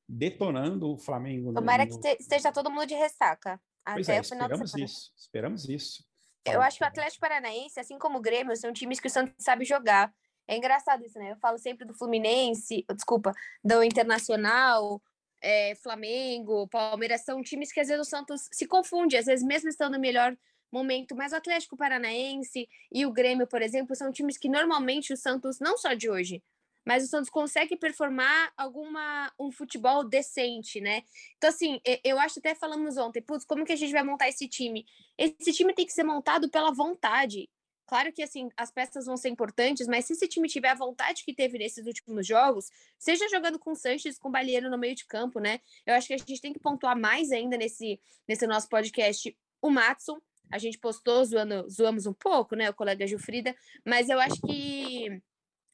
detonando 0.08 0.93
o 0.93 0.97
Flamengo. 0.97 1.54
Tomara 1.54 1.86
no... 1.86 1.99
que 1.99 2.08
esteja 2.19 2.52
todo 2.52 2.71
mundo 2.71 2.88
de 2.88 2.95
ressaca. 2.95 3.60
Pois 3.86 4.08
até 4.08 4.17
é, 4.17 4.21
o 4.21 4.23
final 4.23 4.49
esperamos 4.49 4.76
isso, 4.76 5.13
esperamos 5.17 5.69
isso. 5.69 6.04
Eu 6.45 6.62
acho 6.62 6.78
que 6.78 6.84
o 6.84 6.88
Atlético 6.88 7.21
Paranaense, 7.21 7.80
assim 7.80 7.97
como 7.97 8.17
o 8.17 8.21
Grêmio, 8.21 8.56
são 8.56 8.71
times 8.71 8.99
que 8.99 9.08
o 9.08 9.10
Santos 9.10 9.34
sabe 9.38 9.65
jogar. 9.65 10.13
É 10.48 10.58
engraçado 10.58 11.06
isso, 11.06 11.18
né? 11.18 11.32
Eu 11.32 11.38
falo 11.38 11.58
sempre 11.58 11.86
do 11.86 11.94
Fluminense, 11.94 12.86
desculpa, 12.94 13.32
do 13.64 13.84
Internacional, 13.84 15.02
é, 15.42 15.76
Flamengo, 15.76 16.68
Palmeiras, 16.68 17.24
são 17.24 17.42
times 17.44 17.72
que 17.72 17.80
às 17.80 17.88
vezes 17.88 18.08
o 18.08 18.10
Santos 18.10 18.48
se 18.52 18.66
confunde, 18.66 19.18
às 19.18 19.26
vezes 19.26 19.46
mesmo 19.46 19.70
estando 19.70 19.94
no 19.94 20.00
melhor 20.00 20.36
momento, 20.72 21.16
mas 21.16 21.32
o 21.34 21.36
Atlético 21.36 21.78
Paranaense 21.78 22.68
e 22.92 23.06
o 23.06 23.12
Grêmio, 23.12 23.46
por 23.46 23.62
exemplo, 23.62 23.96
são 23.96 24.12
times 24.12 24.38
que 24.38 24.50
normalmente 24.50 25.14
o 25.14 25.18
Santos, 25.18 25.60
não 25.60 25.78
só 25.78 25.94
de 25.94 26.10
hoje, 26.10 26.42
mas 26.86 27.04
o 27.04 27.08
Santos 27.08 27.30
consegue 27.30 27.78
performar 27.78 28.52
alguma 28.58 29.32
um 29.40 29.52
futebol 29.52 30.04
decente, 30.04 30.82
né? 30.82 31.04
Então 31.38 31.50
assim, 31.50 31.80
eu 32.04 32.20
acho 32.20 32.40
até 32.40 32.56
falamos 32.56 32.98
ontem, 32.98 33.22
putz, 33.22 33.46
como 33.46 33.66
que 33.66 33.72
a 33.72 33.76
gente 33.76 33.92
vai 33.92 34.04
montar 34.04 34.28
esse 34.28 34.48
time? 34.48 34.86
Esse 35.18 35.54
time 35.54 35.74
tem 35.74 35.86
que 35.86 35.94
ser 35.94 36.04
montado 36.04 36.50
pela 36.50 36.72
vontade. 36.72 37.50
Claro 37.86 38.12
que 38.13 38.24
assim, 38.24 38.50
as 38.56 38.72
peças 38.72 39.06
vão 39.06 39.17
ser 39.17 39.30
importantes, 39.30 39.88
mas 39.88 40.06
se 40.06 40.13
esse 40.13 40.28
time 40.28 40.48
tiver 40.48 40.69
a 40.69 40.76
vontade 40.76 41.24
que 41.24 41.34
teve 41.34 41.58
nesses 41.58 41.86
últimos 41.86 42.26
jogos, 42.26 42.69
seja 42.98 43.28
jogando 43.30 43.60
com 43.60 43.76
Sanches, 43.76 44.17
com 44.17 44.32
Balieiro 44.32 44.69
no 44.69 44.78
meio 44.78 44.96
de 44.96 45.06
campo, 45.06 45.39
né? 45.39 45.60
Eu 45.86 45.93
acho 45.93 46.08
que 46.08 46.13
a 46.13 46.17
gente 46.17 46.41
tem 46.41 46.54
que 46.54 46.60
pontuar 46.60 46.98
mais 46.98 47.32
ainda 47.32 47.58
nesse 47.58 48.00
nesse 48.28 48.48
nosso 48.48 48.69
podcast 48.69 49.36
o 49.62 49.69
Matson, 49.69 50.19
a 50.52 50.58
gente 50.58 50.78
postou 50.78 51.24
zoando, 51.26 51.69
zoamos 51.69 52.06
um 52.06 52.13
pouco, 52.13 52.56
né, 52.56 52.69
o 52.69 52.74
colega 52.74 53.08
Gilfrida, 53.08 53.56
mas 53.86 54.10
eu 54.10 54.19
acho 54.19 54.39
que 54.41 55.22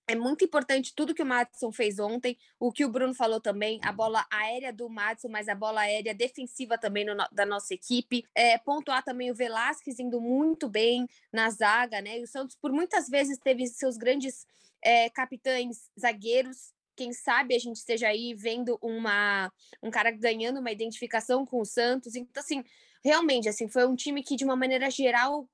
é 0.10 0.16
muito 0.16 0.44
importante 0.44 0.92
tudo 0.96 1.14
que 1.14 1.22
o 1.22 1.26
Matson 1.26 1.72
fez 1.72 2.00
ontem, 2.00 2.36
o 2.60 2.72
que 2.72 2.84
o 2.84 2.90
Bruno 2.90 3.14
falou 3.14 3.40
também, 3.40 3.80
a 3.84 3.92
bola 3.92 4.26
aérea 4.32 4.74
do 4.74 4.90
Matson, 4.90 5.28
mas 5.30 5.48
a 5.48 5.54
bola 5.54 5.82
aérea 5.82 6.16
defensiva 6.16 6.80
também 6.80 7.06
no, 7.06 7.16
da 7.32 7.46
nossa 7.46 7.76
equipe. 7.76 8.26
É, 8.34 8.58
pontuar 8.58 9.04
também 9.04 9.30
o 9.30 9.36
Velasquez 9.36 10.00
indo 10.00 10.20
muito 10.20 10.68
bem 10.68 11.08
na 11.32 11.52
zaga, 11.52 12.02
né? 12.02 12.18
E 12.18 12.24
o 12.24 12.28
Santos, 12.28 12.56
por 12.56 12.72
muitas 12.72 13.08
vezes, 13.08 13.38
teve 13.38 13.68
seus 13.68 13.98
grandes 13.98 14.48
é, 14.84 15.12
capitães 15.12 15.92
zagueiros. 16.00 16.74
Quem 16.96 17.14
sabe 17.14 17.56
a 17.56 17.60
gente 17.60 17.76
esteja 17.76 18.08
aí 18.08 18.34
vendo 18.34 18.80
uma, 18.82 19.54
um 19.84 19.92
cara 19.92 20.10
ganhando 20.10 20.60
uma 20.60 20.72
identificação 20.72 21.46
com 21.46 21.62
o 21.62 21.66
Santos. 21.66 22.16
Então, 22.16 22.42
assim, 22.42 22.64
realmente, 23.04 23.48
assim, 23.48 23.68
foi 23.68 23.86
um 23.86 23.96
time 23.96 24.24
que, 24.24 24.36
de 24.36 24.44
uma 24.44 24.56
maneira 24.56 24.90
geral. 24.90 25.48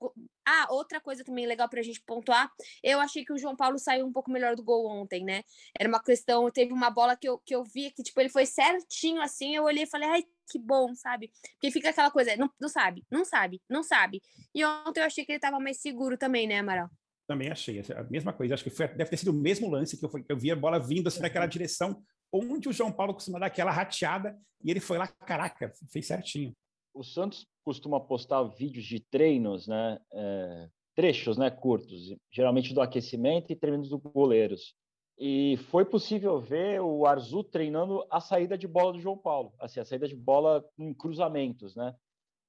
Ah, 0.48 0.68
outra 0.70 1.00
coisa 1.00 1.24
também 1.24 1.46
legal 1.46 1.68
para 1.68 1.80
a 1.80 1.84
gente 1.84 2.02
pontuar, 2.06 2.52
eu 2.84 3.00
achei 3.00 3.26
que 3.26 3.34
o 3.34 3.38
João 3.38 3.56
Paulo 3.56 3.80
saiu 3.80 4.06
um 4.06 4.12
pouco 4.12 4.32
melhor 4.32 4.56
do 4.56 4.64
gol 4.64 4.88
ontem, 4.88 5.24
né? 5.24 5.44
Era 5.78 5.90
uma 5.90 6.02
questão, 6.02 6.50
teve 6.52 6.72
uma 6.72 6.90
bola 6.90 7.16
que 7.16 7.28
eu, 7.28 7.40
que 7.40 7.56
eu 7.56 7.64
vi 7.64 7.92
que, 7.92 8.04
tipo, 8.04 8.20
ele 8.20 8.30
foi 8.30 8.46
certinho 8.46 9.22
assim, 9.22 9.56
eu 9.56 9.64
olhei 9.64 9.84
e 9.84 9.90
falei, 9.90 10.08
ai, 10.08 10.24
que 10.48 10.60
bom, 10.60 10.94
sabe? 10.94 11.32
Porque 11.54 11.72
fica 11.72 11.90
aquela 11.90 12.12
coisa, 12.12 12.36
não, 12.38 12.50
não 12.60 12.70
sabe, 12.70 13.04
não 13.10 13.26
sabe, 13.26 13.62
não 13.68 13.84
sabe. 13.84 14.22
E 14.54 14.64
ontem 14.64 15.00
eu 15.00 15.06
achei 15.06 15.26
que 15.26 15.32
ele 15.32 15.38
estava 15.38 15.60
mais 15.60 15.82
seguro 15.82 16.18
também, 16.18 16.48
né, 16.48 16.60
Amaral? 16.60 16.90
Também 17.28 17.50
achei, 17.50 17.82
a 17.96 18.04
mesma 18.04 18.32
coisa. 18.32 18.54
Acho 18.54 18.64
que 18.64 18.70
foi, 18.70 18.88
deve 18.88 19.10
ter 19.10 19.18
sido 19.18 19.32
o 19.32 19.34
mesmo 19.34 19.68
lance 19.68 19.98
que 19.98 20.06
eu, 20.06 20.12
eu 20.30 20.38
vi 20.38 20.52
a 20.52 20.56
bola 20.56 20.80
vindo 20.80 21.08
assim 21.08 21.22
naquela 21.22 21.48
direção 21.48 22.04
onde 22.32 22.68
o 22.70 22.74
João 22.74 22.92
Paulo 22.92 23.14
costuma 23.14 23.40
dar 23.40 23.48
aquela 23.48 23.72
rateada 23.72 24.38
e 24.64 24.70
ele 24.70 24.80
foi 24.80 24.98
lá, 24.98 25.08
caraca, 25.08 25.72
fez 25.90 26.06
certinho 26.06 26.56
o 26.96 27.04
Santos 27.04 27.46
costuma 27.64 28.00
postar 28.00 28.42
vídeos 28.44 28.86
de 28.86 29.00
treinos, 29.00 29.68
né? 29.68 30.00
É, 30.14 30.70
trechos, 30.96 31.38
né? 31.38 31.52
Curtos, 31.52 32.16
geralmente 32.32 32.74
do 32.74 32.82
aquecimento 32.82 33.52
e 33.52 33.56
treinos 33.56 33.90
dos 33.90 34.00
goleiros. 34.02 34.74
E 35.18 35.58
foi 35.70 35.86
possível 35.86 36.40
ver 36.40 36.82
o 36.82 37.06
Arzu 37.06 37.44
treinando 37.44 38.06
a 38.10 38.20
saída 38.20 38.58
de 38.58 38.68
bola 38.68 38.94
do 38.94 39.00
João 39.00 39.18
Paulo, 39.18 39.54
assim, 39.60 39.80
a 39.80 39.86
saída 39.86 40.08
de 40.08 40.16
bola 40.16 40.66
em 40.78 40.94
cruzamentos, 40.94 41.76
né? 41.76 41.94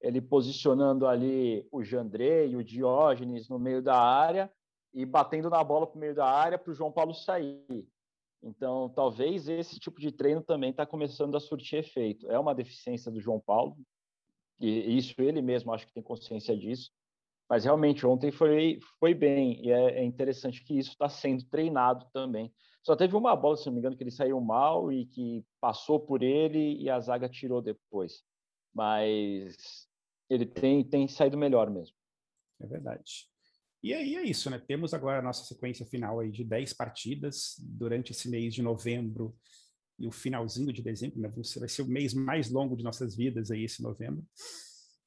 Ele 0.01 0.21
posicionando 0.21 1.07
ali 1.07 1.67
o 1.71 1.83
Jandré 1.83 2.47
e 2.47 2.57
o 2.57 2.65
Diógenes 2.65 3.49
no 3.49 3.59
meio 3.59 3.83
da 3.83 3.97
área 3.97 4.51
e 4.93 5.05
batendo 5.05 5.51
na 5.51 5.63
bola 5.63 5.87
para 5.87 5.97
o 5.97 6.01
meio 6.01 6.15
da 6.15 6.27
área 6.27 6.59
para 6.59 6.71
o 6.71 6.75
João 6.75 6.93
Paulo 6.93 7.15
sair. 7.15 7.87
Então, 8.43 8.89
talvez 8.91 9.49
esse 9.49 9.79
tipo 9.79 10.01
de 10.01 10.13
treino 10.13 10.43
também 10.43 10.71
está 10.71 10.85
começando 10.85 11.37
a 11.37 11.41
surtir 11.41 11.81
efeito. 11.81 12.31
É 12.31 12.39
uma 12.39 12.55
deficiência 12.55 13.11
do 13.11 13.21
João 13.21 13.41
Paulo, 13.41 13.77
e 14.59 14.97
isso 14.97 15.15
ele 15.19 15.43
mesmo 15.43 15.73
acho 15.73 15.87
que 15.87 15.93
tem 15.93 16.03
consciência 16.03 16.57
disso. 16.57 16.91
Mas 17.49 17.65
realmente 17.65 18.05
ontem 18.05 18.33
foi, 18.33 18.81
foi 18.99 19.15
bem, 19.15 19.65
e 19.65 19.71
é, 19.71 20.01
é 20.01 20.05
interessante 20.05 20.65
que 20.65 20.77
isso 20.77 20.91
está 20.91 21.09
sendo 21.09 21.45
treinado 21.45 22.07
também. 22.13 22.53
Só 22.83 22.97
teve 22.97 23.17
uma 23.17 23.35
bola, 23.37 23.57
se 23.57 23.67
não 23.67 23.75
me 23.75 23.79
engano, 23.79 23.97
que 23.97 24.03
ele 24.03 24.11
saiu 24.11 24.41
mal 24.41 24.93
e 24.93 25.07
que 25.07 25.45
passou 25.61 26.01
por 26.01 26.23
ele 26.23 26.77
e 26.81 26.91
a 26.91 26.99
zaga 27.01 27.29
tirou 27.29 27.63
depois. 27.63 28.23
Mas 28.75 29.89
ele 30.29 30.47
tem, 30.47 30.85
tem 30.85 31.07
saído 31.07 31.37
melhor 31.37 31.71
mesmo. 31.71 31.97
É 32.61 32.67
verdade. 32.67 33.29
E 33.83 33.93
aí 33.95 34.17
é 34.17 34.23
isso, 34.23 34.51
né? 34.51 34.59
Temos 34.59 34.93
agora 34.95 35.19
a 35.19 35.23
nossa 35.23 35.45
sequência 35.45 35.87
final 35.87 36.19
aí 36.19 36.31
de 36.31 36.43
10 36.43 36.73
partidas 36.73 37.55
durante 37.59 38.13
esse 38.13 38.29
mês 38.29 38.55
de 38.55 38.63
novembro 38.63 39.37
e 39.99 40.07
o 40.07 40.13
finalzinho 40.13 40.73
de 40.73 40.83
dezembro, 40.83 41.21
né? 41.21 41.33
Vai 41.59 41.69
ser 41.69 41.83
o 41.83 41.87
mês 41.87 42.13
mais 42.13 42.51
longo 42.51 42.77
de 42.77 42.85
nossas 42.85 43.17
vidas 43.17 43.51
aí 43.51 43.65
esse 43.65 43.83
novembro. 43.83 44.25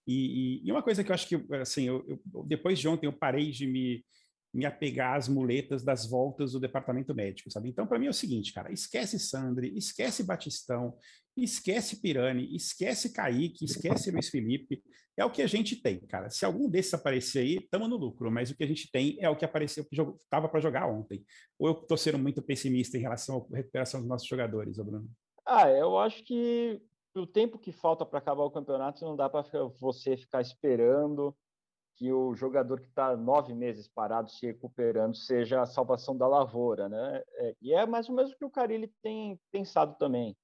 E, 0.07 0.61
e, 0.63 0.67
e 0.67 0.71
uma 0.71 0.81
coisa 0.81 1.03
que 1.03 1.11
eu 1.11 1.13
acho 1.13 1.27
que, 1.27 1.35
assim, 1.55 1.83
eu, 1.83 2.03
eu, 2.07 2.43
depois 2.43 2.79
de 2.79 2.87
ontem 2.87 3.05
eu 3.05 3.13
parei 3.13 3.51
de 3.51 3.67
me 3.67 4.03
me 4.53 4.65
apegar 4.65 5.15
às 5.15 5.27
muletas 5.27 5.83
das 5.83 6.09
voltas 6.09 6.53
do 6.53 6.59
departamento 6.59 7.13
médico, 7.13 7.51
sabe? 7.51 7.69
Então, 7.69 7.85
para 7.85 7.99
mim 7.99 8.07
é 8.07 8.09
o 8.09 8.13
seguinte, 8.13 8.53
cara, 8.53 8.71
esquece 8.71 9.19
Sandri, 9.19 9.77
esquece 9.77 10.23
Batistão, 10.23 10.95
esquece 11.37 12.01
Pirani, 12.01 12.55
esquece 12.55 13.13
Kaique, 13.13 13.65
esquece 13.65 14.11
Luiz 14.11 14.29
Felipe, 14.29 14.81
é 15.15 15.25
o 15.25 15.29
que 15.29 15.41
a 15.41 15.47
gente 15.47 15.75
tem, 15.75 15.99
cara. 15.99 16.29
Se 16.29 16.45
algum 16.45 16.69
desses 16.69 16.93
aparecer 16.93 17.39
aí, 17.39 17.57
estamos 17.57 17.89
no 17.89 17.97
lucro, 17.97 18.31
mas 18.31 18.49
o 18.49 18.55
que 18.55 18.63
a 18.63 18.67
gente 18.67 18.89
tem 18.89 19.17
é 19.19 19.29
o 19.29 19.35
que 19.35 19.43
apareceu, 19.43 19.85
que 19.85 19.95
estava 19.95 20.47
para 20.47 20.61
jogar 20.61 20.87
ontem. 20.87 21.23
Ou 21.59 21.67
eu 21.67 21.73
estou 21.73 21.97
sendo 21.97 22.17
muito 22.17 22.41
pessimista 22.41 22.97
em 22.97 23.01
relação 23.01 23.45
à 23.51 23.57
recuperação 23.57 23.99
dos 23.99 24.09
nossos 24.09 24.27
jogadores, 24.27 24.77
Bruno? 24.77 25.09
Ah, 25.45 25.69
eu 25.69 25.97
acho 25.97 26.23
que 26.23 26.81
o 27.15 27.27
tempo 27.27 27.59
que 27.59 27.71
falta 27.71 28.05
para 28.05 28.19
acabar 28.19 28.43
o 28.43 28.51
campeonato 28.51 29.03
não 29.03 29.15
dá 29.15 29.29
para 29.29 29.43
você 29.79 30.15
ficar 30.15 30.41
esperando 30.41 31.35
que 31.99 32.13
o 32.13 32.33
jogador 32.33 32.79
que 32.79 32.87
está 32.87 33.15
nove 33.17 33.53
meses 33.53 33.89
parado 33.89 34.31
se 34.31 34.45
recuperando 34.45 35.17
seja 35.17 35.61
a 35.61 35.65
salvação 35.65 36.15
da 36.15 36.25
lavoura, 36.25 36.87
né? 36.87 37.21
É, 37.33 37.55
e 37.61 37.73
é 37.73 37.85
mais 37.85 38.07
ou 38.07 38.15
menos 38.15 38.31
o 38.31 38.37
que 38.37 38.45
o 38.45 38.49
Carilli 38.49 38.87
tem 39.01 39.37
pensado 39.51 39.97
também. 39.99 40.35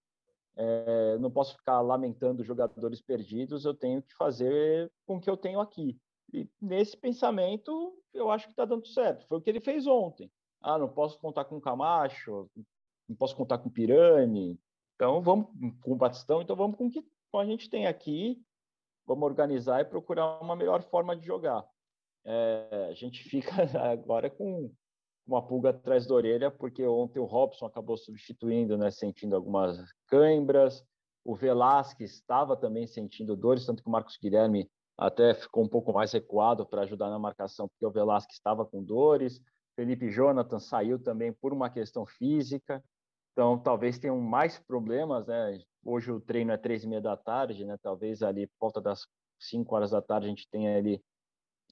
É, 0.58 1.18
não 1.18 1.32
posso 1.32 1.56
ficar 1.56 1.80
lamentando 1.80 2.44
jogadores 2.44 3.02
perdidos, 3.02 3.64
eu 3.64 3.74
tenho 3.74 4.02
que 4.02 4.14
fazer 4.16 4.92
com 5.06 5.16
o 5.16 5.22
que 5.22 5.30
eu 5.30 5.38
tenho 5.38 5.62
aqui. 5.62 5.98
E 6.34 6.46
nesse 6.62 6.98
pensamento, 6.98 7.98
eu 8.14 8.30
acho 8.30 8.48
que 8.48 8.52
está 8.52 8.66
dando 8.66 8.86
certo. 8.86 9.26
Foi 9.26 9.38
o 9.38 9.42
que 9.42 9.50
ele 9.50 9.62
fez 9.62 9.88
ontem. 9.88 10.30
Ah, 10.62 10.78
não 10.78 10.90
posso 10.90 11.18
contar 11.20 11.46
com 11.46 11.56
o 11.56 11.62
Camacho, 11.62 12.50
não 13.08 13.16
posso 13.16 13.34
contar 13.34 13.60
com 13.60 13.70
o 13.70 13.72
Pirani, 13.72 14.60
então 14.96 15.22
vamos 15.22 15.48
com 15.82 15.94
o 15.94 15.96
Batistão, 15.96 16.42
então 16.42 16.56
vamos 16.56 16.76
com 16.76 16.88
o 16.88 16.92
que 16.92 17.02
a 17.34 17.46
gente 17.46 17.70
tem 17.70 17.88
aqui 17.88 18.42
vamos 19.06 19.24
organizar 19.24 19.82
e 19.82 19.86
procurar 19.86 20.40
uma 20.42 20.56
melhor 20.56 20.82
forma 20.84 21.16
de 21.16 21.26
jogar. 21.26 21.64
É, 22.26 22.88
a 22.90 22.94
gente 22.94 23.24
fica 23.24 23.52
agora 23.92 24.30
com 24.30 24.72
uma 25.28 25.46
pulga 25.46 25.70
atrás 25.70 26.06
da 26.06 26.14
orelha, 26.14 26.52
porque 26.52 26.86
ontem 26.86 27.20
o 27.20 27.26
Robson 27.26 27.66
acabou 27.66 27.98
substituindo, 27.98 28.78
né, 28.78 28.92
sentindo 28.92 29.36
algumas 29.36 29.78
câimbras, 30.08 30.86
o 31.24 31.36
Velasquez 31.36 32.14
estava 32.14 32.56
também 32.56 32.86
sentindo 32.86 33.36
dores, 33.36 33.66
tanto 33.66 33.82
que 33.82 33.90
o 33.90 33.92
Marcos 33.92 34.18
Guilherme 34.22 34.70
até 34.98 35.34
ficou 35.34 35.64
um 35.64 35.68
pouco 35.68 35.92
mais 35.92 36.12
recuado 36.14 36.66
para 36.66 36.84
ajudar 36.84 37.10
na 37.10 37.18
marcação, 37.18 37.68
porque 37.68 37.86
o 37.86 37.92
Velasquez 37.92 38.36
estava 38.36 38.66
com 38.66 38.84
dores, 38.84 39.42
Felipe 39.76 40.10
Jonathan 40.10 40.60
saiu 40.60 41.02
também 41.02 41.34
por 41.34 41.52
uma 41.52 41.70
questão 41.70 42.06
física, 42.06 42.84
então 43.34 43.58
talvez 43.58 44.00
tenham 44.00 44.22
mais 44.22 44.58
problemas, 44.60 45.26
né? 45.28 45.60
Hoje 45.86 46.12
o 46.12 46.20
treino 46.20 46.52
é 46.52 46.58
três 46.58 46.84
e 46.84 46.88
meia 46.88 47.02
da 47.02 47.16
tarde, 47.16 47.64
né? 47.64 47.78
Talvez 47.82 48.24
ali 48.24 48.48
por 48.48 48.56
volta 48.62 48.82
das 48.82 49.06
cinco 49.40 49.76
horas 49.76 49.92
da 49.92 50.02
tarde 50.02 50.26
a 50.26 50.30
gente 50.30 50.50
tenha 50.50 50.76
ali 50.76 51.00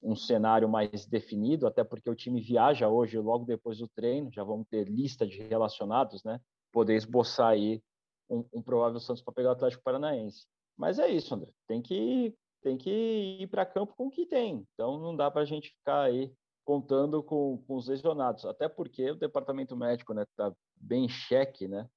um 0.04 0.16
cenário 0.16 0.70
mais 0.70 1.08
definido, 1.08 1.66
até 1.66 1.84
porque 1.84 2.10
o 2.10 2.16
time 2.16 2.40
viaja 2.40 2.88
hoje 2.90 3.18
logo 3.18 3.46
depois 3.46 3.80
do 3.80 3.88
treino, 3.88 4.32
já 4.32 4.44
vamos 4.44 4.68
ter 4.70 4.88
lista 4.88 5.26
de 5.26 5.42
relacionados, 5.42 6.24
né? 6.24 6.40
Poder 6.72 6.96
esboçar 6.96 7.50
aí 7.50 7.82
um, 8.30 8.46
um 8.54 8.62
provável 8.62 9.00
Santos 9.00 9.24
para 9.24 9.34
pegar 9.34 9.50
o 9.50 9.54
Atlético 9.54 9.84
Paranaense. 9.84 10.46
Mas 10.78 11.00
é 11.00 11.08
isso, 11.08 11.34
André. 11.34 11.52
Tem 11.68 11.82
que, 11.82 12.36
tem 12.62 12.78
que 12.78 13.38
ir 13.40 13.48
para 13.48 13.66
campo 13.66 13.96
com 13.96 14.08
o 14.08 14.12
que 14.12 14.26
tem. 14.26 14.68
Então 14.74 15.00
não 15.00 15.16
dá 15.16 15.32
para 15.32 15.42
a 15.42 15.46
gente 15.46 15.70
ficar 15.70 16.02
aí 16.04 16.32
contando 16.66 17.24
com, 17.24 17.64
com, 17.66 17.76
os 17.76 17.88
lesionados. 17.88 18.46
Até 18.46 18.68
porque 18.68 19.12
o 19.12 19.16
departamento 19.16 19.76
médico 19.76 20.14
está 20.14 20.50
né, 20.50 20.56
bem 20.76 21.06
em 21.06 21.10
xeque, 21.10 21.68
né? 21.68 21.88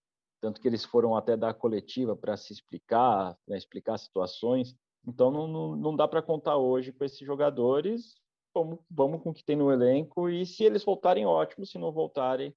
Tanto 0.41 0.61
que 0.61 0.69
eles 0.69 0.85
foram 0.85 1.17
até 1.17 1.37
dar 1.37 1.55
coletiva 1.55 2.17
para 2.17 2.37
se 2.37 2.53
explicar, 2.53 3.37
né, 3.47 3.57
explicar 3.57 3.99
situações. 3.99 4.77
Então 5.07 5.31
não, 5.31 5.47
não, 5.47 5.77
não 5.77 5.97
dá 5.97 6.07
para 6.07 6.23
contar 6.23 6.57
hoje 6.57 6.93
com 6.93 7.05
esses 7.05 7.21
jogadores. 7.21 8.15
Vamos, 8.55 8.79
vamos 8.91 9.23
com 9.23 9.31
o 9.31 9.35
que 9.35 9.45
tem 9.45 9.57
no 9.57 9.71
elenco 9.71 10.29
e 10.29 10.47
se 10.47 10.65
eles 10.65 10.85
voltarem, 10.85 11.27
ótimo. 11.27 11.67
Se 11.67 11.79
não 11.79 11.93
voltarem, 11.93 12.55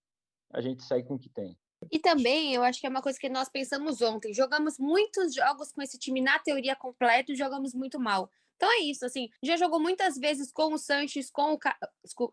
a 0.52 0.62
gente 0.62 0.84
segue 0.84 1.08
com 1.08 1.16
o 1.16 1.20
que 1.20 1.30
tem. 1.30 1.58
E 1.92 2.00
também, 2.00 2.54
eu 2.54 2.64
acho 2.64 2.80
que 2.80 2.88
é 2.88 2.90
uma 2.90 3.02
coisa 3.02 3.18
que 3.18 3.30
nós 3.30 3.48
pensamos 3.48 4.02
ontem. 4.02 4.34
Jogamos 4.34 4.78
muitos 4.78 5.34
jogos 5.34 5.72
com 5.72 5.82
esse 5.82 5.98
time 5.98 6.20
na 6.20 6.38
teoria 6.40 6.76
completo 6.76 7.32
e 7.32 7.36
jogamos 7.36 7.74
muito 7.74 8.00
mal. 8.00 8.30
Então 8.58 8.70
é 8.70 8.80
isso, 8.80 9.06
assim, 9.06 9.30
já 9.42 9.56
jogou 9.56 9.80
muitas 9.80 10.18
vezes 10.18 10.52
com 10.52 10.74
o 10.74 10.78
Sanches, 10.78 11.32
com 11.32 11.54
o, 11.54 11.60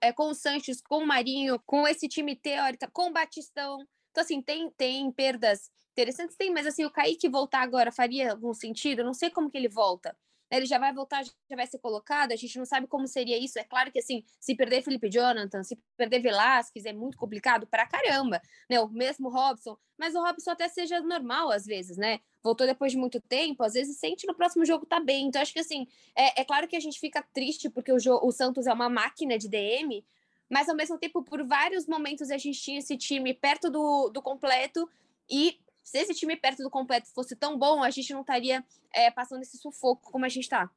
é, 0.02 0.12
com 0.12 0.30
o 0.30 0.34
Sanches, 0.34 0.82
com 0.82 0.98
o 0.98 1.06
Marinho, 1.06 1.62
com 1.64 1.86
esse 1.86 2.08
time 2.08 2.34
teórico, 2.34 2.90
com 2.92 3.10
o 3.10 3.12
Batistão. 3.12 3.78
Então, 4.16 4.24
assim, 4.24 4.40
tem, 4.40 4.70
tem 4.70 5.12
perdas 5.12 5.70
interessantes, 5.92 6.36
tem, 6.36 6.50
mas 6.50 6.66
assim, 6.66 6.86
o 6.86 6.90
Kaique 6.90 7.28
voltar 7.28 7.60
agora 7.60 7.92
faria 7.92 8.30
algum 8.30 8.54
sentido? 8.54 9.00
Eu 9.00 9.04
não 9.04 9.12
sei 9.12 9.28
como 9.28 9.50
que 9.50 9.58
ele 9.58 9.68
volta. 9.68 10.16
Né, 10.50 10.56
ele 10.56 10.64
já 10.64 10.78
vai 10.78 10.90
voltar, 10.94 11.22
já 11.22 11.54
vai 11.54 11.66
ser 11.66 11.78
colocado, 11.80 12.32
a 12.32 12.36
gente 12.36 12.56
não 12.56 12.64
sabe 12.64 12.86
como 12.86 13.06
seria 13.06 13.36
isso. 13.36 13.58
É 13.58 13.64
claro 13.64 13.92
que, 13.92 13.98
assim, 13.98 14.24
se 14.40 14.54
perder 14.54 14.80
Felipe 14.80 15.10
Jonathan, 15.10 15.62
se 15.62 15.78
perder 15.98 16.20
Velasquez, 16.20 16.86
é 16.86 16.94
muito 16.94 17.18
complicado 17.18 17.66
pra 17.66 17.86
caramba, 17.86 18.40
né? 18.70 18.80
O 18.80 18.88
mesmo 18.88 19.28
Robson, 19.28 19.76
mas 19.98 20.14
o 20.14 20.24
Robson 20.24 20.52
até 20.52 20.66
seja 20.66 20.98
normal 21.00 21.50
às 21.50 21.66
vezes, 21.66 21.98
né? 21.98 22.20
Voltou 22.42 22.66
depois 22.66 22.92
de 22.92 22.96
muito 22.96 23.20
tempo, 23.20 23.62
às 23.62 23.74
vezes 23.74 23.98
sente 23.98 24.26
no 24.26 24.34
próximo 24.34 24.64
jogo 24.64 24.86
tá 24.86 24.98
bem. 24.98 25.26
Então, 25.26 25.42
acho 25.42 25.52
que, 25.52 25.60
assim, 25.60 25.86
é, 26.16 26.40
é 26.40 26.44
claro 26.44 26.66
que 26.66 26.76
a 26.76 26.80
gente 26.80 26.98
fica 26.98 27.22
triste 27.34 27.68
porque 27.68 27.92
o, 27.92 27.96
o 27.96 28.32
Santos 28.32 28.66
é 28.66 28.72
uma 28.72 28.88
máquina 28.88 29.36
de 29.36 29.46
DM, 29.46 30.02
mas 30.50 30.68
ao 30.68 30.76
mesmo 30.76 30.98
tempo, 30.98 31.22
por 31.22 31.44
vários 31.46 31.86
momentos, 31.86 32.30
a 32.30 32.38
gente 32.38 32.60
tinha 32.60 32.78
esse 32.78 32.96
time 32.96 33.34
perto 33.34 33.70
do, 33.70 34.10
do 34.10 34.22
completo 34.22 34.88
e 35.30 35.58
se 35.82 35.98
esse 35.98 36.14
time 36.14 36.36
perto 36.36 36.62
do 36.62 36.70
completo 36.70 37.08
fosse 37.14 37.36
tão 37.36 37.58
bom, 37.58 37.82
a 37.82 37.90
gente 37.90 38.12
não 38.12 38.22
estaria 38.22 38.64
é, 38.92 39.10
passando 39.10 39.42
esse 39.42 39.56
sufoco 39.56 40.10
como 40.10 40.24
a 40.24 40.28
gente 40.28 40.44
está. 40.44 40.70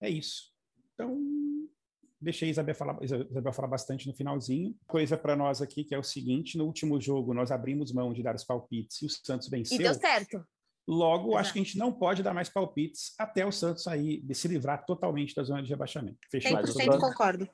É 0.00 0.08
isso. 0.08 0.52
Então, 0.94 1.18
deixei 2.20 2.48
a 2.48 2.50
Isabel 2.50 2.74
falar, 2.74 2.98
Isabel 3.02 3.52
falar 3.52 3.68
bastante 3.68 4.06
no 4.06 4.14
finalzinho. 4.14 4.74
Coisa 4.86 5.16
para 5.16 5.36
nós 5.36 5.60
aqui 5.60 5.84
que 5.84 5.94
é 5.94 5.98
o 5.98 6.02
seguinte: 6.02 6.56
no 6.56 6.64
último 6.64 7.00
jogo, 7.00 7.34
nós 7.34 7.50
abrimos 7.50 7.92
mão 7.92 8.12
de 8.12 8.22
dar 8.22 8.34
os 8.34 8.44
palpites 8.44 9.02
e 9.02 9.06
o 9.06 9.10
Santos 9.10 9.48
venceu. 9.48 9.78
E 9.78 9.82
deu 9.82 9.94
certo. 9.94 10.44
Logo, 10.86 11.28
Exato. 11.28 11.38
acho 11.38 11.52
que 11.52 11.58
a 11.58 11.62
gente 11.62 11.76
não 11.76 11.92
pode 11.92 12.22
dar 12.22 12.32
mais 12.32 12.48
palpites 12.48 13.12
até 13.18 13.44
o 13.44 13.52
Santos 13.52 13.82
sair, 13.82 14.22
de 14.22 14.34
se 14.34 14.48
livrar 14.48 14.86
totalmente 14.86 15.34
da 15.34 15.42
zona 15.42 15.62
de 15.62 15.68
rebaixamento. 15.68 16.18
Fechou? 16.30 16.50
100% 16.52 16.66
Santos, 16.66 16.98
concordo. 16.98 17.50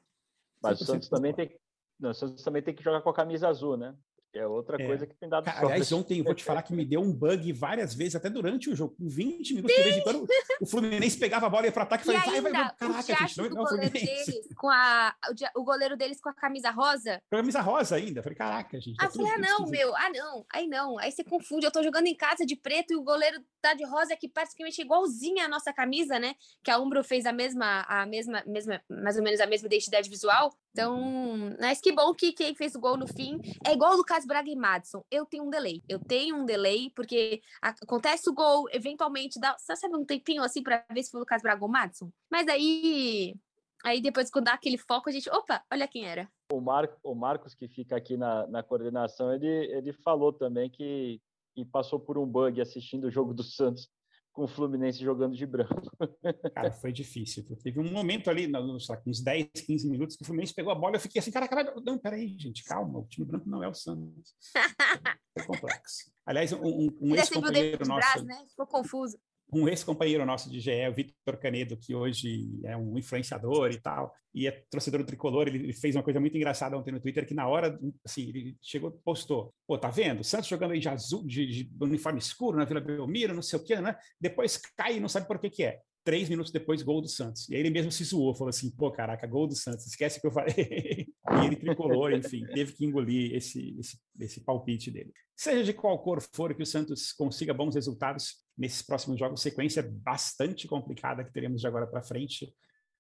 Mas 0.65 0.81
o 0.81 0.85
Santos 0.85 1.09
também 1.09 1.33
tem, 1.33 1.57
não, 1.99 2.11
o 2.11 2.15
Santos 2.15 2.43
também 2.43 2.63
tem 2.63 2.75
que 2.75 2.83
jogar 2.83 3.01
com 3.01 3.11
a 3.11 3.15
camisa 3.15 3.49
azul, 3.49 3.77
né? 3.77 3.95
É 4.35 4.47
outra 4.49 4.83
é. 4.83 4.85
coisa 4.85 5.07
que 5.07 5.15
tem 5.15 5.29
dado 5.29 5.45
sorte. 5.45 5.65
Aliás, 5.65 5.93
ontem 5.93 6.19
eu 6.19 6.25
vou 6.25 6.35
te 6.35 6.43
falar 6.43 6.63
que 6.63 6.75
me 6.75 6.85
deu 6.85 7.01
um 7.01 7.13
bug 7.13 7.53
várias 7.53 7.95
vezes, 7.95 8.17
até 8.17 8.29
durante 8.29 8.69
o 8.69 8.75
jogo. 8.75 8.97
Com 8.97 9.09
20 9.09 9.55
minutos, 9.55 9.77
de 9.77 9.83
vez 9.83 9.97
em 9.97 10.03
quando, 10.03 10.27
o 10.61 10.67
Fluminense 10.67 11.17
pegava 11.17 11.47
a 11.47 11.49
bola 11.49 11.67
e 11.67 11.69
ia 11.69 11.73
para 11.73 11.85
ataque 11.85 12.03
e 12.03 12.07
falei, 12.07 12.21
vai, 12.21 12.41
vai, 12.41 12.53
vai. 12.53 12.75
Caraca, 12.75 13.03
gente, 13.03 13.39
não, 13.39 13.49
não, 13.51 13.67
Fluminense. 13.69 14.33
Deles, 14.33 14.49
com 14.57 14.69
a, 14.69 15.15
o, 15.55 15.61
o, 15.61 15.65
goleiro 15.65 15.97
deles 15.97 16.21
com 16.21 16.29
a 16.29 16.35
camisa 16.35 16.71
rosa. 16.73 17.23
Com 17.31 17.37
a 17.37 17.39
camisa 17.39 17.61
rosa 17.61 17.95
ainda. 17.95 18.25
Falei, 18.25 18.37
caraca, 18.37 18.81
gente. 18.81 18.97
Tá 18.97 19.07
ah, 19.07 19.11
falei, 19.11 19.33
ah, 19.33 19.39
não, 19.39 19.67
meu. 19.67 19.95
Ah, 19.95 20.11
não. 20.11 20.45
Aí 20.53 20.67
não. 20.67 20.99
Aí 20.99 21.13
você 21.13 21.23
confunde. 21.23 21.65
Eu 21.65 21.73
tô 21.73 21.83
jogando 21.83 22.09
em 22.09 22.17
casa 22.17 22.45
de 22.45 22.57
preto 22.57 22.93
e 22.93 22.97
o 22.97 23.05
goleiro 23.05 23.41
tá 23.65 23.73
de 23.75 23.85
rosa, 23.85 24.15
que 24.15 24.29
praticamente 24.29 24.83
igualzinha 24.83 25.47
a 25.47 25.49
nossa 25.49 25.73
camisa, 25.73 26.19
né? 26.19 26.35
Que 26.63 26.71
a 26.71 26.79
Umbro 26.79 27.03
fez 27.03 27.25
a 27.25 27.33
mesma, 27.33 27.81
a 27.89 28.05
mesma, 28.05 28.43
mesma, 28.47 28.79
mais 28.91 29.17
ou 29.17 29.23
menos 29.23 29.41
a 29.41 29.47
mesma 29.47 29.67
identidade 29.67 30.11
visual. 30.11 30.53
Então, 30.71 31.57
mas 31.59 31.81
que 31.81 31.91
bom 31.91 32.13
que 32.13 32.33
quem 32.33 32.55
fez 32.55 32.75
o 32.75 32.81
gol 32.81 32.99
no 32.99 33.07
fim 33.07 33.39
é 33.67 33.73
igual 33.73 33.95
o 33.95 33.97
Lucas 33.97 34.27
Braga 34.27 34.51
e 34.51 34.57
Madison. 34.57 35.03
Eu 35.11 35.25
tenho 35.25 35.45
um 35.45 35.51
delay. 35.51 35.83
Eu 35.89 35.99
tenho 35.99 36.37
um 36.37 36.45
delay, 36.45 36.91
porque 36.95 37.41
acontece 37.63 38.29
o 38.29 38.35
gol, 38.35 38.67
eventualmente 38.71 39.41
dá. 39.41 39.57
Você 39.57 39.75
sabe 39.77 39.97
um 39.97 40.05
tempinho 40.05 40.43
assim 40.43 40.63
para 40.63 40.85
ver 40.93 41.03
se 41.03 41.11
foi 41.11 41.21
o 41.21 41.23
Lucas 41.23 41.41
Braga 41.41 41.65
ou 41.65 41.71
Madison? 41.71 42.11
Mas 42.31 42.47
aí. 42.49 43.35
Aí 43.83 44.01
depois, 44.01 44.31
quando 44.31 44.47
dá 44.47 44.55
aquele 44.55 44.79
foco, 44.79 45.09
a 45.09 45.13
gente. 45.13 45.31
Opa, 45.31 45.63
olha 45.73 45.89
quem 45.89 46.07
era. 46.07 46.29
O, 46.53 46.61
Mar, 46.61 46.89
o 47.03 47.15
Marcos, 47.15 47.55
que 47.55 47.69
fica 47.69 47.97
aqui 47.97 48.17
na, 48.17 48.47
na 48.47 48.63
coordenação, 48.63 49.33
ele, 49.33 49.47
ele 49.47 49.93
falou 49.93 50.33
também 50.33 50.71
que, 50.71 51.21
que 51.55 51.65
passou 51.65 52.01
por 52.01 52.19
um 52.19 52.27
bug 52.27 52.61
assistindo 52.61 53.05
o 53.05 53.11
jogo 53.11 53.33
do 53.33 53.43
Santos 53.43 53.89
com 54.33 54.43
o 54.43 54.49
Fluminense 54.49 54.99
jogando 54.99 55.37
de 55.37 55.47
branco. 55.47 55.81
Cara, 56.55 56.73
foi 56.73 56.93
difícil. 56.93 57.45
Teve 57.63 57.79
um 57.79 57.91
momento 57.91 58.29
ali, 58.29 58.49
nos 58.49 58.89
uns 59.07 59.23
10, 59.23 59.49
15 59.65 59.89
minutos, 59.89 60.17
que 60.17 60.23
o 60.23 60.27
Fluminense 60.27 60.53
pegou 60.53 60.73
a 60.73 60.75
bola 60.75 60.95
e 60.95 60.97
eu 60.97 61.01
fiquei 61.01 61.21
assim, 61.21 61.31
cara, 61.31 61.47
cara, 61.47 61.73
não, 61.87 61.97
peraí, 61.97 62.37
gente, 62.37 62.65
calma, 62.65 62.99
o 62.99 63.07
time 63.07 63.25
branco 63.25 63.49
não 63.49 63.63
é 63.63 63.69
o 63.69 63.75
Santos. 63.75 64.35
Foi 65.39 65.47
complexo. 65.47 66.13
Aliás, 66.27 66.53
um, 66.53 66.65
um, 66.65 66.99
um 67.01 67.15
ex-companheiro 67.15 67.87
nosso... 67.87 68.25
Né? 68.25 68.45
Ficou 68.51 68.67
confuso 68.67 69.17
um 69.53 69.69
ex-companheiro 69.69 70.25
nosso 70.27 70.51
de 70.51 70.59
GE, 70.59 70.89
o 70.89 70.95
Vitor 70.95 71.37
Canedo, 71.39 71.77
que 71.77 71.95
hoje 71.95 72.49
é 72.65 72.77
um 72.77 72.99
influenciador 72.99 73.71
e 73.71 73.81
tal, 73.81 74.13
e 74.35 74.49
é 74.49 74.65
torcedor 74.71 75.01
do 75.01 75.07
Tricolor, 75.07 75.47
ele 75.49 75.73
fez 75.73 75.95
uma 75.95 76.03
coisa 76.03 76.19
muito 76.19 76.37
engraçada 76.37 76.77
ontem 76.77 76.91
no 76.91 77.01
Twitter, 77.01 77.27
que 77.27 77.35
na 77.35 77.47
hora, 77.47 77.79
assim, 78.05 78.29
ele 78.29 78.57
chegou 78.61 78.91
postou, 79.05 79.55
pô, 79.67 79.79
tá 79.79 79.91
vendo? 79.91 80.25
Santos 80.25 80.49
jogando 80.49 80.73
aí 80.73 80.81
de 80.81 80.89
azul, 80.89 81.25
de, 81.25 81.47
de 81.47 81.71
uniforme 81.81 82.19
escuro 82.19 82.57
na 82.57 82.65
Vila 82.65 82.81
Belmiro, 82.81 83.35
não 83.35 83.43
sei 83.43 83.59
o 83.59 83.63
quê, 83.63 83.81
né? 83.81 83.97
Depois 84.21 84.57
cai 84.77 84.97
e 84.97 85.01
não 85.01 85.09
sabe 85.09 85.29
por 85.29 85.39
que 85.39 85.51
que 85.51 85.63
é 85.63 85.81
três 86.05 86.29
minutos 86.29 86.53
depois, 86.53 86.83
gol 86.83 87.01
do 87.01 87.09
Santos. 87.09 87.49
E 87.49 87.55
aí 87.55 87.61
ele 87.61 87.71
mesmo 87.71 87.91
se 87.91 88.05
zoou, 88.05 88.35
falou 88.35 88.51
assim, 88.51 88.71
pô, 88.71 88.93
caraca, 88.93 89.27
gol 89.27 89.47
do 89.47 89.57
Santos, 89.57 89.87
esquece 89.87 90.21
que 90.21 90.27
eu 90.27 90.31
falei. 90.31 90.55
e 91.43 91.47
ele 91.47 91.57
tricolou, 91.57 92.11
enfim, 92.11 92.45
teve 92.53 92.75
que 92.75 92.85
engolir 92.85 93.35
esse, 93.35 93.75
esse, 93.79 93.99
esse 94.21 94.41
palpite 94.43 94.91
dele. 94.91 95.13
Seja 95.35 95.65
de 95.65 95.73
qual 95.73 95.99
cor 95.99 96.23
for 96.35 96.55
que 96.55 96.63
o 96.63 96.67
Santos 96.67 97.13
consiga 97.13 97.55
bons 97.55 97.75
resultados 97.75 98.44
nesses 98.57 98.83
próximos 98.83 99.19
jogos, 99.19 99.43
sequência 99.43 99.83
bastante 99.83 100.69
complicada 100.69 101.25
que 101.25 101.33
teremos 101.33 101.61
de 101.61 101.67
agora 101.67 101.87
para 101.87 102.03
frente. 102.03 102.55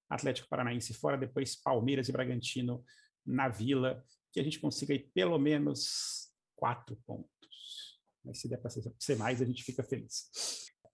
Atlético 0.08 0.48
Paranaense 0.48 0.92
fora, 0.94 1.16
depois 1.16 1.56
Palmeiras 1.56 2.08
e 2.08 2.12
Bragantino 2.12 2.84
na 3.24 3.48
Vila, 3.48 4.04
que 4.32 4.40
a 4.40 4.42
gente 4.42 4.60
consiga 4.60 4.92
aí 4.92 4.98
pelo 4.98 5.38
menos 5.38 6.32
quatro 6.56 6.96
pontos. 7.06 8.00
Mas 8.24 8.40
se 8.40 8.48
der 8.48 8.58
para 8.58 8.70
ser 8.70 9.16
mais, 9.16 9.40
a 9.40 9.44
gente 9.44 9.62
fica 9.62 9.82
feliz. 9.82 10.30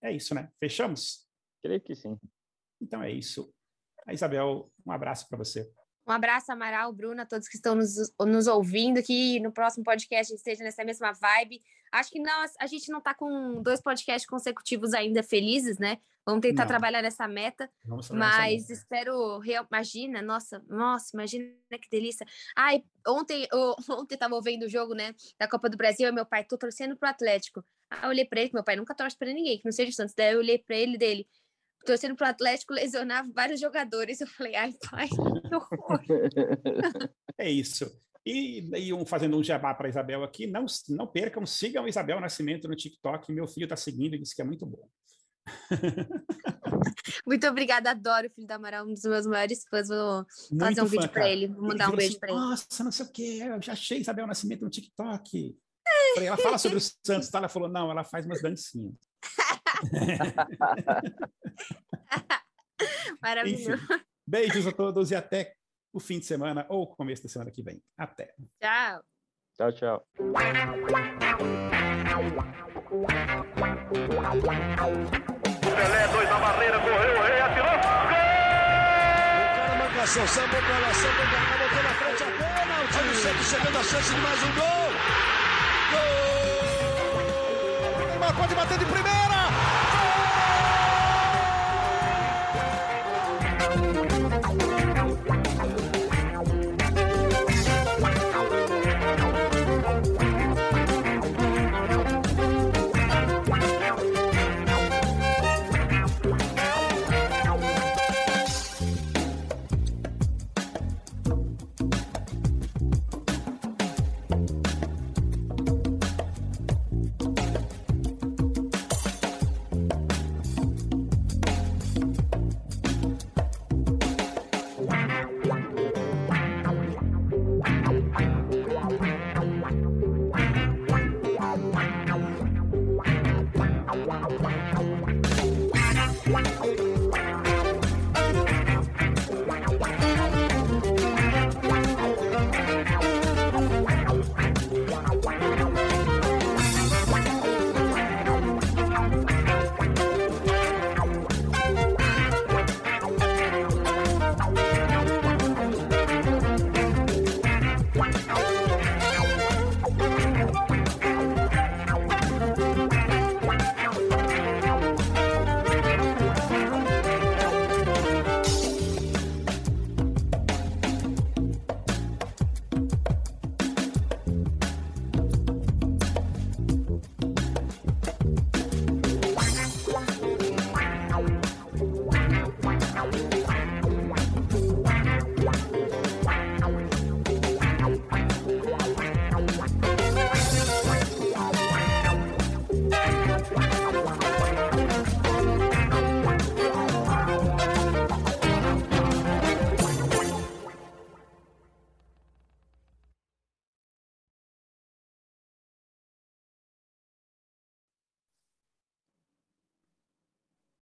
É 0.03 0.13
isso, 0.13 0.35
né? 0.35 0.51
Fechamos? 0.59 1.29
Creio 1.63 1.81
que 1.81 1.95
sim. 1.95 2.19
Então 2.81 3.03
é 3.03 3.11
isso. 3.11 3.53
A 4.07 4.13
Isabel, 4.13 4.73
um 4.87 4.93
abraço 4.93 5.29
para 5.29 5.39
você. 5.39 5.71
Um 6.07 6.13
abraço, 6.13 6.51
Amaral, 6.51 6.93
Bruna, 6.93 7.27
todos 7.27 7.49
que 7.49 7.57
estão 7.57 7.75
nos, 7.75 8.13
nos 8.19 8.47
ouvindo, 8.47 9.03
que 9.03 9.39
no 9.41 9.53
próximo 9.53 9.85
podcast 9.85 10.35
esteja 10.35 10.65
nessa 10.65 10.85
mesma 10.85 11.13
vibe. 11.13 11.63
Acho 11.93 12.11
que 12.11 12.21
nós, 12.21 12.53
a 12.59 12.67
gente 12.67 12.91
não 12.91 12.99
está 12.99 13.15
com 13.15 13.63
dois 13.63 13.81
podcasts 13.81 14.29
consecutivos 14.29 14.95
ainda 14.95 15.23
felizes, 15.23 15.79
né? 15.79 15.99
Vamos 16.25 16.43
tentar 16.43 16.63
não. 16.63 16.69
trabalhar 16.69 17.03
nessa 17.03 17.27
meta. 17.27 17.71
mas 18.13 18.63
meta. 18.63 18.73
espero, 18.73 19.39
real, 19.39 19.67
imagina, 19.71 20.23
nossa, 20.23 20.63
nossa, 20.69 21.11
imagina 21.15 21.53
que 21.71 21.89
delícia. 21.91 22.27
Ai, 22.57 22.85
ontem, 23.07 23.49
eu, 23.53 23.75
ontem 23.91 24.15
estava 24.15 24.41
vendo 24.41 24.65
o 24.65 24.69
jogo, 24.69 24.95
né, 24.95 25.15
da 25.39 25.49
Copa 25.49 25.69
do 25.69 25.77
Brasil, 25.77 26.09
e 26.09 26.13
meu 26.13 26.27
pai, 26.27 26.45
tô 26.45 26.57
torcendo 26.57 26.97
pro 26.97 27.09
Atlético. 27.09 27.65
Aí 27.91 28.05
eu 28.05 28.11
olhei 28.11 28.25
para 28.25 28.41
ele, 28.41 28.51
meu 28.55 28.63
pai 28.63 28.77
nunca 28.77 28.95
torce 28.95 29.17
para 29.17 29.33
ninguém, 29.33 29.59
que 29.59 29.65
não 29.65 29.73
seja 29.73 29.91
o 29.91 29.95
Santos. 29.95 30.15
Daí 30.15 30.33
eu 30.33 30.39
olhei 30.39 30.59
para 30.59 30.77
ele 30.77 30.97
dele, 30.97 31.27
torcendo 31.85 32.17
para 32.17 32.29
o 32.29 32.31
Atlético 32.31 32.73
lesionar 32.73 33.27
vários 33.33 33.61
jogadores. 33.61 34.21
Eu 34.21 34.27
falei, 34.27 34.55
ai, 34.55 34.75
pai, 34.91 35.09
que 35.09 35.55
horror. 35.55 36.01
é 37.39 37.51
isso. 37.51 37.91
E, 38.25 38.69
e 38.77 38.93
um, 38.93 39.07
fazendo 39.07 39.37
um 39.37 39.43
jabá 39.43 39.75
para 39.75 39.89
Isabel 39.89 40.23
aqui, 40.23 40.47
não, 40.47 40.67
não 40.91 41.07
percam, 41.07 41.47
sigam 41.47 41.89
Isabel 41.89 42.21
Nascimento 42.21 42.69
no 42.69 42.77
TikTok. 42.77 43.33
Meu 43.33 43.47
filho 43.49 43.65
está 43.65 43.77
seguindo 43.77 44.15
e 44.15 44.19
disse 44.19 44.35
que 44.35 44.43
é 44.43 44.45
muito 44.45 44.67
bom. 44.67 44.89
Muito 47.27 47.47
obrigada, 47.47 47.91
adoro 47.91 48.29
o 48.29 48.31
filho 48.31 48.47
da 48.47 48.55
Amaral, 48.57 48.87
um 48.87 48.95
dos 48.95 49.03
meus 49.03 49.27
maiores 49.27 49.65
fãs. 49.69 49.89
Vou 49.89 50.25
muito 50.51 50.65
fazer 50.65 50.81
um 50.83 50.85
fã, 50.87 50.91
vídeo 50.91 51.09
para 51.09 51.29
ele, 51.29 51.49
vou 51.49 51.63
mandar 51.63 51.89
um 51.91 51.97
beijo 51.97 52.13
assim, 52.13 52.21
para 52.21 52.31
ele. 52.31 52.39
Nossa, 52.39 52.85
não 52.85 52.93
sei 52.93 53.07
o 53.07 53.13
que, 53.13 53.39
eu 53.41 53.63
já 53.63 53.73
achei 53.73 53.99
Isabel 53.99 54.27
Nascimento 54.27 54.63
no 54.63 54.71
TikTok. 54.71 55.57
Falei, 56.15 56.29
ela 56.29 56.37
fala 56.37 56.59
sobre 56.59 56.79
o 56.79 56.81
Santos, 56.81 57.29
tá? 57.29 57.39
Ela 57.39 57.49
falou, 57.49 57.69
não, 57.69 57.91
ela 57.91 58.05
faz 58.05 58.27
umas 58.27 58.43
dancinhas. 58.43 58.95
Maravilhoso. 63.21 63.73
Enfim, 63.73 64.01
beijos 64.27 64.67
a 64.67 64.73
todos 64.73 65.11
e 65.11 65.15
até 65.15 65.55
o 65.93 66.01
fim 66.01 66.19
de 66.19 66.25
semana 66.27 66.67
ou 66.69 66.87
começo 66.87 67.23
da 67.23 67.29
semana 67.29 67.51
que 67.51 67.63
vem. 67.63 67.83
Até. 67.97 68.35
Tchau. 68.61 69.03
Tchau, 69.57 69.73
tchau. 69.73 70.07
Pelé, 75.77 76.09
dois 76.09 76.29
na 76.29 76.39
barreira, 76.39 76.79
correu, 76.81 77.19
o 77.19 77.23
rei 77.23 77.41
atirou. 77.41 77.67
Gol! 77.67 77.71
O 79.41 79.43
cara 79.57 79.75
marcação, 79.77 80.27
sambou 80.27 80.61
pra 80.63 80.79
lá, 80.79 80.93
sambou 80.95 81.27
pra 81.27 81.41
cá, 81.45 81.59
botou 81.59 81.83
na 81.83 81.95
frente 81.95 82.23
a 82.23 82.27
bola. 82.27 82.85
O 82.85 82.89
time 82.89 83.15
sempre 83.15 83.45
chegando 83.45 83.79
a 83.79 83.83
chance 83.83 84.15
de 84.15 84.21
mais 84.21 84.43
um 84.43 84.55
gol. 84.55 84.91
Gol! 85.93 86.21
pode 88.41 88.55
bater 88.55 88.79
de 88.79 88.87
primeira! 88.87 89.40